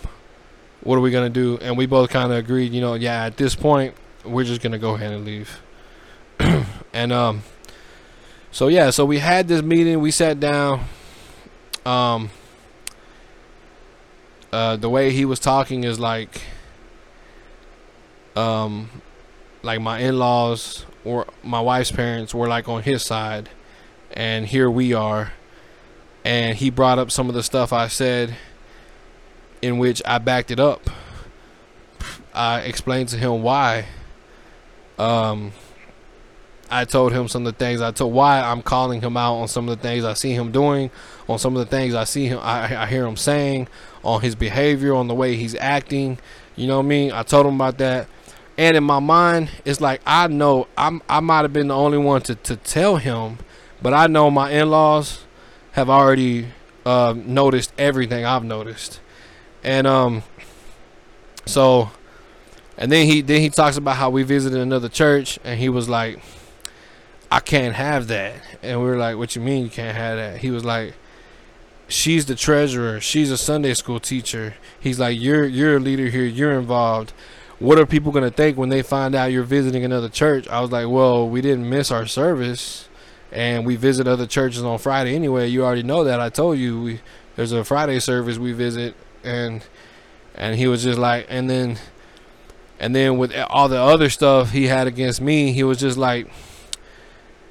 what 0.82 0.96
are 0.96 1.00
we 1.00 1.10
gonna 1.10 1.30
do? 1.30 1.58
And 1.62 1.78
we 1.78 1.86
both 1.86 2.10
kind 2.10 2.30
of 2.30 2.36
agreed, 2.36 2.72
you 2.72 2.82
know, 2.82 2.92
yeah, 2.92 3.24
at 3.24 3.38
this 3.38 3.54
point, 3.54 3.94
we're 4.22 4.44
just 4.44 4.60
gonna 4.60 4.78
go 4.78 4.94
ahead 4.94 5.12
and 5.12 5.24
leave. 5.24 5.62
and 6.92 7.10
um, 7.10 7.42
so 8.52 8.68
yeah, 8.68 8.90
so 8.90 9.06
we 9.06 9.18
had 9.18 9.48
this 9.48 9.62
meeting. 9.62 10.00
We 10.00 10.10
sat 10.10 10.40
down. 10.40 10.84
Um, 11.86 12.30
uh, 14.52 14.76
the 14.76 14.90
way 14.90 15.10
he 15.10 15.24
was 15.24 15.38
talking 15.38 15.84
is 15.84 15.98
like, 15.98 16.42
um, 18.36 18.90
like 19.62 19.80
my 19.80 20.00
in-laws 20.00 20.84
or 21.04 21.26
my 21.42 21.60
wife's 21.60 21.90
parents 21.90 22.34
were 22.34 22.48
like 22.48 22.68
on 22.68 22.82
his 22.82 23.02
side 23.02 23.48
and 24.12 24.46
here 24.46 24.70
we 24.70 24.92
are 24.92 25.32
and 26.24 26.58
he 26.58 26.70
brought 26.70 26.98
up 26.98 27.10
some 27.10 27.28
of 27.28 27.34
the 27.34 27.42
stuff 27.42 27.72
I 27.72 27.88
said 27.88 28.36
in 29.62 29.78
which 29.78 30.02
I 30.06 30.18
backed 30.18 30.50
it 30.50 30.60
up. 30.60 30.88
I 32.32 32.60
explained 32.60 33.08
to 33.10 33.16
him 33.16 33.42
why 33.42 33.86
um 34.98 35.52
I 36.72 36.84
told 36.84 37.12
him 37.12 37.26
some 37.26 37.46
of 37.46 37.52
the 37.52 37.58
things 37.58 37.80
I 37.80 37.90
told 37.90 38.12
why 38.12 38.40
I'm 38.40 38.62
calling 38.62 39.00
him 39.00 39.16
out 39.16 39.34
on 39.36 39.48
some 39.48 39.68
of 39.68 39.76
the 39.76 39.82
things 39.82 40.04
I 40.04 40.14
see 40.14 40.32
him 40.32 40.52
doing 40.52 40.90
on 41.28 41.38
some 41.38 41.56
of 41.56 41.60
the 41.60 41.76
things 41.76 41.94
I 41.94 42.04
see 42.04 42.26
him 42.26 42.38
I, 42.40 42.82
I 42.82 42.86
hear 42.86 43.06
him 43.06 43.16
saying 43.16 43.66
on 44.04 44.20
his 44.20 44.34
behavior 44.34 44.94
on 44.94 45.08
the 45.08 45.14
way 45.14 45.34
he's 45.36 45.56
acting 45.56 46.18
you 46.56 46.66
know 46.66 46.76
what 46.76 46.84
I 46.84 46.88
mean? 46.88 47.12
I 47.12 47.22
told 47.22 47.46
him 47.46 47.54
about 47.54 47.78
that 47.78 48.06
and 48.60 48.76
in 48.76 48.84
my 48.84 48.98
mind, 48.98 49.48
it's 49.64 49.80
like 49.80 50.02
I 50.04 50.26
know 50.26 50.68
I'm 50.76 51.00
I 51.08 51.20
might 51.20 51.40
have 51.40 51.52
been 51.52 51.68
the 51.68 51.74
only 51.74 51.96
one 51.96 52.20
to, 52.22 52.34
to 52.34 52.56
tell 52.56 52.98
him, 52.98 53.38
but 53.80 53.94
I 53.94 54.06
know 54.06 54.30
my 54.30 54.50
in 54.50 54.68
laws 54.68 55.24
have 55.72 55.88
already 55.88 56.48
uh, 56.84 57.14
noticed 57.16 57.72
everything 57.78 58.26
I've 58.26 58.44
noticed. 58.44 59.00
And 59.64 59.86
um 59.86 60.24
so 61.46 61.90
and 62.76 62.92
then 62.92 63.06
he 63.06 63.22
then 63.22 63.40
he 63.40 63.48
talks 63.48 63.78
about 63.78 63.96
how 63.96 64.10
we 64.10 64.24
visited 64.24 64.60
another 64.60 64.90
church 64.90 65.38
and 65.42 65.58
he 65.58 65.70
was 65.70 65.88
like 65.88 66.20
I 67.30 67.40
can't 67.40 67.74
have 67.74 68.08
that. 68.08 68.34
And 68.62 68.78
we 68.82 68.86
were 68.88 68.98
like, 68.98 69.16
What 69.16 69.34
you 69.34 69.40
mean 69.40 69.64
you 69.64 69.70
can't 69.70 69.96
have 69.96 70.18
that? 70.18 70.40
He 70.42 70.50
was 70.50 70.66
like 70.66 70.92
She's 71.88 72.26
the 72.26 72.34
treasurer. 72.34 73.00
She's 73.00 73.30
a 73.30 73.38
Sunday 73.38 73.72
school 73.72 74.00
teacher. 74.00 74.56
He's 74.78 75.00
like, 75.00 75.18
You're 75.18 75.46
you're 75.46 75.76
a 75.76 75.80
leader 75.80 76.10
here, 76.10 76.26
you're 76.26 76.58
involved 76.60 77.14
what 77.60 77.78
are 77.78 77.84
people 77.86 78.10
going 78.10 78.24
to 78.24 78.34
think 78.34 78.56
when 78.56 78.70
they 78.70 78.82
find 78.82 79.14
out 79.14 79.26
you're 79.26 79.44
visiting 79.44 79.84
another 79.84 80.08
church? 80.08 80.48
I 80.48 80.60
was 80.60 80.72
like, 80.72 80.88
well, 80.88 81.28
we 81.28 81.42
didn't 81.42 81.68
miss 81.68 81.90
our 81.90 82.06
service 82.06 82.88
and 83.30 83.64
we 83.66 83.76
visit 83.76 84.08
other 84.08 84.26
churches 84.26 84.62
on 84.62 84.78
Friday 84.78 85.14
anyway. 85.14 85.46
You 85.46 85.64
already 85.64 85.82
know 85.82 86.02
that. 86.04 86.20
I 86.20 86.30
told 86.30 86.58
you 86.58 86.80
we, 86.82 87.00
there's 87.36 87.52
a 87.52 87.62
Friday 87.62 88.00
service 88.00 88.38
we 88.38 88.52
visit 88.52 88.96
and 89.22 89.62
and 90.34 90.56
he 90.56 90.66
was 90.66 90.82
just 90.82 90.98
like 90.98 91.26
and 91.28 91.50
then 91.50 91.76
and 92.78 92.96
then 92.96 93.18
with 93.18 93.36
all 93.50 93.68
the 93.68 93.78
other 93.78 94.08
stuff 94.08 94.52
he 94.52 94.66
had 94.66 94.86
against 94.86 95.20
me, 95.20 95.52
he 95.52 95.62
was 95.62 95.78
just 95.78 95.98
like 95.98 96.30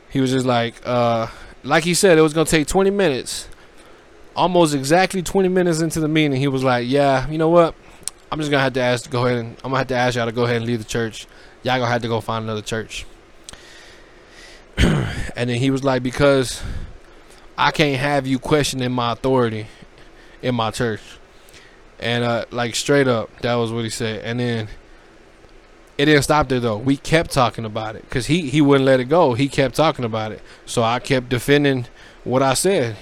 he 0.09 0.19
was 0.19 0.31
just 0.31 0.45
like 0.45 0.73
uh 0.85 1.27
like 1.63 1.83
he 1.83 1.93
said 1.93 2.17
it 2.17 2.21
was 2.21 2.33
going 2.33 2.47
to 2.47 2.51
take 2.51 2.67
20 2.67 2.89
minutes. 2.89 3.47
Almost 4.35 4.73
exactly 4.73 5.21
20 5.21 5.49
minutes 5.49 5.81
into 5.81 5.99
the 5.99 6.07
meeting, 6.07 6.39
he 6.39 6.47
was 6.47 6.63
like, 6.63 6.87
"Yeah, 6.87 7.29
you 7.29 7.37
know 7.37 7.49
what? 7.49 7.75
I'm 8.31 8.39
just 8.39 8.51
gonna 8.51 8.63
have 8.63 8.73
to 8.73 8.81
ask 8.81 9.05
to 9.05 9.09
go 9.09 9.25
ahead 9.25 9.39
and 9.39 9.55
I'm 9.57 9.71
gonna 9.71 9.77
have 9.77 9.87
to 9.87 9.95
ask 9.95 10.15
y'all 10.15 10.25
to 10.25 10.31
go 10.31 10.43
ahead 10.43 10.57
and 10.57 10.65
leave 10.65 10.79
the 10.79 10.85
church. 10.85 11.27
Y'all 11.63 11.79
gonna 11.79 11.91
have 11.91 12.01
to 12.03 12.07
go 12.07 12.21
find 12.21 12.43
another 12.43 12.61
church. 12.61 13.05
and 14.77 15.49
then 15.49 15.57
he 15.57 15.71
was 15.71 15.83
like, 15.83 16.03
because 16.03 16.61
I 17.57 17.71
can't 17.71 17.99
have 17.99 18.27
you 18.27 18.39
questioning 18.39 18.91
my 18.91 19.13
authority 19.13 19.67
in 20.41 20.55
my 20.55 20.71
church. 20.71 21.01
And 21.99 22.23
uh, 22.23 22.45
like 22.51 22.75
straight 22.75 23.07
up, 23.07 23.29
that 23.41 23.55
was 23.55 23.71
what 23.71 23.83
he 23.83 23.89
said. 23.89 24.23
And 24.23 24.39
then 24.39 24.69
it 25.97 26.05
didn't 26.05 26.23
stop 26.23 26.47
there 26.47 26.61
though. 26.61 26.77
We 26.77 26.95
kept 26.95 27.31
talking 27.31 27.65
about 27.65 27.97
it 27.97 28.03
because 28.03 28.27
he 28.27 28.49
he 28.49 28.61
wouldn't 28.61 28.85
let 28.85 29.01
it 29.01 29.05
go. 29.05 29.33
He 29.33 29.49
kept 29.49 29.75
talking 29.75 30.05
about 30.05 30.31
it. 30.31 30.41
So 30.65 30.81
I 30.81 30.99
kept 30.99 31.27
defending 31.27 31.87
what 32.23 32.41
I 32.41 32.53
said. 32.53 32.95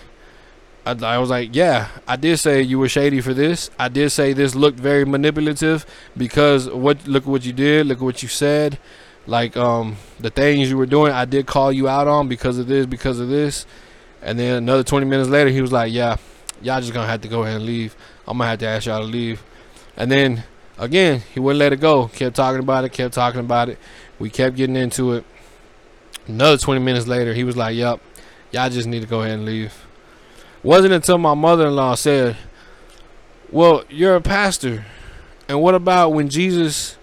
I, 0.88 1.16
I, 1.16 1.18
was 1.18 1.30
like, 1.30 1.54
yeah, 1.54 1.90
I 2.08 2.16
did 2.16 2.38
say 2.38 2.62
you 2.62 2.80
were 2.80 2.88
shady 2.88 3.20
for 3.20 3.34
this. 3.34 3.70
I 3.78 3.90
did 3.90 4.10
say 4.12 4.32
this 4.32 4.56
looked 4.56 4.80
very 4.80 5.04
manipulative 5.04 5.86
because 6.16 6.70
what 6.70 7.06
look 7.06 7.24
at 7.24 7.30
what 7.30 7.46
you 7.46 7.52
did, 7.52 7.88
look 7.88 7.98
at 7.98 8.04
what 8.04 8.24
you 8.24 8.30
said, 8.30 8.80
like 9.26 9.58
um 9.58 9.98
the 10.22 10.30
things 10.30 10.70
you 10.70 10.78
were 10.78 10.86
doing. 10.86 11.12
I 11.12 11.26
did 11.26 11.46
call 11.46 11.74
you 11.74 11.90
out 11.90 12.08
on 12.08 12.30
because 12.30 12.58
of 12.58 12.68
this, 12.68 12.86
because 12.86 13.20
of 13.20 13.28
this, 13.28 13.66
and 14.22 14.40
then 14.40 14.56
another 14.56 14.84
20 14.84 15.06
minutes 15.06 15.30
later, 15.30 15.50
he 15.50 15.60
was 15.60 15.74
like, 15.74 15.92
yeah, 15.92 16.16
y'all 16.62 16.80
just 16.80 16.94
gonna 16.94 17.08
have 17.08 17.22
to 17.22 17.28
go 17.28 17.44
ahead 17.44 17.58
and 17.58 17.66
leave. 17.66 17.94
I'm 18.26 18.38
gonna 18.38 18.50
have 18.50 18.60
to 18.60 18.68
ask 18.68 18.86
y'all 18.86 19.02
to 19.02 19.06
leave, 19.06 19.44
and 19.98 20.10
then 20.10 20.46
again, 20.78 21.22
he 21.34 21.42
wouldn't 21.42 21.60
let 21.60 21.74
it 21.74 21.82
go. 21.82 22.08
Kept 22.08 22.38
talking 22.38 22.60
about 22.60 22.86
it, 22.86 22.94
kept 22.94 23.14
talking 23.14 23.42
about 23.42 23.68
it. 23.68 23.78
We 24.20 24.30
kept 24.30 24.56
getting 24.56 24.78
into 24.78 25.16
it. 25.16 25.26
Another 26.28 26.58
20 26.58 26.80
minutes 26.80 27.08
later, 27.08 27.34
he 27.34 27.44
was 27.44 27.58
like, 27.58 27.76
yep, 27.76 28.00
y'all 28.52 28.70
just 28.70 28.88
need 28.88 29.02
to 29.02 29.06
go 29.06 29.22
ahead 29.22 29.34
and 29.34 29.46
leave. 29.46 29.87
Wasn't 30.68 30.92
until 30.92 31.18
my 31.18 31.34
mother-in-law 31.34 31.96
said, 31.96 32.36
"Well, 33.50 33.86
you're 33.88 34.18
a 34.18 34.22
pastor, 34.22 34.84
and 35.48 35.62
what 35.62 35.74
about 35.76 36.10
when 36.10 36.28
Jesus 36.28 36.98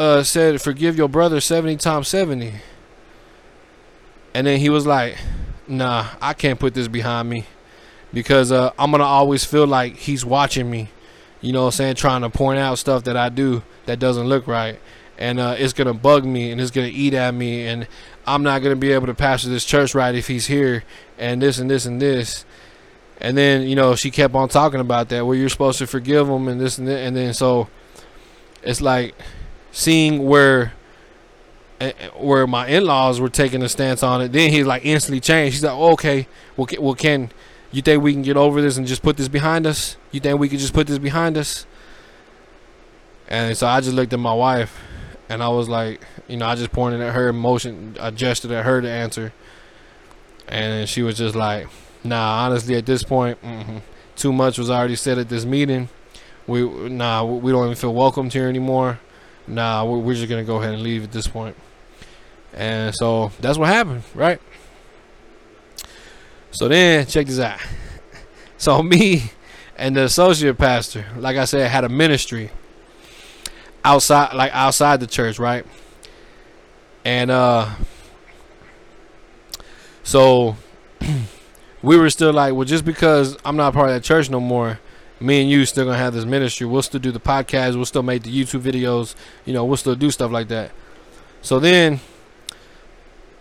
uh, 0.00 0.24
said, 0.24 0.60
forgive 0.60 0.96
your 0.96 1.06
brother 1.06 1.40
70 1.40 1.76
times 1.76 2.08
70?" 2.08 2.54
And 4.34 4.48
then 4.48 4.58
he 4.58 4.68
was 4.68 4.84
like, 4.84 5.16
"Nah, 5.68 6.08
I 6.20 6.32
can't 6.34 6.58
put 6.58 6.74
this 6.74 6.88
behind 6.88 7.30
me 7.30 7.44
because 8.12 8.50
uh, 8.50 8.72
I'm 8.76 8.90
gonna 8.90 9.04
always 9.04 9.44
feel 9.44 9.68
like 9.68 9.94
he's 9.94 10.24
watching 10.24 10.68
me." 10.68 10.88
You 11.40 11.52
know 11.52 11.60
what 11.60 11.66
I'm 11.66 11.72
saying? 11.72 11.94
Trying 11.94 12.22
to 12.22 12.30
point 12.30 12.58
out 12.58 12.80
stuff 12.80 13.04
that 13.04 13.16
I 13.16 13.28
do 13.28 13.62
that 13.86 14.00
doesn't 14.00 14.26
look 14.26 14.48
right. 14.48 14.80
And 15.18 15.38
uh, 15.38 15.54
it's 15.56 15.72
to 15.74 15.94
bug 15.94 16.24
me 16.24 16.50
and 16.50 16.60
it's 16.60 16.72
to 16.72 16.80
eat 16.80 17.14
at 17.14 17.32
me. 17.32 17.68
And 17.68 17.86
I'm 18.26 18.42
not 18.42 18.60
going 18.62 18.74
to 18.74 18.80
be 18.80 18.92
able 18.92 19.06
to 19.06 19.14
pastor 19.14 19.48
this 19.48 19.64
church 19.64 19.94
right 19.94 20.14
if 20.14 20.28
he's 20.28 20.46
here 20.46 20.84
and 21.18 21.40
this 21.40 21.58
and 21.58 21.70
this 21.70 21.86
and 21.86 22.00
this. 22.00 22.44
And 23.20 23.36
then, 23.36 23.62
you 23.62 23.74
know, 23.74 23.94
she 23.96 24.10
kept 24.10 24.34
on 24.34 24.48
talking 24.48 24.80
about 24.80 25.08
that 25.10 25.26
where 25.26 25.36
you're 25.36 25.48
supposed 25.48 25.78
to 25.78 25.86
forgive 25.86 26.26
them 26.26 26.48
and 26.48 26.60
this 26.60 26.78
and 26.78 26.88
that. 26.88 26.98
And 27.00 27.16
then 27.16 27.34
so 27.34 27.68
it's 28.62 28.80
like 28.80 29.14
seeing 29.72 30.26
where 30.26 30.72
eh, 31.80 31.92
eh, 31.98 32.08
where 32.16 32.46
my 32.46 32.66
in-laws 32.68 33.20
were 33.20 33.28
taking 33.28 33.62
a 33.62 33.68
stance 33.68 34.02
on 34.02 34.20
it. 34.20 34.32
Then 34.32 34.50
he 34.50 34.64
like 34.64 34.84
instantly 34.84 35.20
changed. 35.20 35.54
He's 35.54 35.64
like, 35.64 35.72
oh, 35.72 35.92
"Okay, 35.92 36.26
well, 36.56 36.66
well, 36.78 36.94
Ken, 36.94 37.30
you 37.72 37.82
think 37.82 38.02
we 38.02 38.12
can 38.12 38.22
get 38.22 38.36
over 38.36 38.60
this 38.60 38.76
and 38.76 38.86
just 38.86 39.02
put 39.02 39.16
this 39.16 39.28
behind 39.28 39.66
us? 39.66 39.96
You 40.12 40.20
think 40.20 40.38
we 40.38 40.48
could 40.48 40.58
just 40.58 40.74
put 40.74 40.86
this 40.86 40.98
behind 40.98 41.36
us?" 41.36 41.66
And 43.28 43.56
so 43.56 43.66
I 43.66 43.80
just 43.80 43.94
looked 43.94 44.12
at 44.12 44.18
my 44.18 44.34
wife, 44.34 44.80
and 45.28 45.42
I 45.42 45.48
was 45.48 45.68
like, 45.68 46.00
you 46.30 46.36
know, 46.36 46.46
I 46.46 46.54
just 46.54 46.72
pointed 46.72 47.00
at 47.00 47.14
her, 47.14 47.32
motion, 47.32 47.96
gestured 48.14 48.52
at 48.52 48.64
her 48.64 48.80
to 48.80 48.88
answer, 48.88 49.32
and 50.48 50.88
she 50.88 51.02
was 51.02 51.16
just 51.18 51.34
like, 51.34 51.66
"Nah, 52.04 52.44
honestly, 52.44 52.76
at 52.76 52.86
this 52.86 53.02
point, 53.02 53.42
mm-hmm, 53.42 53.78
too 54.16 54.32
much 54.32 54.58
was 54.58 54.70
already 54.70 54.96
said 54.96 55.18
at 55.18 55.28
this 55.28 55.44
meeting. 55.44 55.88
We 56.46 56.62
nah, 56.88 57.24
we 57.24 57.52
don't 57.52 57.64
even 57.64 57.76
feel 57.76 57.94
welcomed 57.94 58.32
here 58.32 58.48
anymore. 58.48 59.00
Nah, 59.46 59.84
we're 59.84 60.14
just 60.14 60.28
gonna 60.28 60.44
go 60.44 60.56
ahead 60.56 60.74
and 60.74 60.82
leave 60.82 61.04
at 61.04 61.12
this 61.12 61.26
point." 61.26 61.56
And 62.54 62.94
so 62.94 63.32
that's 63.40 63.58
what 63.58 63.68
happened, 63.68 64.02
right? 64.14 64.40
So 66.52 66.68
then, 66.68 67.06
check 67.06 67.26
this 67.26 67.40
out. 67.40 67.60
So 68.58 68.82
me 68.82 69.32
and 69.78 69.96
the 69.96 70.04
associate 70.04 70.58
pastor, 70.58 71.06
like 71.16 71.38
I 71.38 71.46
said, 71.46 71.70
had 71.70 71.82
a 71.82 71.88
ministry 71.88 72.50
outside, 73.82 74.34
like 74.34 74.54
outside 74.54 75.00
the 75.00 75.06
church, 75.06 75.38
right? 75.38 75.64
And 77.04 77.30
uh, 77.30 77.70
so 80.02 80.56
we 81.82 81.96
were 81.96 82.10
still 82.10 82.32
like, 82.32 82.54
well, 82.54 82.64
just 82.64 82.84
because 82.84 83.36
I'm 83.44 83.56
not 83.56 83.72
part 83.72 83.88
of 83.88 83.94
that 83.94 84.02
church 84.02 84.30
no 84.30 84.40
more, 84.40 84.78
me 85.18 85.42
and 85.42 85.50
you 85.50 85.64
still 85.64 85.84
gonna 85.84 85.98
have 85.98 86.14
this 86.14 86.24
ministry. 86.24 86.66
We'll 86.66 86.82
still 86.82 87.00
do 87.00 87.12
the 87.12 87.20
podcast. 87.20 87.76
We'll 87.76 87.84
still 87.84 88.02
make 88.02 88.22
the 88.22 88.30
YouTube 88.30 88.60
videos. 88.60 89.14
You 89.44 89.52
know, 89.52 89.64
we'll 89.64 89.76
still 89.76 89.94
do 89.94 90.10
stuff 90.10 90.30
like 90.30 90.48
that. 90.48 90.72
So 91.42 91.58
then 91.58 92.00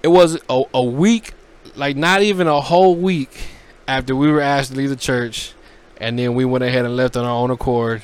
it 0.03 0.09
was 0.09 0.39
a, 0.49 0.63
a 0.73 0.83
week, 0.83 1.33
like 1.75 1.95
not 1.95 2.21
even 2.21 2.47
a 2.47 2.61
whole 2.61 2.95
week 2.95 3.47
after 3.87 4.15
we 4.15 4.31
were 4.31 4.41
asked 4.41 4.71
to 4.71 4.77
leave 4.77 4.89
the 4.89 4.95
church, 4.95 5.53
and 5.97 6.17
then 6.19 6.33
we 6.35 6.45
went 6.45 6.63
ahead 6.63 6.85
and 6.85 6.95
left 6.95 7.17
on 7.17 7.25
our 7.25 7.31
own 7.31 7.51
accord. 7.51 8.03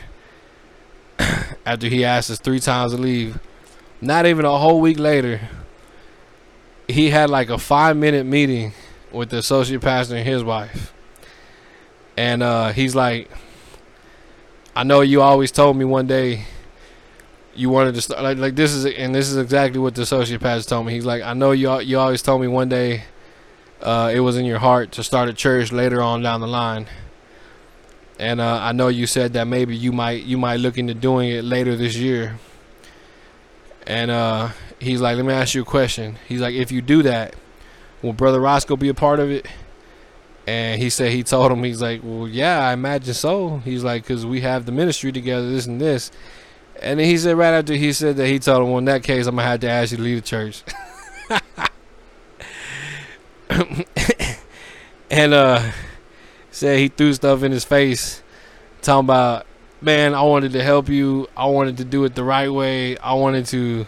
after 1.65 1.87
he 1.87 2.03
asked 2.03 2.29
us 2.29 2.39
three 2.39 2.59
times 2.59 2.93
to 2.93 2.97
leave, 2.97 3.39
not 4.01 4.25
even 4.25 4.45
a 4.45 4.57
whole 4.57 4.81
week 4.81 4.99
later, 4.99 5.49
he 6.87 7.09
had 7.09 7.29
like 7.29 7.49
a 7.49 7.57
five 7.57 7.97
minute 7.97 8.25
meeting 8.25 8.73
with 9.11 9.29
the 9.29 9.37
associate 9.37 9.81
pastor 9.81 10.15
and 10.15 10.27
his 10.27 10.43
wife. 10.43 10.93
And 12.17 12.43
uh, 12.43 12.71
he's 12.71 12.95
like, 12.95 13.29
I 14.75 14.83
know 14.83 15.01
you 15.01 15.21
always 15.21 15.51
told 15.51 15.77
me 15.77 15.85
one 15.85 16.07
day 16.07 16.45
you 17.55 17.69
wanted 17.69 17.95
to 17.95 18.01
start 18.01 18.21
like 18.21 18.37
like 18.37 18.55
this 18.55 18.73
is 18.73 18.85
and 18.85 19.15
this 19.15 19.29
is 19.29 19.37
exactly 19.37 19.79
what 19.79 19.95
the 19.95 20.01
associate 20.01 20.41
pastor 20.41 20.69
told 20.69 20.85
me. 20.85 20.93
He's 20.93 21.05
like, 21.05 21.23
I 21.23 21.33
know 21.33 21.51
you 21.51 21.79
you 21.79 21.97
always 21.97 22.21
told 22.21 22.41
me 22.41 22.47
one 22.47 22.69
day 22.69 23.03
uh, 23.81 24.11
it 24.13 24.19
was 24.19 24.37
in 24.37 24.45
your 24.45 24.59
heart 24.59 24.91
to 24.93 25.03
start 25.03 25.29
a 25.29 25.33
church 25.33 25.71
later 25.71 26.01
on 26.01 26.21
down 26.21 26.41
the 26.41 26.47
line. 26.47 26.87
And 28.19 28.39
uh, 28.39 28.59
I 28.61 28.71
know 28.71 28.87
you 28.87 29.07
said 29.07 29.33
that 29.33 29.45
maybe 29.45 29.75
you 29.75 29.91
might 29.91 30.23
you 30.23 30.37
might 30.37 30.57
look 30.57 30.77
into 30.77 30.93
doing 30.93 31.29
it 31.29 31.43
later 31.43 31.75
this 31.75 31.95
year. 31.95 32.37
And 33.87 34.09
uh, 34.09 34.49
he's 34.79 35.01
like, 35.01 35.17
let 35.17 35.25
me 35.25 35.33
ask 35.33 35.53
you 35.53 35.61
a 35.61 35.65
question. 35.65 36.17
He's 36.27 36.41
like, 36.41 36.55
if 36.55 36.71
you 36.71 36.81
do 36.81 37.03
that, 37.03 37.35
will 38.01 38.13
Brother 38.13 38.39
Roscoe 38.39 38.75
be 38.75 38.89
a 38.89 38.93
part 38.93 39.19
of 39.19 39.29
it? 39.29 39.47
And 40.47 40.81
he 40.81 40.89
said 40.89 41.11
he 41.11 41.23
told 41.23 41.51
him 41.51 41.63
he's 41.63 41.81
like, 41.81 42.01
well, 42.03 42.27
yeah, 42.27 42.59
I 42.67 42.73
imagine 42.73 43.13
so. 43.13 43.57
He's 43.59 43.83
like, 43.83 44.03
because 44.03 44.25
we 44.25 44.41
have 44.41 44.65
the 44.65 44.71
ministry 44.71 45.11
together, 45.11 45.49
this 45.49 45.65
and 45.65 45.81
this. 45.81 46.11
And 46.81 46.99
then 46.99 47.07
he 47.07 47.17
said 47.17 47.37
right 47.37 47.53
after 47.53 47.73
he 47.73 47.93
said 47.93 48.17
that 48.17 48.27
he 48.27 48.37
told 48.37 48.63
him, 48.63 48.69
well, 48.69 48.77
in 48.79 48.85
that 48.85 49.03
case, 49.03 49.27
I'm 49.27 49.35
gonna 49.35 49.47
have 49.47 49.61
to 49.61 49.69
ask 49.69 49.91
you 49.91 49.97
to 49.97 50.03
leave 50.03 50.21
the 50.21 50.27
church. 50.27 50.63
and 55.09 55.33
uh, 55.33 55.71
said 56.51 56.79
he 56.79 56.89
threw 56.89 57.13
stuff 57.13 57.43
in 57.43 57.51
his 57.51 57.63
face, 57.63 58.21
talking 58.81 59.05
about, 59.05 59.47
man, 59.85 60.13
I 60.13 60.23
wanted 60.23 60.53
to 60.53 60.63
help 60.63 60.89
you. 60.89 61.27
I 61.37 61.45
wanted 61.45 61.77
to 61.77 61.85
do 61.85 62.03
it 62.05 62.15
the 62.15 62.23
right 62.23 62.49
way. 62.49 62.97
I 62.97 63.13
wanted 63.13 63.45
to 63.47 63.85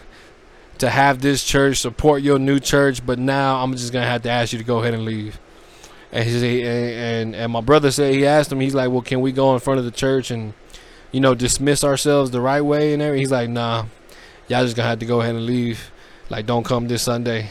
to 0.78 0.88
have 0.88 1.20
this 1.20 1.42
church 1.42 1.78
support 1.78 2.22
your 2.22 2.38
new 2.38 2.60
church, 2.60 3.04
but 3.04 3.18
now 3.18 3.62
I'm 3.62 3.72
just 3.72 3.92
gonna 3.92 4.06
have 4.06 4.22
to 4.22 4.30
ask 4.30 4.52
you 4.52 4.58
to 4.58 4.64
go 4.64 4.78
ahead 4.78 4.94
and 4.94 5.04
leave. 5.04 5.40
And 6.12 6.24
he 6.24 6.30
said, 6.30 6.44
and, 6.44 7.34
and 7.34 7.36
and 7.36 7.52
my 7.52 7.60
brother 7.60 7.90
said 7.90 8.14
he 8.14 8.24
asked 8.26 8.50
him, 8.50 8.60
he's 8.60 8.74
like, 8.74 8.90
well, 8.90 9.02
can 9.02 9.20
we 9.20 9.32
go 9.32 9.52
in 9.54 9.60
front 9.60 9.78
of 9.78 9.84
the 9.84 9.90
church 9.90 10.30
and 10.30 10.54
you 11.12 11.20
know, 11.20 11.34
dismiss 11.34 11.84
ourselves 11.84 12.30
the 12.30 12.40
right 12.40 12.60
way 12.60 12.92
and 12.92 13.02
everything. 13.02 13.20
He's 13.20 13.32
like, 13.32 13.48
nah, 13.48 13.86
y'all 14.46 14.64
just 14.64 14.76
gonna 14.76 14.88
have 14.88 14.98
to 15.00 15.06
go 15.06 15.20
ahead 15.20 15.34
and 15.34 15.46
leave. 15.46 15.90
Like, 16.28 16.46
don't 16.46 16.64
come 16.64 16.88
this 16.88 17.02
Sunday. 17.02 17.50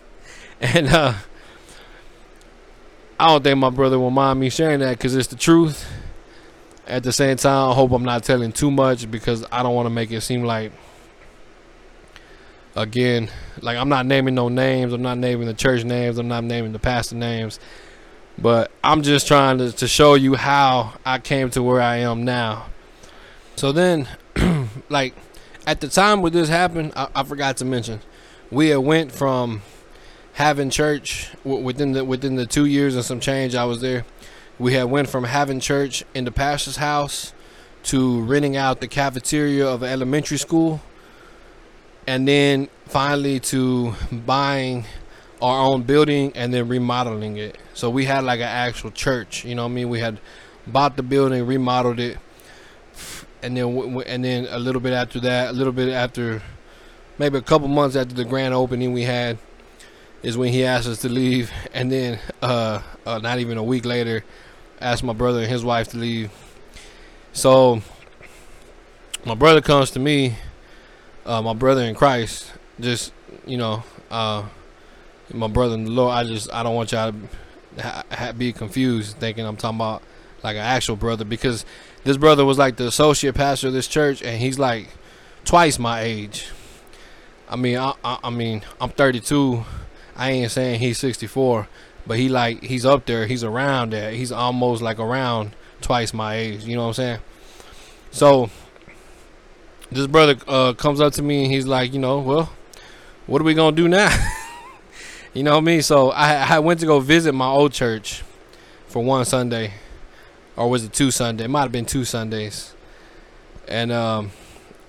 and 0.60 0.88
uh, 0.88 1.14
I 3.18 3.26
don't 3.26 3.42
think 3.42 3.58
my 3.58 3.70
brother 3.70 3.98
will 3.98 4.10
mind 4.10 4.38
me 4.38 4.50
sharing 4.50 4.80
that 4.80 4.92
because 4.98 5.16
it's 5.16 5.28
the 5.28 5.36
truth. 5.36 5.86
At 6.86 7.02
the 7.02 7.12
same 7.12 7.36
time, 7.36 7.70
I 7.70 7.74
hope 7.74 7.92
I'm 7.92 8.04
not 8.04 8.24
telling 8.24 8.52
too 8.52 8.70
much 8.70 9.10
because 9.10 9.44
I 9.50 9.62
don't 9.62 9.74
want 9.74 9.86
to 9.86 9.90
make 9.90 10.10
it 10.10 10.20
seem 10.20 10.44
like, 10.44 10.72
again, 12.76 13.30
like 13.62 13.76
I'm 13.78 13.88
not 13.88 14.06
naming 14.06 14.34
no 14.34 14.48
names. 14.48 14.92
I'm 14.92 15.02
not 15.02 15.18
naming 15.18 15.46
the 15.46 15.54
church 15.54 15.84
names. 15.84 16.18
I'm 16.18 16.28
not 16.28 16.44
naming 16.44 16.72
the 16.72 16.78
pastor 16.78 17.16
names. 17.16 17.58
But 18.36 18.70
I'm 18.82 19.02
just 19.02 19.26
trying 19.26 19.58
to, 19.58 19.72
to 19.72 19.88
show 19.88 20.14
you 20.14 20.34
how 20.34 20.94
I 21.06 21.18
came 21.18 21.50
to 21.50 21.62
where 21.62 21.80
I 21.80 21.98
am 21.98 22.24
now. 22.24 22.66
So 23.56 23.72
then, 23.72 24.08
like 24.88 25.14
at 25.66 25.80
the 25.80 25.88
time 25.88 26.22
when 26.22 26.32
this 26.32 26.48
happened, 26.48 26.92
I, 26.96 27.08
I, 27.14 27.22
forgot 27.22 27.56
to 27.58 27.64
mention, 27.64 28.00
we 28.50 28.68
had 28.68 28.78
went 28.78 29.12
from 29.12 29.62
having 30.34 30.70
church 30.70 31.30
w- 31.44 31.62
within 31.62 31.92
the 31.92 32.04
within 32.04 32.34
the 32.34 32.46
two 32.46 32.64
years 32.64 32.96
and 32.96 33.04
some 33.04 33.20
change 33.20 33.54
I 33.54 33.64
was 33.64 33.80
there. 33.80 34.04
We 34.58 34.74
had 34.74 34.84
went 34.84 35.08
from 35.08 35.24
having 35.24 35.60
church 35.60 36.04
in 36.14 36.24
the 36.24 36.30
pastor's 36.30 36.76
house 36.76 37.32
to 37.84 38.22
renting 38.22 38.56
out 38.56 38.80
the 38.80 38.88
cafeteria 38.88 39.66
of 39.66 39.82
an 39.82 39.90
elementary 39.90 40.38
school, 40.38 40.80
and 42.06 42.26
then 42.26 42.68
finally 42.86 43.40
to 43.40 43.94
buying 44.10 44.84
our 45.42 45.60
own 45.66 45.82
building 45.82 46.32
and 46.34 46.54
then 46.54 46.68
remodeling 46.68 47.36
it. 47.36 47.58
So 47.74 47.90
we 47.90 48.04
had 48.04 48.24
like 48.24 48.40
an 48.40 48.46
actual 48.46 48.90
church. 48.90 49.44
You 49.44 49.54
know 49.54 49.64
what 49.64 49.70
I 49.70 49.74
mean? 49.74 49.88
We 49.88 50.00
had 50.00 50.18
bought 50.66 50.96
the 50.96 51.02
building, 51.02 51.44
remodeled 51.46 52.00
it 52.00 52.18
and 53.44 53.56
then 53.56 54.02
and 54.06 54.24
then 54.24 54.46
a 54.50 54.58
little 54.58 54.80
bit 54.80 54.94
after 54.94 55.20
that, 55.20 55.50
a 55.50 55.52
little 55.52 55.72
bit 55.72 55.90
after, 55.90 56.42
maybe 57.18 57.36
a 57.36 57.42
couple 57.42 57.68
months 57.68 57.94
after 57.94 58.14
the 58.14 58.24
grand 58.24 58.54
opening 58.54 58.92
we 58.92 59.02
had, 59.02 59.38
is 60.24 60.38
when 60.38 60.52
he 60.52 60.64
asked 60.64 60.88
us 60.88 61.02
to 61.02 61.08
leave, 61.10 61.52
and 61.74 61.92
then 61.92 62.18
uh, 62.40 62.80
uh, 63.04 63.18
not 63.18 63.38
even 63.40 63.58
a 63.58 63.62
week 63.62 63.84
later, 63.84 64.24
asked 64.80 65.04
my 65.04 65.12
brother 65.12 65.40
and 65.40 65.50
his 65.50 65.62
wife 65.62 65.88
to 65.88 65.98
leave. 65.98 66.30
So 67.34 67.82
my 69.26 69.34
brother 69.34 69.60
comes 69.60 69.90
to 69.92 70.00
me, 70.00 70.36
uh, 71.26 71.42
my 71.42 71.52
brother 71.52 71.82
in 71.82 71.94
Christ, 71.94 72.50
just 72.80 73.12
you 73.46 73.58
know, 73.58 73.84
uh, 74.10 74.44
my 75.32 75.46
brother 75.46 75.74
in 75.74 75.84
the 75.84 75.90
Lord. 75.90 76.14
I 76.14 76.24
just 76.24 76.50
I 76.54 76.62
don't 76.62 76.74
want 76.74 76.92
y'all 76.92 77.12
to 77.12 77.82
ha- 77.82 78.04
ha- 78.10 78.32
be 78.32 78.54
confused, 78.54 79.18
thinking 79.18 79.44
I'm 79.44 79.58
talking 79.58 79.76
about 79.76 80.02
like 80.42 80.56
an 80.56 80.62
actual 80.62 80.96
brother 80.96 81.26
because 81.26 81.66
this 82.04 82.16
brother 82.16 82.46
was 82.46 82.56
like 82.56 82.76
the 82.76 82.86
associate 82.86 83.34
pastor 83.34 83.66
of 83.66 83.74
this 83.74 83.88
church, 83.88 84.22
and 84.22 84.40
he's 84.40 84.58
like 84.58 84.88
twice 85.44 85.78
my 85.78 86.00
age. 86.00 86.48
I 87.46 87.56
mean, 87.56 87.76
I, 87.76 87.92
I, 88.02 88.18
I 88.24 88.30
mean, 88.30 88.62
I'm 88.80 88.88
32. 88.88 89.64
I 90.16 90.30
ain't 90.30 90.50
saying 90.50 90.80
he's 90.80 90.98
64, 90.98 91.68
but 92.06 92.18
he 92.18 92.28
like 92.28 92.62
he's 92.62 92.86
up 92.86 93.06
there. 93.06 93.26
He's 93.26 93.44
around 93.44 93.92
there. 93.92 94.12
He's 94.12 94.32
almost 94.32 94.82
like 94.82 94.98
around 94.98 95.54
twice 95.80 96.14
my 96.14 96.36
age. 96.36 96.64
You 96.64 96.76
know 96.76 96.82
what 96.82 96.88
I'm 96.88 96.94
saying? 96.94 97.18
So 98.10 98.50
this 99.90 100.06
brother 100.06 100.36
uh, 100.46 100.72
comes 100.74 101.00
up 101.00 101.12
to 101.14 101.22
me 101.22 101.44
and 101.44 101.52
he's 101.52 101.66
like, 101.66 101.92
you 101.92 101.98
know, 101.98 102.20
well, 102.20 102.52
what 103.26 103.40
are 103.40 103.44
we 103.44 103.54
gonna 103.54 103.74
do 103.74 103.88
now? 103.88 104.10
you 105.34 105.42
know 105.42 105.52
what 105.52 105.58
I 105.58 105.62
mean? 105.62 105.82
So 105.82 106.10
I 106.10 106.56
I 106.56 106.58
went 106.60 106.80
to 106.80 106.86
go 106.86 107.00
visit 107.00 107.32
my 107.32 107.48
old 107.48 107.72
church 107.72 108.22
for 108.86 109.02
one 109.02 109.24
Sunday, 109.24 109.72
or 110.56 110.70
was 110.70 110.84
it 110.84 110.92
two 110.92 111.10
Sunday? 111.10 111.44
It 111.44 111.48
might 111.48 111.62
have 111.62 111.72
been 111.72 111.86
two 111.86 112.04
Sundays. 112.04 112.74
And 113.66 113.90
um, 113.90 114.30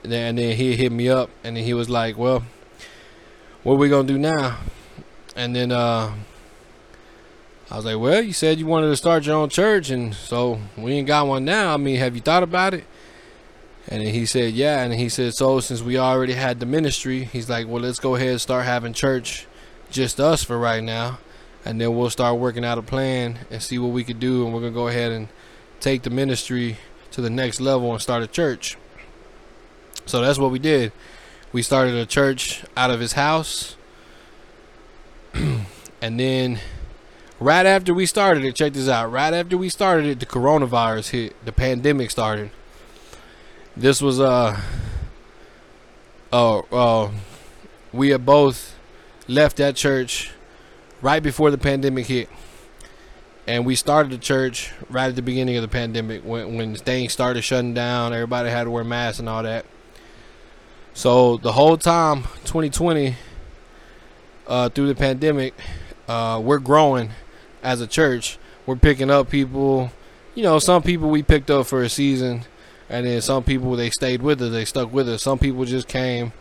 and 0.04 0.12
then, 0.12 0.30
and 0.30 0.38
then 0.38 0.56
he 0.56 0.76
hit 0.76 0.92
me 0.92 1.10
up, 1.10 1.32
and 1.44 1.58
he 1.58 1.74
was 1.74 1.90
like, 1.90 2.18
"Well, 2.18 2.44
what 3.64 3.74
are 3.74 3.78
we 3.78 3.90
gonna 3.90 4.08
do 4.08 4.18
now?" 4.18 4.58
And 5.36 5.56
then 5.56 5.72
uh, 5.72 6.14
I 7.70 7.76
was 7.76 7.86
like, 7.86 8.00
"Well, 8.00 8.22
you 8.22 8.34
said 8.34 8.60
you 8.60 8.66
wanted 8.66 8.88
to 8.88 8.96
start 8.96 9.26
your 9.26 9.36
own 9.36 9.50
church, 9.50 9.90
and 9.90 10.14
so 10.14 10.60
we 10.78 10.94
ain't 10.94 11.08
got 11.08 11.28
one 11.28 11.46
now. 11.46 11.74
I 11.74 11.78
mean, 11.78 11.98
have 11.98 12.16
you 12.16 12.22
thought 12.22 12.44
about 12.44 12.74
it?" 12.74 12.86
And 13.88 14.02
then 14.02 14.14
he 14.14 14.26
said, 14.26 14.54
"Yeah." 14.54 14.84
And 14.84 14.94
he 14.94 15.10
said, 15.10 15.34
"So 15.34 15.60
since 15.60 15.82
we 15.82 15.98
already 15.98 16.34
had 16.34 16.60
the 16.60 16.66
ministry, 16.66 17.26
he's 17.26 17.50
like, 17.50 17.68
well, 17.68 17.82
let's 17.82 18.00
go 18.00 18.16
ahead 18.16 18.30
and 18.30 18.42
start 18.42 18.66
having 18.66 18.94
church, 18.94 19.46
just 19.92 20.20
us 20.20 20.44
for 20.44 20.58
right 20.58 20.84
now." 20.84 21.20
and 21.66 21.82
then 21.82 21.96
we'll 21.96 22.12
start 22.12 22.38
working 22.38 22.64
out 22.64 22.78
a 22.78 22.82
plan 22.84 23.40
and 23.50 23.62
see 23.62 23.80
what 23.80 23.92
we 23.92 24.04
could 24.04 24.20
do 24.20 24.46
and 24.46 24.54
we're 24.54 24.60
gonna 24.62 24.72
go 24.72 24.88
ahead 24.88 25.12
and 25.12 25.28
take 25.80 26.04
the 26.04 26.10
ministry 26.12 26.78
to 27.12 27.22
the 27.22 27.30
next 27.30 27.60
level 27.60 27.92
and 27.92 28.02
start 28.02 28.22
a 28.22 28.28
church. 28.28 28.78
So 30.06 30.22
that's 30.22 30.38
what 30.38 30.52
we 30.52 30.60
did. 30.60 30.92
we 31.52 31.64
started 31.64 31.96
a 31.96 32.06
church 32.06 32.64
out 32.78 32.92
of 32.92 33.00
his 33.00 33.14
house. 33.14 33.76
and 36.02 36.20
then 36.20 36.60
right 37.40 37.66
after 37.66 37.94
we 37.94 38.06
started 38.06 38.44
it, 38.46 38.56
check 38.56 38.74
this 38.74 38.88
out. 38.88 39.12
Right 39.12 39.34
after 39.34 39.58
we 39.58 39.70
started 39.70 40.06
it, 40.06 40.20
the 40.20 40.26
coronavirus 40.26 41.10
hit. 41.10 41.46
The 41.46 41.52
pandemic 41.52 42.12
started. 42.12 42.52
This 43.76 44.02
was 44.02 44.20
uh 44.20 44.60
oh 46.32 46.66
uh, 46.72 47.12
we 47.92 48.10
had 48.10 48.26
both 48.26 48.76
left 49.28 49.58
that 49.58 49.76
church 49.76 50.32
right 51.02 51.22
before 51.22 51.52
the 51.52 51.58
pandemic 51.58 52.08
hit. 52.08 52.30
And 53.48 53.66
we 53.66 53.76
started 53.76 54.12
the 54.12 54.18
church 54.18 54.72
right 54.90 55.08
at 55.08 55.16
the 55.16 55.22
beginning 55.22 55.56
of 55.56 55.62
the 55.62 55.68
pandemic 55.68 56.24
when 56.24 56.56
when 56.56 56.76
things 56.76 57.14
started 57.14 57.44
shutting 57.44 57.74
down, 57.74 58.14
everybody 58.14 58.50
had 58.50 58.64
to 58.64 58.72
wear 58.72 58.84
masks 58.84 59.20
and 59.20 59.30
all 59.30 59.44
that. 59.44 59.66
So 60.94 61.38
the 61.38 61.52
whole 61.52 61.78
time, 61.78 62.24
2020, 62.46 63.16
uh, 64.48 64.70
through 64.70 64.88
the 64.88 64.96
pandemic, 64.96 65.54
uh, 66.08 66.42
we're 66.44 66.60
growing 66.60 67.12
as 67.64 67.82
a 67.82 67.88
church. 67.88 68.38
We're 68.66 68.76
picking 68.76 69.10
up 69.10 69.30
people. 69.30 69.92
You 70.34 70.44
know, 70.44 70.60
some 70.60 70.82
people 70.82 71.10
we 71.10 71.24
picked 71.24 71.50
up 71.50 71.68
for 71.68 71.82
a 71.82 71.90
season, 71.90 72.44
and 72.90 73.06
then 73.06 73.22
some 73.22 73.44
people 73.44 73.76
they 73.76 73.90
stayed 73.90 74.22
with 74.22 74.42
us. 74.42 74.52
They 74.52 74.66
stuck 74.66 74.92
with 74.92 75.08
us. 75.08 75.24
Some 75.24 75.40
people 75.40 75.66
just 75.66 75.88
came, 75.88 76.34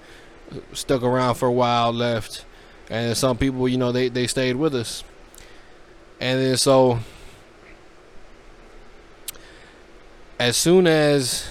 stuck 0.72 1.02
around 1.02 1.36
for 1.36 1.46
a 1.46 1.52
while, 1.52 1.92
left, 1.92 2.44
and 2.90 3.16
some 3.16 3.36
people, 3.36 3.68
you 3.68 3.78
know, 3.78 3.92
they 3.92 4.08
they 4.08 4.26
stayed 4.26 4.56
with 4.56 4.74
us. 4.74 5.04
And 6.20 6.40
then 6.40 6.56
so, 6.56 7.00
as 10.38 10.56
soon 10.56 10.86
as 10.86 11.48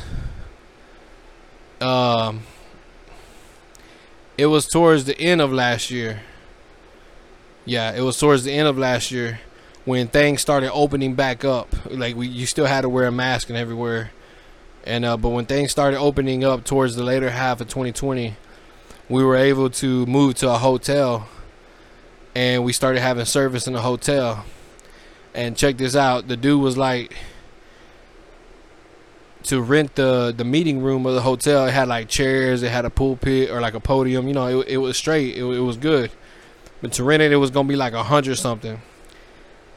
um 1.79 2.41
it 4.37 4.47
was 4.47 4.67
towards 4.67 5.05
the 5.05 5.19
end 5.19 5.41
of 5.41 5.51
last 5.51 5.91
year. 5.91 6.21
Yeah, 7.65 7.93
it 7.93 8.01
was 8.01 8.19
towards 8.19 8.43
the 8.43 8.51
end 8.51 8.67
of 8.67 8.77
last 8.77 9.11
year 9.11 9.39
when 9.85 10.07
things 10.07 10.41
started 10.41 10.71
opening 10.71 11.15
back 11.15 11.45
up. 11.45 11.73
Like 11.89 12.15
we, 12.15 12.27
you 12.27 12.45
still 12.45 12.65
had 12.65 12.81
to 12.81 12.89
wear 12.89 13.07
a 13.07 13.11
mask 13.11 13.49
and 13.49 13.57
everywhere. 13.57 14.11
And 14.83 15.05
uh, 15.05 15.15
but 15.15 15.29
when 15.29 15.45
things 15.45 15.71
started 15.71 15.97
opening 15.97 16.43
up 16.43 16.65
towards 16.65 16.95
the 16.95 17.03
later 17.03 17.29
half 17.29 17.61
of 17.61 17.69
2020, 17.69 18.35
we 19.07 19.23
were 19.23 19.37
able 19.37 19.69
to 19.69 20.05
move 20.05 20.35
to 20.35 20.49
a 20.49 20.57
hotel, 20.57 21.27
and 22.35 22.65
we 22.65 22.73
started 22.73 22.99
having 22.99 23.25
service 23.25 23.65
in 23.65 23.73
the 23.73 23.81
hotel. 23.81 24.43
And 25.33 25.55
check 25.55 25.77
this 25.77 25.95
out, 25.95 26.27
the 26.27 26.37
dude 26.37 26.61
was 26.61 26.77
like 26.77 27.15
to 29.43 29.61
rent 29.61 29.95
the 29.95 30.33
the 30.35 30.43
meeting 30.43 30.81
room 30.81 31.05
of 31.05 31.15
the 31.15 31.21
hotel. 31.21 31.65
It 31.65 31.71
had 31.71 31.87
like 31.87 32.09
chairs, 32.09 32.61
it 32.61 32.71
had 32.71 32.83
a 32.83 32.89
pulpit 32.89 33.51
or 33.51 33.61
like 33.61 33.73
a 33.73 33.79
podium. 33.79 34.27
You 34.27 34.33
know, 34.33 34.59
it, 34.59 34.67
it 34.67 34.77
was 34.77 34.97
straight. 34.97 35.37
It, 35.37 35.43
it 35.43 35.61
was 35.61 35.77
good. 35.77 36.11
But 36.83 36.91
to 36.93 37.03
rent 37.05 37.23
it, 37.23 37.31
it 37.31 37.37
was 37.37 37.49
gonna 37.49 37.67
be 37.67 37.77
like 37.77 37.93
a 37.93 38.03
hundred 38.03 38.35
something. 38.35 38.81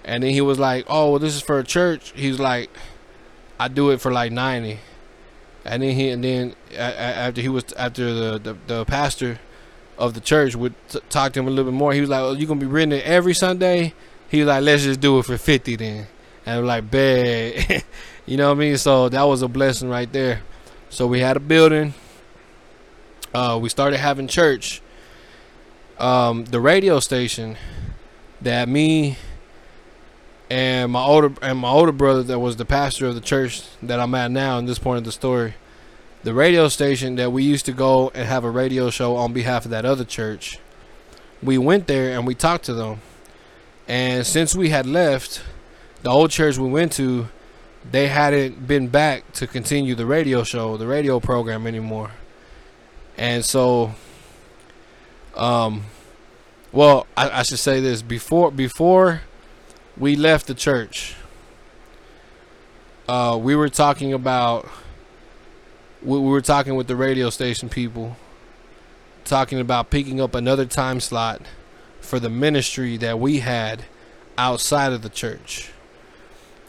And 0.05 0.25
then 0.25 0.33
he 0.33 0.41
was 0.41 0.59
like, 0.59 0.85
"Oh, 0.89 1.13
well, 1.13 1.19
this 1.21 1.37
is 1.37 1.41
for 1.41 1.61
a 1.61 1.65
church." 1.65 2.13
He's 2.17 2.41
like, 2.41 2.69
"I 3.61 3.69
do 3.69 3.91
it 3.91 4.01
for 4.01 4.11
like 4.11 4.33
90 4.33 4.81
And 5.65 5.83
then 5.85 5.95
he 5.95 6.11
and 6.11 6.25
then 6.25 6.57
after 6.77 7.41
he 7.41 7.49
was 7.49 7.73
after 7.75 8.13
the 8.13 8.39
the, 8.39 8.57
the 8.67 8.85
pastor 8.85 9.39
of 9.97 10.15
the 10.15 10.21
church 10.21 10.57
would 10.57 10.75
t- 10.89 10.99
talk 11.09 11.33
to 11.35 11.41
him 11.41 11.47
a 11.47 11.51
little 11.51 11.71
bit 11.71 11.79
more. 11.79 11.93
He 11.93 12.01
was 12.01 12.11
like, 12.11 12.23
"Oh, 12.23 12.33
you 12.33 12.45
gonna 12.45 12.59
be 12.59 12.67
renting 12.67 12.99
it 12.99 13.07
every 13.07 13.35
Sunday?" 13.35 13.95
He 14.29 14.41
was 14.41 14.49
like, 14.49 14.65
"Let's 14.65 14.83
just 14.83 15.01
do 15.01 15.21
it 15.21 15.27
for 15.27 15.39
50 15.39 15.77
then." 15.77 16.09
And 16.45 16.59
I'm 16.59 16.67
like, 16.67 16.91
"Bad." 16.91 17.85
You 18.27 18.37
know 18.37 18.49
what 18.49 18.57
I 18.57 18.59
mean? 18.59 18.77
So 18.77 19.09
that 19.09 19.23
was 19.23 19.43
a 19.43 19.47
blessing 19.47 19.89
right 19.89 20.13
there. 20.13 20.41
So 20.91 21.07
we 21.07 21.21
had 21.21 21.37
a 21.37 21.41
building. 21.41 21.95
Uh, 23.33 23.57
we 23.63 23.69
started 23.69 23.99
having 23.99 24.27
church. 24.27 24.83
Um, 25.99 26.45
the 26.45 26.61
radio 26.61 27.01
station 27.01 27.57
that 28.43 28.69
me 28.69 29.17
and 30.51 30.93
my 30.93 31.03
older 31.03 31.33
and 31.43 31.59
my 31.59 31.71
older 31.71 31.93
brother 31.93 32.23
that 32.23 32.39
was 32.39 32.57
the 32.57 32.65
pastor 32.65 33.07
of 33.07 33.15
the 33.15 33.21
church 33.21 33.63
that 33.83 33.99
I'm 33.99 34.15
at 34.15 34.31
now 34.31 34.59
in 34.59 34.67
this 34.67 34.79
point 34.79 34.99
of 34.99 35.05
the 35.05 35.13
story. 35.13 35.55
The 36.23 36.35
radio 36.35 36.69
station 36.69 37.17
that 37.17 37.33
we 37.33 37.45
used 37.45 37.67
to 37.67 37.73
go 37.73 38.11
and 38.15 38.27
have 38.27 38.45
a 38.45 38.51
radio 38.51 38.91
show 38.91 39.17
on 39.17 39.33
behalf 39.33 39.65
of 39.65 39.71
that 39.71 39.85
other 39.85 40.05
church. 40.05 40.59
We 41.43 41.57
went 41.59 41.87
there 41.87 42.17
and 42.17 42.27
we 42.27 42.35
talked 42.35 42.65
to 42.65 42.75
them. 42.75 43.01
And 43.89 44.27
since 44.27 44.55
we 44.55 44.71
had 44.71 44.87
left, 44.87 45.43
the 46.03 46.11
old 46.11 46.31
church 46.31 46.59
we 46.59 46.69
went 46.69 46.93
to 46.93 47.29
they 47.91 48.09
hadn't 48.09 48.67
been 48.67 48.89
back 48.89 49.33
to 49.35 49.47
continue 49.47 49.95
the 49.95 50.07
radio 50.07 50.43
show, 50.43 50.77
the 50.77 50.87
radio 50.87 51.21
program 51.21 51.67
anymore. 51.67 52.11
And 53.17 53.45
so, 53.45 53.95
um, 55.37 55.85
well, 56.73 57.07
I, 57.17 57.41
I 57.41 57.43
should 57.43 57.59
say 57.59 57.81
this 57.81 58.03
before 58.03 58.51
before 58.51 59.23
we 59.97 60.17
left 60.17 60.47
the 60.47 60.55
church. 60.55 61.15
Uh, 63.09 63.39
we 63.41 63.55
were 63.55 63.69
talking 63.69 64.13
about 64.13 64.69
we, 66.03 66.19
we 66.19 66.29
were 66.29 66.41
talking 66.43 66.75
with 66.75 66.87
the 66.87 66.97
radio 66.97 67.31
station 67.31 67.69
people, 67.69 68.17
talking 69.25 69.61
about 69.61 69.91
picking 69.91 70.21
up 70.21 70.35
another 70.35 70.67
time 70.67 71.01
slot 71.01 71.43
for 72.01 72.19
the 72.21 72.31
ministry 72.31 72.97
that 72.97 73.19
we 73.19 73.41
had 73.41 73.85
outside 74.39 74.93
of 74.93 75.03
the 75.03 75.09
church 75.09 75.71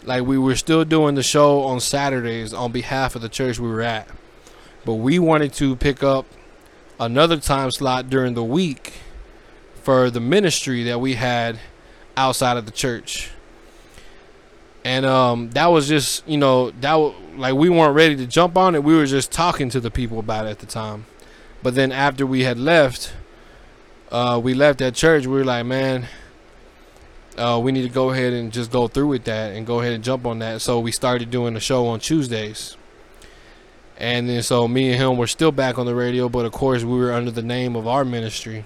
like 0.07 0.23
we 0.23 0.37
were 0.37 0.55
still 0.55 0.85
doing 0.85 1.15
the 1.15 1.23
show 1.23 1.63
on 1.63 1.79
Saturdays 1.81 2.53
on 2.53 2.71
behalf 2.71 3.15
of 3.15 3.21
the 3.21 3.29
church 3.29 3.59
we 3.59 3.67
were 3.67 3.81
at. 3.81 4.07
But 4.85 4.95
we 4.95 5.19
wanted 5.19 5.53
to 5.53 5.75
pick 5.75 6.01
up 6.01 6.25
another 6.99 7.37
time 7.37 7.71
slot 7.71 8.09
during 8.09 8.33
the 8.33 8.43
week 8.43 8.93
for 9.83 10.09
the 10.09 10.19
ministry 10.19 10.83
that 10.83 10.99
we 10.99 11.15
had 11.15 11.59
outside 12.15 12.57
of 12.57 12.65
the 12.65 12.71
church. 12.71 13.31
And 14.83 15.05
um, 15.05 15.49
that 15.51 15.67
was 15.67 15.87
just, 15.87 16.27
you 16.27 16.37
know, 16.37 16.71
that 16.71 16.95
was, 16.95 17.13
like 17.35 17.55
we 17.55 17.69
weren't 17.69 17.95
ready 17.95 18.15
to 18.15 18.25
jump 18.25 18.57
on 18.57 18.73
it. 18.73 18.83
We 18.83 18.95
were 18.95 19.05
just 19.05 19.31
talking 19.31 19.69
to 19.69 19.79
the 19.79 19.91
people 19.91 20.19
about 20.19 20.45
it 20.45 20.49
at 20.49 20.59
the 20.59 20.65
time. 20.65 21.05
But 21.61 21.75
then 21.75 21.91
after 21.91 22.25
we 22.25 22.43
had 22.43 22.57
left, 22.57 23.13
uh, 24.11 24.39
we 24.41 24.53
left 24.53 24.79
that 24.79 24.95
church. 24.95 25.25
We 25.25 25.33
were 25.33 25.43
like, 25.43 25.65
man, 25.65 26.07
uh, 27.37 27.59
we 27.61 27.71
need 27.71 27.83
to 27.83 27.89
go 27.89 28.11
ahead 28.11 28.33
and 28.33 28.51
just 28.51 28.71
go 28.71 28.87
through 28.87 29.07
with 29.07 29.25
that 29.25 29.53
and 29.53 29.67
go 29.67 29.81
ahead 29.81 29.93
and 29.93 30.03
jump 30.03 30.25
on 30.25 30.39
that. 30.39 30.61
So 30.61 30.79
we 30.79 30.91
started 30.91 31.29
doing 31.29 31.53
the 31.53 31.59
show 31.59 31.87
on 31.87 31.99
Tuesdays. 31.99 32.77
And 33.97 34.29
then 34.29 34.43
so 34.43 34.67
me 34.67 34.91
and 34.91 35.01
him 35.01 35.17
were 35.17 35.27
still 35.27 35.51
back 35.51 35.79
on 35.79 35.85
the 35.85 35.95
radio, 35.95 36.29
but 36.29 36.45
of 36.45 36.51
course 36.51 36.83
we 36.83 36.97
were 36.97 37.11
under 37.11 37.31
the 37.31 37.41
name 37.41 37.75
of 37.75 37.87
our 37.87 38.05
ministry. 38.05 38.65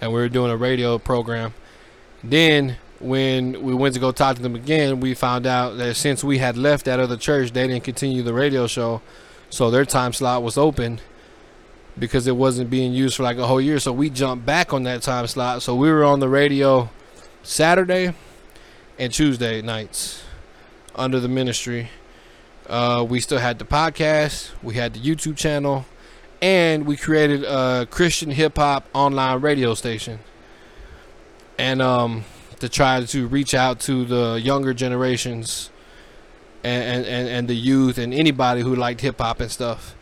And 0.00 0.12
we 0.12 0.20
were 0.20 0.28
doing 0.28 0.50
a 0.50 0.56
radio 0.56 0.98
program. 0.98 1.54
Then 2.22 2.76
when 3.00 3.62
we 3.62 3.74
went 3.74 3.94
to 3.94 4.00
go 4.00 4.10
talk 4.10 4.36
to 4.36 4.42
them 4.42 4.56
again, 4.56 5.00
we 5.00 5.14
found 5.14 5.46
out 5.46 5.76
that 5.78 5.94
since 5.96 6.24
we 6.24 6.38
had 6.38 6.56
left 6.56 6.86
that 6.86 6.98
other 6.98 7.16
church, 7.16 7.52
they 7.52 7.66
didn't 7.66 7.84
continue 7.84 8.22
the 8.22 8.34
radio 8.34 8.66
show. 8.66 9.00
So 9.50 9.70
their 9.70 9.84
time 9.84 10.12
slot 10.12 10.42
was 10.42 10.58
open 10.58 11.00
because 11.98 12.26
it 12.26 12.36
wasn't 12.36 12.70
being 12.70 12.92
used 12.92 13.16
for 13.16 13.22
like 13.22 13.38
a 13.38 13.46
whole 13.46 13.60
year. 13.60 13.78
So 13.78 13.92
we 13.92 14.10
jumped 14.10 14.44
back 14.44 14.72
on 14.72 14.82
that 14.84 15.02
time 15.02 15.26
slot. 15.26 15.62
So 15.62 15.74
we 15.74 15.90
were 15.90 16.04
on 16.04 16.20
the 16.20 16.28
radio 16.28 16.90
Saturday 17.42 18.12
and 18.98 19.12
Tuesday 19.12 19.62
nights 19.62 20.24
under 20.94 21.20
the 21.20 21.28
ministry. 21.28 21.90
Uh, 22.68 23.04
we 23.08 23.18
still 23.20 23.38
had 23.38 23.58
the 23.58 23.64
podcast, 23.64 24.50
we 24.62 24.74
had 24.74 24.94
the 24.94 25.00
YouTube 25.00 25.36
channel, 25.36 25.86
and 26.42 26.86
we 26.86 26.96
created 26.96 27.42
a 27.44 27.86
Christian 27.90 28.30
hip 28.30 28.56
hop 28.56 28.86
online 28.92 29.40
radio 29.40 29.74
station. 29.74 30.18
And 31.58 31.80
um, 31.80 32.24
to 32.60 32.68
try 32.68 33.02
to 33.04 33.26
reach 33.26 33.54
out 33.54 33.80
to 33.80 34.04
the 34.04 34.40
younger 34.42 34.74
generations 34.74 35.70
and, 36.62 37.06
and, 37.06 37.28
and 37.28 37.48
the 37.48 37.54
youth 37.54 37.98
and 37.98 38.12
anybody 38.12 38.60
who 38.60 38.74
liked 38.74 39.00
hip 39.00 39.18
hop 39.18 39.40
and 39.40 39.50
stuff. 39.50 39.94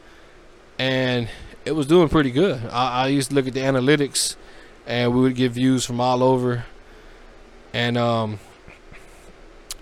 And 0.78 1.28
it 1.64 1.72
was 1.72 1.86
doing 1.86 2.08
pretty 2.08 2.30
good. 2.30 2.60
I, 2.70 3.04
I 3.04 3.06
used 3.08 3.30
to 3.30 3.34
look 3.34 3.46
at 3.46 3.54
the 3.54 3.60
analytics 3.60 4.36
and 4.86 5.14
we 5.14 5.20
would 5.20 5.34
get 5.34 5.52
views 5.52 5.84
from 5.84 6.00
all 6.00 6.22
over 6.22 6.64
and 7.72 7.98
um, 7.98 8.38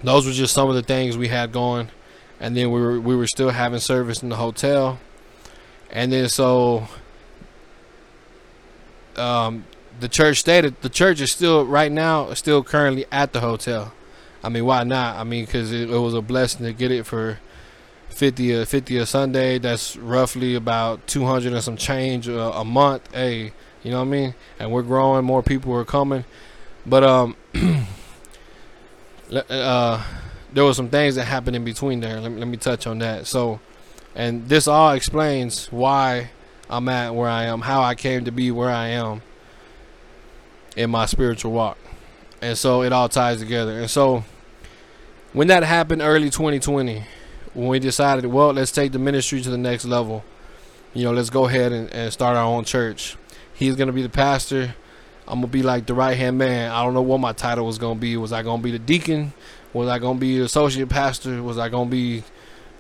those 0.03 0.27
were 0.27 0.33
just 0.33 0.53
some 0.53 0.69
of 0.69 0.75
the 0.75 0.83
things 0.83 1.17
we 1.17 1.29
had 1.29 1.53
going. 1.53 1.89
And 2.41 2.57
then 2.57 2.71
we 2.71 2.81
were 2.81 3.01
we 3.01 3.17
were 3.17 3.27
still 3.27 3.51
having 3.51 3.81
service 3.81 4.23
in 4.23 4.29
the 4.29 4.37
hotel, 4.37 4.99
and 5.91 6.13
then 6.13 6.29
so 6.29 6.89
um, 9.17 9.65
the 10.01 10.09
church 10.09 10.39
stated 10.39 10.81
The 10.83 10.89
church 10.89 11.21
is 11.21 11.33
still 11.33 11.65
right 11.65 11.93
now 11.93 12.35
still 12.35 12.63
currently 12.63 13.07
at 13.13 13.33
the 13.33 13.41
hotel. 13.41 13.93
I 14.43 14.49
mean, 14.51 14.65
why 14.67 14.85
not? 14.85 15.17
I 15.17 15.25
mean, 15.25 15.47
because 15.47 15.73
it, 15.73 15.91
it, 15.91 15.99
was 15.99 16.13
a 16.13 16.21
blessing 16.21 16.67
to 16.67 16.73
get 16.73 16.91
it 16.91 17.07
for 17.07 17.39
50 18.11 18.53
a 18.53 18.67
50 18.67 18.99
a 18.99 19.07
Sunday. 19.07 19.59
That's 19.59 19.97
roughly 19.97 20.55
about 20.55 21.07
200 21.07 21.53
and 21.53 21.63
some 21.63 21.77
change 21.77 22.29
a, 22.29 22.53
a 22.53 22.65
month. 22.65 23.11
Hey, 23.15 23.53
you 23.83 23.91
know 23.91 23.99
what 23.99 24.09
I 24.09 24.11
mean? 24.11 24.35
And 24.59 24.71
we're 24.71 24.83
growing. 24.83 25.25
More 25.25 25.43
people 25.43 25.73
are 25.75 25.85
coming. 25.85 26.25
But 26.85 27.05
um, 27.05 27.37
uh, 29.33 30.05
there 30.55 30.65
were 30.65 30.75
some 30.75 30.89
things 30.89 31.17
that 31.17 31.25
happened 31.25 31.57
in 31.57 31.65
between 31.65 32.01
there. 32.01 32.21
Let 32.21 32.31
me, 32.33 32.39
let 32.39 32.49
me 32.49 32.57
touch 32.57 32.87
on 32.87 32.99
that. 33.01 33.27
So, 33.27 33.61
and 34.15 34.49
this 34.49 34.69
all 34.69 34.93
explains 34.93 35.67
why 35.67 36.31
I'm 36.71 36.89
at 36.89 37.15
where 37.15 37.29
I 37.29 37.45
am, 37.45 37.61
how 37.61 37.83
I 37.83 37.95
came 37.95 38.25
to 38.25 38.33
be 38.33 38.51
where 38.51 38.71
I 38.71 38.89
am 38.89 39.23
in 40.77 40.91
my 40.91 41.07
spiritual 41.07 41.53
walk. 41.53 41.77
And 42.41 42.57
so 42.57 42.83
it 42.83 42.93
all 42.93 43.09
ties 43.09 43.41
together. 43.41 43.73
And 43.81 43.91
so 43.91 44.25
when 45.33 45.49
that 45.49 45.65
happened 45.65 46.03
early 46.03 46.31
2020, 46.31 47.05
when 47.55 47.69
we 47.69 47.79
decided, 47.79 48.27
well, 48.27 48.53
let's 48.53 48.71
take 48.71 48.93
the 48.93 48.99
ministry 48.99 49.41
to 49.43 49.51
the 49.51 49.59
next 49.59 49.85
level, 49.85 50.25
you 50.93 51.05
know, 51.05 51.13
let's 51.13 51.31
go 51.31 51.47
ahead 51.47 51.73
and, 51.73 51.93
and 51.93 52.13
start 52.13 52.37
our 52.37 52.45
own 52.45 52.65
church. 52.65 53.17
He's 53.55 53.75
going 53.75 53.89
to 53.89 53.93
be 53.93 54.03
the 54.03 54.09
pastor. 54.09 54.75
I'm 55.27 55.41
going 55.41 55.43
to 55.43 55.49
be 55.49 55.63
like 55.63 55.87
the 55.87 55.95
right 55.95 56.17
hand 56.17 56.39
man. 56.39 56.71
I 56.71 56.85
don't 56.85 56.95
know 56.95 57.03
what 57.03 57.19
my 57.19 57.33
title 57.33 57.67
was 57.67 57.79
going 57.79 57.97
to 57.97 58.01
be. 58.01 58.17
Was 58.17 58.33
I 58.33 58.43
going 58.43 58.61
to 58.61 58.65
be 58.65 58.71
the 58.71 58.79
deacon? 58.79 59.33
Was 59.75 59.89
I 59.89 59.99
to 59.99 60.15
be 60.15 60.41
associate 60.41 60.89
pastor? 60.89 61.43
Was 61.43 61.59
I 61.59 61.69
to 61.69 61.85
be, 61.85 62.23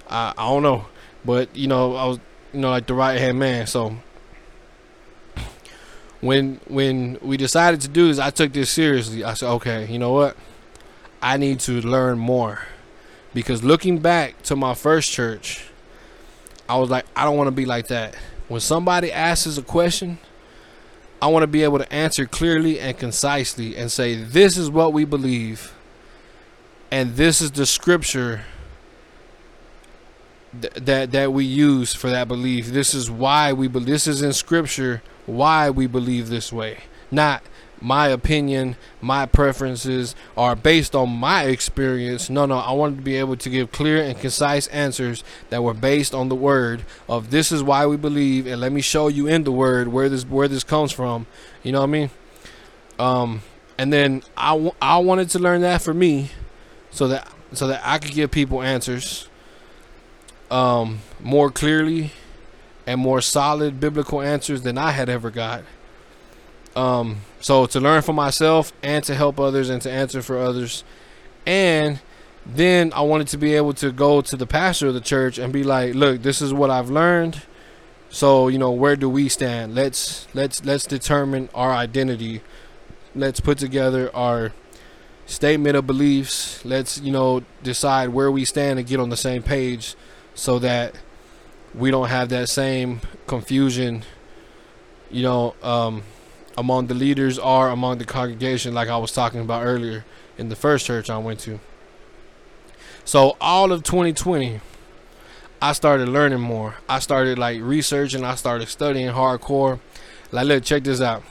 I, 0.08 0.32
I 0.38 0.48
don't 0.48 0.62
know. 0.62 0.86
But, 1.24 1.54
you 1.54 1.66
know, 1.66 1.94
I 1.96 2.06
was, 2.06 2.18
you 2.52 2.60
know, 2.60 2.70
like 2.70 2.86
the 2.86 2.94
right 2.94 3.18
hand 3.18 3.38
man. 3.38 3.66
So 3.66 3.96
when 6.20 6.60
when 6.68 7.18
we 7.20 7.36
decided 7.36 7.82
to 7.82 7.88
do 7.88 8.08
this, 8.08 8.18
I 8.18 8.30
took 8.30 8.52
this 8.52 8.70
seriously. 8.70 9.24
I 9.24 9.34
said, 9.34 9.50
okay, 9.54 9.86
you 9.86 9.98
know 9.98 10.12
what? 10.12 10.36
I 11.20 11.36
need 11.36 11.60
to 11.60 11.80
learn 11.80 12.18
more. 12.18 12.62
Because 13.34 13.64
looking 13.64 13.98
back 13.98 14.40
to 14.44 14.54
my 14.54 14.74
first 14.74 15.10
church, 15.10 15.66
I 16.68 16.78
was 16.78 16.88
like, 16.88 17.04
I 17.16 17.24
don't 17.24 17.36
want 17.36 17.48
to 17.48 17.52
be 17.52 17.66
like 17.66 17.88
that. 17.88 18.14
When 18.48 18.60
somebody 18.60 19.10
asks 19.10 19.58
a 19.58 19.62
question, 19.62 20.18
I 21.20 21.26
want 21.26 21.42
to 21.42 21.46
be 21.48 21.62
able 21.62 21.78
to 21.78 21.92
answer 21.92 22.26
clearly 22.26 22.78
and 22.78 22.96
concisely 22.96 23.76
and 23.76 23.90
say, 23.90 24.14
this 24.14 24.56
is 24.56 24.70
what 24.70 24.92
we 24.92 25.04
believe. 25.04 25.73
And 26.94 27.16
this 27.16 27.42
is 27.42 27.50
the 27.50 27.66
scripture 27.66 28.42
th- 30.62 30.74
that 30.74 31.10
that 31.10 31.32
we 31.32 31.44
use 31.44 31.92
for 31.92 32.08
that 32.08 32.28
belief. 32.28 32.68
This 32.68 32.94
is 32.94 33.10
why 33.10 33.52
we 33.52 33.66
believe. 33.66 33.88
This 33.88 34.06
is 34.06 34.22
in 34.22 34.32
scripture 34.32 35.02
why 35.26 35.70
we 35.70 35.88
believe 35.88 36.28
this 36.28 36.52
way. 36.52 36.84
Not 37.10 37.42
my 37.80 38.06
opinion, 38.06 38.76
my 39.00 39.26
preferences 39.26 40.14
are 40.36 40.54
based 40.54 40.94
on 40.94 41.10
my 41.10 41.46
experience. 41.46 42.30
No, 42.30 42.46
no, 42.46 42.58
I 42.58 42.70
wanted 42.70 42.98
to 42.98 43.02
be 43.02 43.16
able 43.16 43.38
to 43.38 43.50
give 43.50 43.72
clear 43.72 44.00
and 44.00 44.16
concise 44.16 44.68
answers 44.68 45.24
that 45.50 45.64
were 45.64 45.74
based 45.74 46.14
on 46.14 46.28
the 46.28 46.36
word 46.36 46.84
of 47.08 47.32
this 47.32 47.50
is 47.50 47.60
why 47.60 47.86
we 47.86 47.96
believe 47.96 48.46
and 48.46 48.60
let 48.60 48.70
me 48.70 48.80
show 48.80 49.08
you 49.08 49.26
in 49.26 49.42
the 49.42 49.50
word 49.50 49.88
where 49.88 50.08
this 50.08 50.22
where 50.22 50.46
this 50.46 50.62
comes 50.62 50.92
from. 50.92 51.26
You 51.64 51.72
know 51.72 51.80
what 51.80 51.88
I 51.88 51.98
mean? 51.98 52.10
Um 53.00 53.42
and 53.76 53.92
then 53.92 54.22
I, 54.36 54.70
I 54.80 54.98
wanted 54.98 55.30
to 55.30 55.40
learn 55.40 55.62
that 55.62 55.82
for 55.82 55.92
me 55.92 56.30
so 56.94 57.08
that 57.08 57.28
so 57.52 57.66
that 57.66 57.82
I 57.84 57.98
could 57.98 58.12
give 58.12 58.30
people 58.30 58.62
answers 58.62 59.28
um 60.50 61.00
more 61.20 61.50
clearly 61.50 62.12
and 62.86 63.00
more 63.00 63.20
solid 63.20 63.80
biblical 63.80 64.20
answers 64.20 64.62
than 64.62 64.78
I 64.78 64.92
had 64.92 65.08
ever 65.08 65.30
got. 65.30 65.64
Um, 66.76 67.18
so 67.40 67.66
to 67.66 67.80
learn 67.80 68.02
for 68.02 68.12
myself 68.12 68.72
and 68.82 69.04
to 69.04 69.14
help 69.14 69.38
others 69.38 69.70
and 69.70 69.80
to 69.82 69.90
answer 69.90 70.22
for 70.22 70.38
others. 70.38 70.84
And 71.46 72.00
then 72.44 72.92
I 72.92 73.02
wanted 73.02 73.28
to 73.28 73.38
be 73.38 73.54
able 73.54 73.74
to 73.74 73.92
go 73.92 74.20
to 74.20 74.36
the 74.36 74.46
pastor 74.46 74.88
of 74.88 74.94
the 74.94 75.00
church 75.00 75.38
and 75.38 75.52
be 75.52 75.62
like, 75.64 75.94
look, 75.94 76.22
this 76.22 76.42
is 76.42 76.52
what 76.52 76.70
I've 76.70 76.90
learned. 76.90 77.42
So, 78.10 78.48
you 78.48 78.58
know, 78.58 78.70
where 78.70 78.96
do 78.96 79.08
we 79.08 79.28
stand? 79.28 79.74
Let's 79.74 80.28
let's 80.34 80.64
let's 80.64 80.84
determine 80.86 81.48
our 81.54 81.72
identity. 81.72 82.42
Let's 83.14 83.40
put 83.40 83.58
together 83.58 84.14
our 84.14 84.52
statement 85.26 85.76
of 85.76 85.86
beliefs. 85.86 86.64
Let's, 86.64 87.00
you 87.00 87.12
know, 87.12 87.42
decide 87.62 88.10
where 88.10 88.30
we 88.30 88.44
stand 88.44 88.78
and 88.78 88.86
get 88.86 89.00
on 89.00 89.10
the 89.10 89.16
same 89.16 89.42
page 89.42 89.94
so 90.34 90.58
that 90.60 90.94
we 91.74 91.90
don't 91.90 92.08
have 92.08 92.28
that 92.28 92.48
same 92.48 93.00
confusion, 93.26 94.04
you 95.10 95.22
know, 95.22 95.54
um, 95.62 96.02
among 96.56 96.86
the 96.86 96.94
leaders 96.94 97.38
or 97.38 97.68
among 97.68 97.98
the 97.98 98.04
congregation, 98.04 98.74
like 98.74 98.88
I 98.88 98.96
was 98.96 99.12
talking 99.12 99.40
about 99.40 99.64
earlier 99.64 100.04
in 100.38 100.48
the 100.48 100.56
first 100.56 100.86
church 100.86 101.10
I 101.10 101.18
went 101.18 101.40
to. 101.40 101.58
So 103.04 103.36
all 103.40 103.72
of 103.72 103.82
2020, 103.82 104.60
I 105.60 105.72
started 105.72 106.08
learning 106.08 106.40
more. 106.40 106.76
I 106.88 106.98
started 107.00 107.38
like 107.38 107.60
researching. 107.60 108.24
I 108.24 108.34
started 108.34 108.68
studying 108.68 109.08
hardcore. 109.08 109.80
Like, 110.30 110.46
look, 110.46 110.64
check 110.64 110.84
this 110.84 111.00
out. 111.00 111.22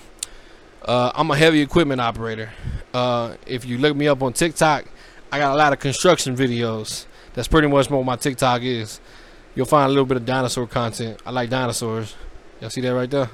Uh, 0.85 1.11
I'm 1.15 1.31
a 1.31 1.37
heavy 1.37 1.61
equipment 1.61 2.01
operator. 2.01 2.51
Uh, 2.93 3.35
if 3.47 3.65
you 3.65 3.77
look 3.77 3.95
me 3.95 4.07
up 4.07 4.21
on 4.21 4.33
TikTok, 4.33 4.85
I 5.31 5.39
got 5.39 5.53
a 5.53 5.55
lot 5.55 5.71
of 5.71 5.79
construction 5.79 6.35
videos. 6.35 7.05
That's 7.33 7.47
pretty 7.47 7.67
much 7.67 7.89
what 7.89 8.03
my 8.03 8.17
TikTok 8.17 8.61
is. 8.63 8.99
You'll 9.55 9.65
find 9.65 9.85
a 9.85 9.89
little 9.89 10.05
bit 10.05 10.17
of 10.17 10.25
dinosaur 10.25 10.67
content. 10.67 11.21
I 11.25 11.31
like 11.31 11.49
dinosaurs. 11.49 12.15
Y'all 12.59 12.69
see 12.69 12.81
that 12.81 12.93
right 12.93 13.09
there? 13.09 13.29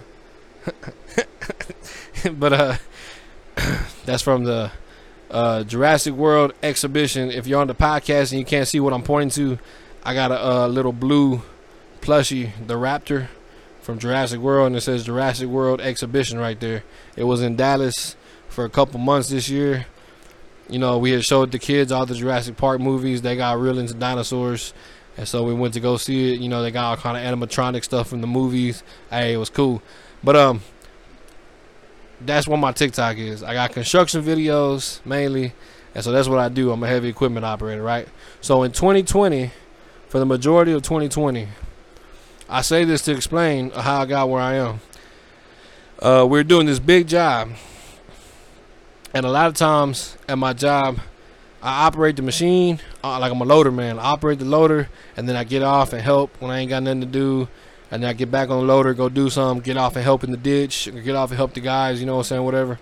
but 2.33 2.53
uh, 2.53 2.75
that's 4.05 4.21
from 4.21 4.43
the 4.43 4.71
uh, 5.31 5.63
Jurassic 5.63 6.13
World 6.13 6.53
exhibition. 6.61 7.31
If 7.31 7.47
you're 7.47 7.61
on 7.61 7.67
the 7.67 7.75
podcast 7.75 8.31
and 8.31 8.39
you 8.39 8.45
can't 8.45 8.67
see 8.67 8.79
what 8.79 8.93
I'm 8.93 9.03
pointing 9.03 9.31
to, 9.31 9.59
I 10.03 10.13
got 10.13 10.31
a, 10.31 10.65
a 10.65 10.67
little 10.67 10.93
blue 10.93 11.41
plushie, 12.01 12.51
the 12.67 12.75
raptor 12.75 13.27
from 13.89 13.97
Jurassic 13.97 14.39
World, 14.39 14.67
and 14.67 14.75
it 14.75 14.81
says 14.81 15.03
Jurassic 15.03 15.47
World 15.47 15.81
exhibition 15.81 16.37
right 16.37 16.59
there. 16.59 16.83
It 17.15 17.23
was 17.23 17.41
in 17.41 17.55
Dallas 17.55 18.15
for 18.47 18.63
a 18.63 18.69
couple 18.69 18.99
months 18.99 19.29
this 19.29 19.49
year. 19.49 19.87
You 20.69 20.77
know, 20.77 20.99
we 20.99 21.09
had 21.09 21.25
showed 21.25 21.51
the 21.51 21.57
kids 21.57 21.91
all 21.91 22.05
the 22.05 22.13
Jurassic 22.13 22.55
Park 22.55 22.81
movies. 22.81 23.23
They 23.23 23.35
got 23.35 23.59
real 23.59 23.79
into 23.79 23.95
dinosaurs. 23.95 24.75
And 25.17 25.27
so 25.27 25.43
we 25.43 25.55
went 25.55 25.73
to 25.73 25.79
go 25.79 25.97
see 25.97 26.35
it. 26.35 26.39
You 26.39 26.49
know, 26.49 26.61
they 26.61 26.69
got 26.69 26.85
all 26.85 26.97
kind 26.97 27.17
of 27.17 27.23
animatronic 27.23 27.83
stuff 27.83 28.07
from 28.07 28.21
the 28.21 28.27
movies. 28.27 28.83
Hey, 29.09 29.33
it 29.33 29.37
was 29.37 29.49
cool. 29.49 29.81
But 30.23 30.35
um, 30.35 30.61
that's 32.21 32.47
what 32.47 32.57
my 32.57 32.71
TikTok 32.71 33.17
is. 33.17 33.41
I 33.41 33.55
got 33.55 33.71
construction 33.71 34.21
videos 34.21 35.03
mainly, 35.03 35.53
and 35.95 36.03
so 36.03 36.11
that's 36.11 36.27
what 36.27 36.37
I 36.37 36.49
do. 36.49 36.71
I'm 36.71 36.83
a 36.83 36.87
heavy 36.87 37.09
equipment 37.09 37.43
operator, 37.43 37.81
right? 37.81 38.07
So 38.39 38.61
in 38.61 38.71
2020, 38.71 39.49
for 40.09 40.19
the 40.19 40.27
majority 40.27 40.73
of 40.73 40.83
2020, 40.83 41.47
I 42.49 42.61
say 42.61 42.83
this 42.83 43.03
to 43.03 43.11
explain 43.11 43.69
how 43.71 44.01
I 44.01 44.05
got 44.05 44.29
where 44.29 44.41
I 44.41 44.55
am. 44.55 44.81
Uh, 45.99 46.25
we're 46.29 46.43
doing 46.43 46.65
this 46.65 46.79
big 46.79 47.07
job, 47.07 47.51
and 49.13 49.25
a 49.25 49.29
lot 49.29 49.47
of 49.47 49.53
times 49.53 50.17
at 50.27 50.37
my 50.37 50.53
job, 50.53 50.99
I 51.61 51.85
operate 51.85 52.15
the 52.15 52.21
machine 52.21 52.79
uh, 53.03 53.19
like 53.19 53.31
I'm 53.31 53.41
a 53.41 53.45
loader 53.45 53.71
man. 53.71 53.99
I 53.99 54.03
operate 54.03 54.39
the 54.39 54.45
loader, 54.45 54.89
and 55.15 55.29
then 55.29 55.35
I 55.35 55.43
get 55.43 55.61
off 55.61 55.93
and 55.93 56.01
help 56.01 56.41
when 56.41 56.49
I 56.51 56.59
ain't 56.59 56.69
got 56.69 56.83
nothing 56.83 57.01
to 57.01 57.07
do 57.07 57.47
and 57.91 58.03
then 58.03 58.09
I 58.09 58.13
get 58.13 58.29
back 58.29 58.49
on 58.49 58.59
the 58.59 58.65
loader, 58.65 58.93
go 58.93 59.09
do 59.09 59.29
something, 59.29 59.63
get 59.63 59.77
off 59.77 59.95
and 59.95 60.03
help 60.03 60.23
in 60.23 60.31
the 60.31 60.37
ditch, 60.37 60.89
get 61.03 61.15
off 61.15 61.31
and 61.31 61.37
help 61.37 61.53
the 61.53 61.61
guys, 61.61 61.99
you 61.99 62.05
know 62.05 62.17
what 62.17 62.25
I'm 62.25 62.25
saying, 62.25 62.43
whatever. 62.43 62.79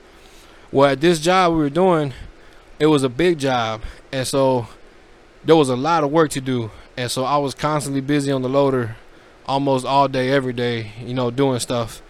Well, 0.71 0.91
at 0.91 1.01
this 1.01 1.19
job 1.19 1.53
we 1.53 1.59
were 1.59 1.69
doing, 1.69 2.13
it 2.79 2.87
was 2.87 3.03
a 3.03 3.09
big 3.09 3.39
job, 3.39 3.81
and 4.11 4.27
so 4.27 4.67
there 5.45 5.55
was 5.55 5.69
a 5.69 5.75
lot 5.75 6.03
of 6.03 6.11
work 6.11 6.31
to 6.31 6.41
do, 6.41 6.71
and 6.97 7.09
so 7.09 7.23
I 7.23 7.37
was 7.37 7.55
constantly 7.55 8.01
busy 8.01 8.31
on 8.31 8.41
the 8.41 8.49
loader, 8.49 8.97
almost 9.47 9.85
all 9.85 10.07
day, 10.07 10.31
every 10.31 10.53
day, 10.53 10.91
you 11.03 11.13
know, 11.13 11.31
doing 11.31 11.59
stuff, 11.59 12.01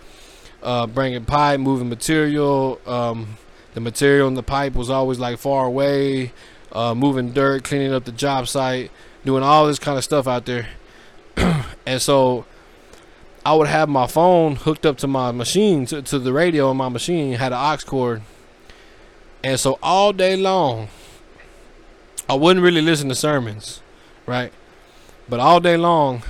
uh, 0.63 0.88
bringing 0.88 1.25
pipe, 1.25 1.59
moving 1.59 1.89
material. 1.89 2.79
Um, 2.85 3.38
the 3.73 3.81
material 3.81 4.27
in 4.27 4.33
the 4.33 4.43
pipe 4.43 4.73
was 4.73 4.89
always 4.89 5.19
like 5.19 5.38
far 5.38 5.65
away, 5.65 6.33
uh, 6.71 6.95
moving 6.95 7.31
dirt, 7.31 7.63
cleaning 7.63 7.93
up 7.93 8.05
the 8.05 8.11
job 8.11 8.47
site, 8.47 8.91
doing 9.23 9.43
all 9.43 9.67
this 9.67 9.79
kind 9.79 9.97
of 9.97 10.03
stuff 10.03 10.27
out 10.27 10.45
there, 10.45 10.67
and 11.85 12.01
so 12.01 12.45
I 13.45 13.53
would 13.53 13.67
have 13.67 13.88
my 13.88 14.07
phone 14.07 14.57
hooked 14.57 14.85
up 14.85 14.97
to 14.97 15.07
my 15.07 15.31
machine, 15.31 15.85
to, 15.85 16.01
to 16.01 16.19
the 16.19 16.33
radio 16.33 16.69
on 16.69 16.77
my 16.77 16.89
machine, 16.89 17.33
had 17.35 17.53
an 17.53 17.59
aux 17.59 17.77
cord. 17.85 18.21
And 19.43 19.59
so 19.59 19.79
all 19.81 20.11
day 20.11 20.35
long, 20.35 20.89
I 22.27 22.33
wouldn't 22.33 22.63
really 22.63 22.81
listen 22.81 23.07
to 23.07 23.15
sermons, 23.15 23.81
right? 24.25 24.51
But 25.29 25.39
all 25.39 25.61
day 25.61 25.77
long, 25.77 26.23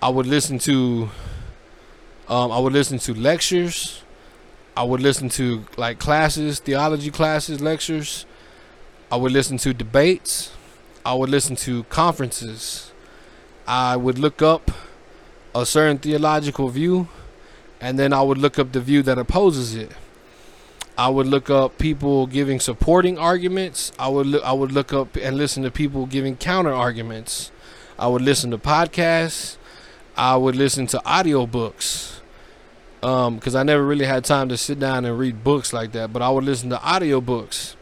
I 0.00 0.08
would 0.08 0.26
listen 0.26 0.60
to, 0.60 1.10
um, 2.28 2.52
I 2.52 2.58
would 2.60 2.72
listen 2.72 2.98
to 3.00 3.14
lectures. 3.14 4.02
I 4.76 4.84
would 4.84 5.00
listen 5.00 5.28
to 5.30 5.64
like 5.76 5.98
classes, 5.98 6.60
theology 6.60 7.10
classes, 7.10 7.60
lectures. 7.60 8.24
I 9.10 9.16
would 9.16 9.32
listen 9.32 9.58
to 9.58 9.74
debates. 9.74 10.52
I 11.04 11.14
would 11.14 11.30
listen 11.30 11.56
to 11.56 11.82
conferences. 11.84 12.92
I 13.66 13.96
would 13.96 14.20
look 14.20 14.40
up 14.40 14.70
a 15.52 15.66
certain 15.66 15.98
theological 15.98 16.68
view, 16.68 17.08
and 17.80 17.98
then 17.98 18.12
I 18.12 18.22
would 18.22 18.38
look 18.38 18.56
up 18.56 18.70
the 18.70 18.80
view 18.80 19.02
that 19.02 19.18
opposes 19.18 19.74
it. 19.74 19.90
I 20.96 21.08
would 21.08 21.26
look 21.26 21.50
up 21.50 21.76
people 21.78 22.26
giving 22.26 22.60
supporting 22.60 23.18
arguments. 23.18 23.92
I 23.98 24.08
would 24.08 24.26
look, 24.26 24.44
I 24.44 24.52
would 24.52 24.70
look 24.70 24.92
up 24.92 25.16
and 25.16 25.36
listen 25.36 25.64
to 25.64 25.70
people 25.70 26.06
giving 26.06 26.36
counter 26.36 26.72
arguments. 26.72 27.50
I 27.98 28.06
would 28.06 28.22
listen 28.22 28.52
to 28.52 28.58
podcasts. 28.58 29.57
I 30.18 30.36
would 30.36 30.56
listen 30.56 30.86
to 30.88 30.98
audiobooks. 30.98 32.20
Um, 33.02 33.38
cuz 33.38 33.54
I 33.54 33.62
never 33.62 33.84
really 33.84 34.04
had 34.04 34.24
time 34.24 34.48
to 34.48 34.56
sit 34.56 34.80
down 34.80 35.04
and 35.04 35.18
read 35.18 35.44
books 35.44 35.72
like 35.72 35.92
that, 35.92 36.12
but 36.12 36.20
I 36.20 36.28
would 36.28 36.44
listen 36.44 36.68
to 36.70 36.76
audiobooks. 36.76 37.76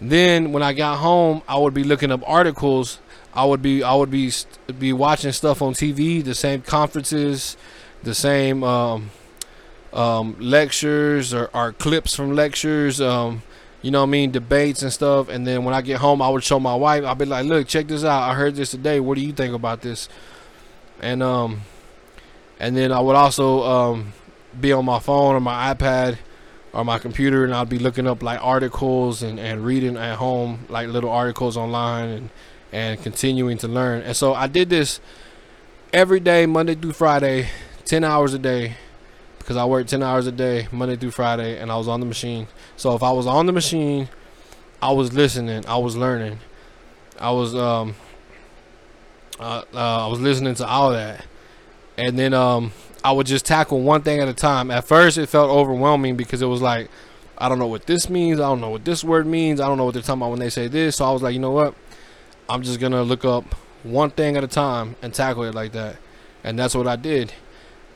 Then 0.00 0.52
when 0.52 0.62
I 0.62 0.72
got 0.72 0.98
home, 0.98 1.42
I 1.46 1.58
would 1.58 1.74
be 1.74 1.84
looking 1.84 2.10
up 2.10 2.22
articles 2.26 2.98
I 3.36 3.44
would 3.44 3.60
be 3.60 3.82
I 3.82 3.94
would 3.94 4.10
be 4.10 4.32
be 4.78 4.94
watching 4.94 5.30
stuff 5.30 5.60
on 5.60 5.74
TV, 5.74 6.24
the 6.24 6.34
same 6.34 6.62
conferences, 6.62 7.58
the 8.02 8.14
same 8.14 8.64
um, 8.64 9.10
um, 9.92 10.36
lectures 10.40 11.34
or, 11.34 11.50
or 11.52 11.72
clips 11.72 12.16
from 12.16 12.34
lectures. 12.34 12.98
Um, 12.98 13.42
you 13.82 13.90
know 13.90 14.00
what 14.00 14.08
I 14.08 14.10
mean, 14.10 14.30
debates 14.30 14.82
and 14.82 14.90
stuff. 14.90 15.28
And 15.28 15.46
then 15.46 15.64
when 15.64 15.74
I 15.74 15.82
get 15.82 15.98
home, 15.98 16.22
I 16.22 16.30
would 16.30 16.42
show 16.42 16.58
my 16.58 16.74
wife. 16.74 17.04
I'd 17.04 17.18
be 17.18 17.26
like, 17.26 17.44
"Look, 17.44 17.68
check 17.68 17.88
this 17.88 18.04
out. 18.04 18.22
I 18.22 18.32
heard 18.32 18.56
this 18.56 18.70
today. 18.70 19.00
What 19.00 19.16
do 19.16 19.20
you 19.20 19.32
think 19.32 19.54
about 19.54 19.82
this?" 19.82 20.08
And 21.00 21.22
um, 21.22 21.62
and 22.58 22.76
then 22.76 22.92
I 22.92 23.00
would 23.00 23.16
also 23.16 23.62
um, 23.62 24.12
be 24.58 24.72
on 24.72 24.84
my 24.84 24.98
phone 24.98 25.34
or 25.34 25.40
my 25.40 25.74
iPad 25.74 26.18
or 26.72 26.84
my 26.84 26.98
computer, 26.98 27.44
and 27.44 27.54
I'd 27.54 27.68
be 27.68 27.78
looking 27.78 28.06
up 28.06 28.22
like 28.22 28.42
articles 28.42 29.22
and 29.22 29.38
and 29.38 29.64
reading 29.64 29.96
at 29.96 30.16
home 30.16 30.66
like 30.68 30.88
little 30.88 31.10
articles 31.10 31.56
online 31.56 32.08
and 32.08 32.30
and 32.72 33.02
continuing 33.02 33.58
to 33.58 33.68
learn. 33.68 34.02
And 34.02 34.16
so 34.16 34.34
I 34.34 34.46
did 34.46 34.70
this 34.70 35.00
every 35.92 36.20
day, 36.20 36.46
Monday 36.46 36.74
through 36.74 36.92
Friday, 36.92 37.48
ten 37.84 38.04
hours 38.04 38.34
a 38.34 38.38
day 38.38 38.76
because 39.46 39.56
I 39.56 39.64
worked 39.64 39.90
10 39.90 40.02
hours 40.02 40.26
a 40.26 40.32
day, 40.32 40.66
Monday 40.72 40.96
through 40.96 41.12
Friday, 41.12 41.56
and 41.60 41.70
I 41.70 41.76
was 41.76 41.86
on 41.86 42.00
the 42.00 42.06
machine. 42.06 42.48
So 42.76 42.96
if 42.96 43.02
I 43.04 43.12
was 43.12 43.28
on 43.28 43.46
the 43.46 43.52
machine, 43.52 44.08
I 44.82 44.90
was 44.90 45.12
listening, 45.12 45.64
I 45.66 45.76
was 45.76 45.96
learning, 45.96 46.40
I 47.20 47.30
was 47.30 47.54
um, 47.54 47.94
uh, 49.38 49.62
uh, 49.74 50.06
I 50.06 50.08
was 50.08 50.20
listening 50.20 50.54
to 50.56 50.66
all 50.66 50.92
that, 50.92 51.24
and 51.98 52.18
then 52.18 52.34
um, 52.34 52.72
I 53.04 53.12
would 53.12 53.26
just 53.26 53.46
tackle 53.46 53.80
one 53.80 54.02
thing 54.02 54.20
at 54.20 54.28
a 54.28 54.34
time. 54.34 54.70
At 54.70 54.84
first, 54.84 55.18
it 55.18 55.28
felt 55.28 55.50
overwhelming 55.50 56.16
because 56.16 56.42
it 56.42 56.46
was 56.46 56.62
like, 56.62 56.90
I 57.38 57.48
don't 57.48 57.58
know 57.58 57.66
what 57.66 57.86
this 57.86 58.08
means, 58.08 58.40
I 58.40 58.48
don't 58.48 58.60
know 58.60 58.70
what 58.70 58.84
this 58.84 59.04
word 59.04 59.26
means, 59.26 59.60
I 59.60 59.68
don't 59.68 59.78
know 59.78 59.84
what 59.84 59.94
they're 59.94 60.02
talking 60.02 60.22
about 60.22 60.30
when 60.30 60.40
they 60.40 60.50
say 60.50 60.68
this. 60.68 60.96
So 60.96 61.04
I 61.04 61.12
was 61.12 61.22
like, 61.22 61.34
you 61.34 61.40
know 61.40 61.50
what, 61.50 61.74
I'm 62.48 62.62
just 62.62 62.80
gonna 62.80 63.02
look 63.02 63.24
up 63.24 63.54
one 63.82 64.10
thing 64.10 64.36
at 64.36 64.44
a 64.44 64.48
time 64.48 64.96
and 65.02 65.12
tackle 65.12 65.44
it 65.44 65.54
like 65.54 65.72
that, 65.72 65.96
and 66.42 66.58
that's 66.58 66.74
what 66.74 66.86
I 66.86 66.96
did. 66.96 67.32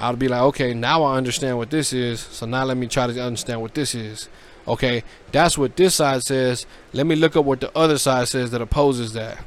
I'll 0.00 0.16
be 0.16 0.28
like, 0.28 0.40
okay, 0.40 0.72
now 0.72 1.02
I 1.02 1.16
understand 1.16 1.58
what 1.58 1.68
this 1.70 1.92
is. 1.92 2.20
So 2.20 2.46
now 2.46 2.64
let 2.64 2.78
me 2.78 2.86
try 2.86 3.06
to 3.06 3.22
understand 3.22 3.60
what 3.60 3.74
this 3.74 3.94
is. 3.94 4.30
Okay, 4.66 5.04
that's 5.30 5.58
what 5.58 5.76
this 5.76 5.96
side 5.96 6.22
says. 6.22 6.66
Let 6.94 7.06
me 7.06 7.16
look 7.16 7.36
up 7.36 7.44
what 7.44 7.60
the 7.60 7.76
other 7.76 7.98
side 7.98 8.28
says 8.28 8.50
that 8.52 8.62
opposes 8.62 9.12
that. 9.12 9.44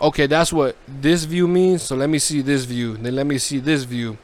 Okay, 0.00 0.26
that's 0.26 0.50
what 0.50 0.76
this 0.88 1.24
view 1.24 1.46
means. 1.46 1.82
So 1.82 1.94
let 1.94 2.08
me 2.08 2.18
see 2.18 2.40
this 2.40 2.64
view. 2.64 2.96
Then 2.96 3.14
let 3.14 3.26
me 3.26 3.36
see 3.36 3.58
this 3.58 3.82
view. 3.84 4.16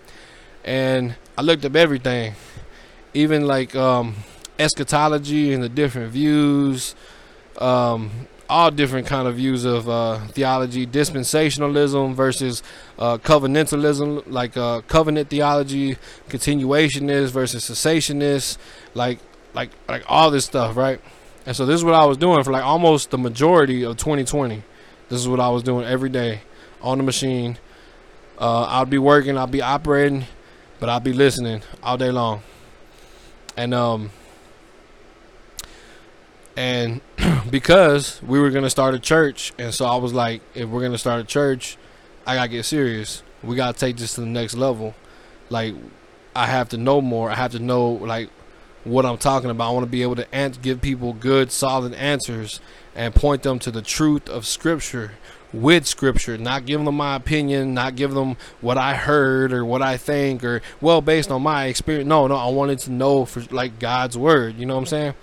And 0.65 1.17
I 1.37 1.43
looked 1.43 1.67
up 1.67 1.77
everything, 1.77 2.35
even 3.13 3.47
like 3.47 3.77
um, 3.77 4.15
eschatology 4.59 5.53
and 5.53 5.63
the 5.63 5.69
different 5.69 6.13
views. 6.13 6.95
Um, 7.59 8.11
all 8.49 8.71
different 8.71 9.07
kind 9.07 9.27
of 9.27 9.37
views 9.37 9.65
of 9.65 9.89
uh, 9.89 10.19
theology 10.29 10.87
dispensationalism 10.87 12.15
versus 12.15 12.63
uh, 12.99 13.19
covenantalism 13.19 14.23
like 14.27 14.57
uh, 14.57 14.81
covenant 14.83 15.29
theology 15.29 15.97
continuationist 16.29 17.31
versus 17.31 17.69
cessationist 17.69 18.57
like 18.95 19.19
like 19.53 19.71
like 19.89 20.05
all 20.07 20.31
this 20.31 20.45
stuff 20.45 20.77
right 20.77 21.01
and 21.45 21.57
so 21.57 21.67
this 21.67 21.75
is 21.75 21.85
what 21.85 21.95
i 21.95 22.05
was 22.05 22.17
doing 22.17 22.45
for 22.45 22.53
like 22.53 22.63
almost 22.63 23.11
the 23.11 23.19
majority 23.19 23.83
of 23.83 23.97
2020 23.97 24.63
this 25.09 25.21
is 25.21 25.29
what 25.29 25.41
i 25.41 25.49
was 25.49 25.63
doing 25.63 25.85
every 25.87 26.11
day 26.11 26.41
on 26.83 26.99
the 26.99 27.05
machine 27.05 27.59
uh, 28.39 28.65
I'd 28.65 28.91
be 28.91 28.99
working 28.99 29.39
I'd 29.39 29.51
be 29.51 29.63
operating 29.63 30.27
but 30.79 30.89
I'd 30.89 31.05
be 31.05 31.15
listening 31.15 31.63
all 31.83 31.97
day 31.97 32.11
long 32.11 32.43
and 33.57 33.73
um 33.73 34.11
and 36.57 37.01
because 37.51 38.21
we 38.23 38.41
were 38.41 38.51
gonna 38.51 38.71
start 38.71 38.95
a 38.95 38.99
church, 38.99 39.53
and 39.59 39.73
so 39.73 39.85
I 39.85 39.97
was 39.97 40.13
like, 40.13 40.41
if 40.55 40.69
we're 40.69 40.81
gonna 40.81 40.99
start 40.99 41.21
a 41.21 41.25
church, 41.25 41.77
I 42.27 42.35
gotta 42.35 42.49
get 42.49 42.65
serious. 42.65 43.23
We 43.43 43.57
gotta 43.57 43.79
take 43.79 43.97
this 43.99 44.15
to 44.15 44.23
the 44.23 44.27
next 44.27 44.55
level. 44.55 44.95
Like, 45.51 45.75
I 46.35 46.47
have 46.47 46.71
to 46.71 46.77
know 46.77 47.01
more. 47.01 47.31
I 47.31 47.35
have 47.35 47.53
to 47.53 47.59
know 47.59 47.91
like 47.91 48.31
what 48.85 49.05
I'm 49.05 49.19
talking 49.19 49.51
about. 49.51 49.69
I 49.69 49.73
want 49.73 49.85
to 49.85 49.91
be 49.91 50.03
able 50.03 50.17
to 50.17 50.35
answer, 50.35 50.61
give 50.61 50.81
people 50.81 51.13
good, 51.13 51.53
solid 51.53 51.93
answers 51.95 52.61
and 52.97 53.15
point 53.15 53.43
them 53.43 53.59
to 53.61 53.71
the 53.71 53.83
truth 53.83 54.29
of 54.29 54.47
Scripture 54.47 55.13
with 55.53 55.87
Scripture. 55.87 56.37
Not 56.39 56.65
giving 56.65 56.87
them 56.87 56.97
my 56.97 57.15
opinion, 57.15 57.75
not 57.75 57.95
giving 57.95 58.17
them 58.17 58.37
what 58.61 58.79
I 58.79 58.95
heard 58.95 59.53
or 59.53 59.65
what 59.65 59.83
I 59.83 59.97
think 59.99 60.43
or 60.43 60.63
well 60.81 61.01
based 61.01 61.31
on 61.31 61.43
my 61.43 61.67
experience. 61.67 62.09
No, 62.09 62.27
no, 62.27 62.35
I 62.35 62.49
wanted 62.49 62.81
to 62.81 62.91
know 62.91 63.25
for 63.25 63.43
like 63.55 63.79
God's 63.79 64.17
word. 64.17 64.57
You 64.57 64.67
know 64.67 64.75
what 64.75 64.81
I'm 64.81 64.87
saying? 64.87 65.15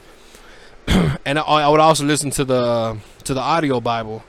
and 1.26 1.40
I, 1.40 1.42
I, 1.42 1.68
would 1.70 1.80
also 1.80 2.06
listen 2.06 2.30
to 2.32 2.46
the 2.46 2.98
to 3.24 3.34
the 3.34 3.42
audio 3.42 3.82
Bible, 3.82 4.24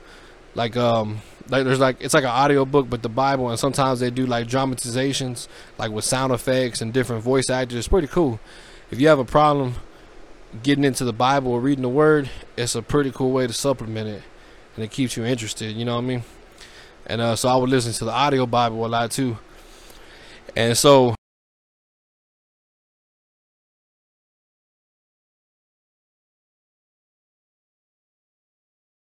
like 0.55 0.75
um 0.75 1.21
like 1.49 1.65
there's 1.65 1.79
like 1.79 1.97
it's 1.99 2.13
like 2.13 2.23
an 2.23 2.29
audio 2.29 2.65
book, 2.65 2.89
but 2.89 3.03
the 3.03 3.09
Bible, 3.09 3.49
and 3.49 3.59
sometimes 3.59 3.99
they 3.99 4.09
do 4.09 4.25
like 4.25 4.47
dramatizations, 4.47 5.47
like 5.77 5.91
with 5.91 6.05
sound 6.05 6.33
effects 6.33 6.81
and 6.81 6.91
different 6.93 7.23
voice 7.23 7.49
actors. 7.49 7.77
It's 7.77 7.87
pretty 7.87 8.07
cool. 8.07 8.39
If 8.89 8.99
you 8.99 9.07
have 9.07 9.19
a 9.19 9.25
problem 9.25 9.75
getting 10.63 10.83
into 10.83 11.05
the 11.05 11.13
Bible 11.13 11.51
or 11.51 11.59
reading 11.59 11.83
the 11.83 11.89
Word, 11.89 12.29
it's 12.57 12.75
a 12.75 12.81
pretty 12.81 13.11
cool 13.11 13.31
way 13.31 13.47
to 13.47 13.53
supplement 13.53 14.07
it, 14.07 14.23
and 14.75 14.85
it 14.85 14.91
keeps 14.91 15.17
you 15.17 15.25
interested. 15.25 15.75
You 15.75 15.85
know 15.85 15.95
what 15.95 16.03
I 16.03 16.07
mean? 16.07 16.23
And 17.07 17.21
uh, 17.21 17.35
so 17.35 17.49
I 17.49 17.55
would 17.55 17.69
listen 17.69 17.93
to 17.93 18.05
the 18.05 18.11
audio 18.11 18.45
Bible 18.45 18.85
a 18.85 18.87
lot 18.87 19.11
too. 19.11 19.37
And 20.55 20.77
so 20.77 21.15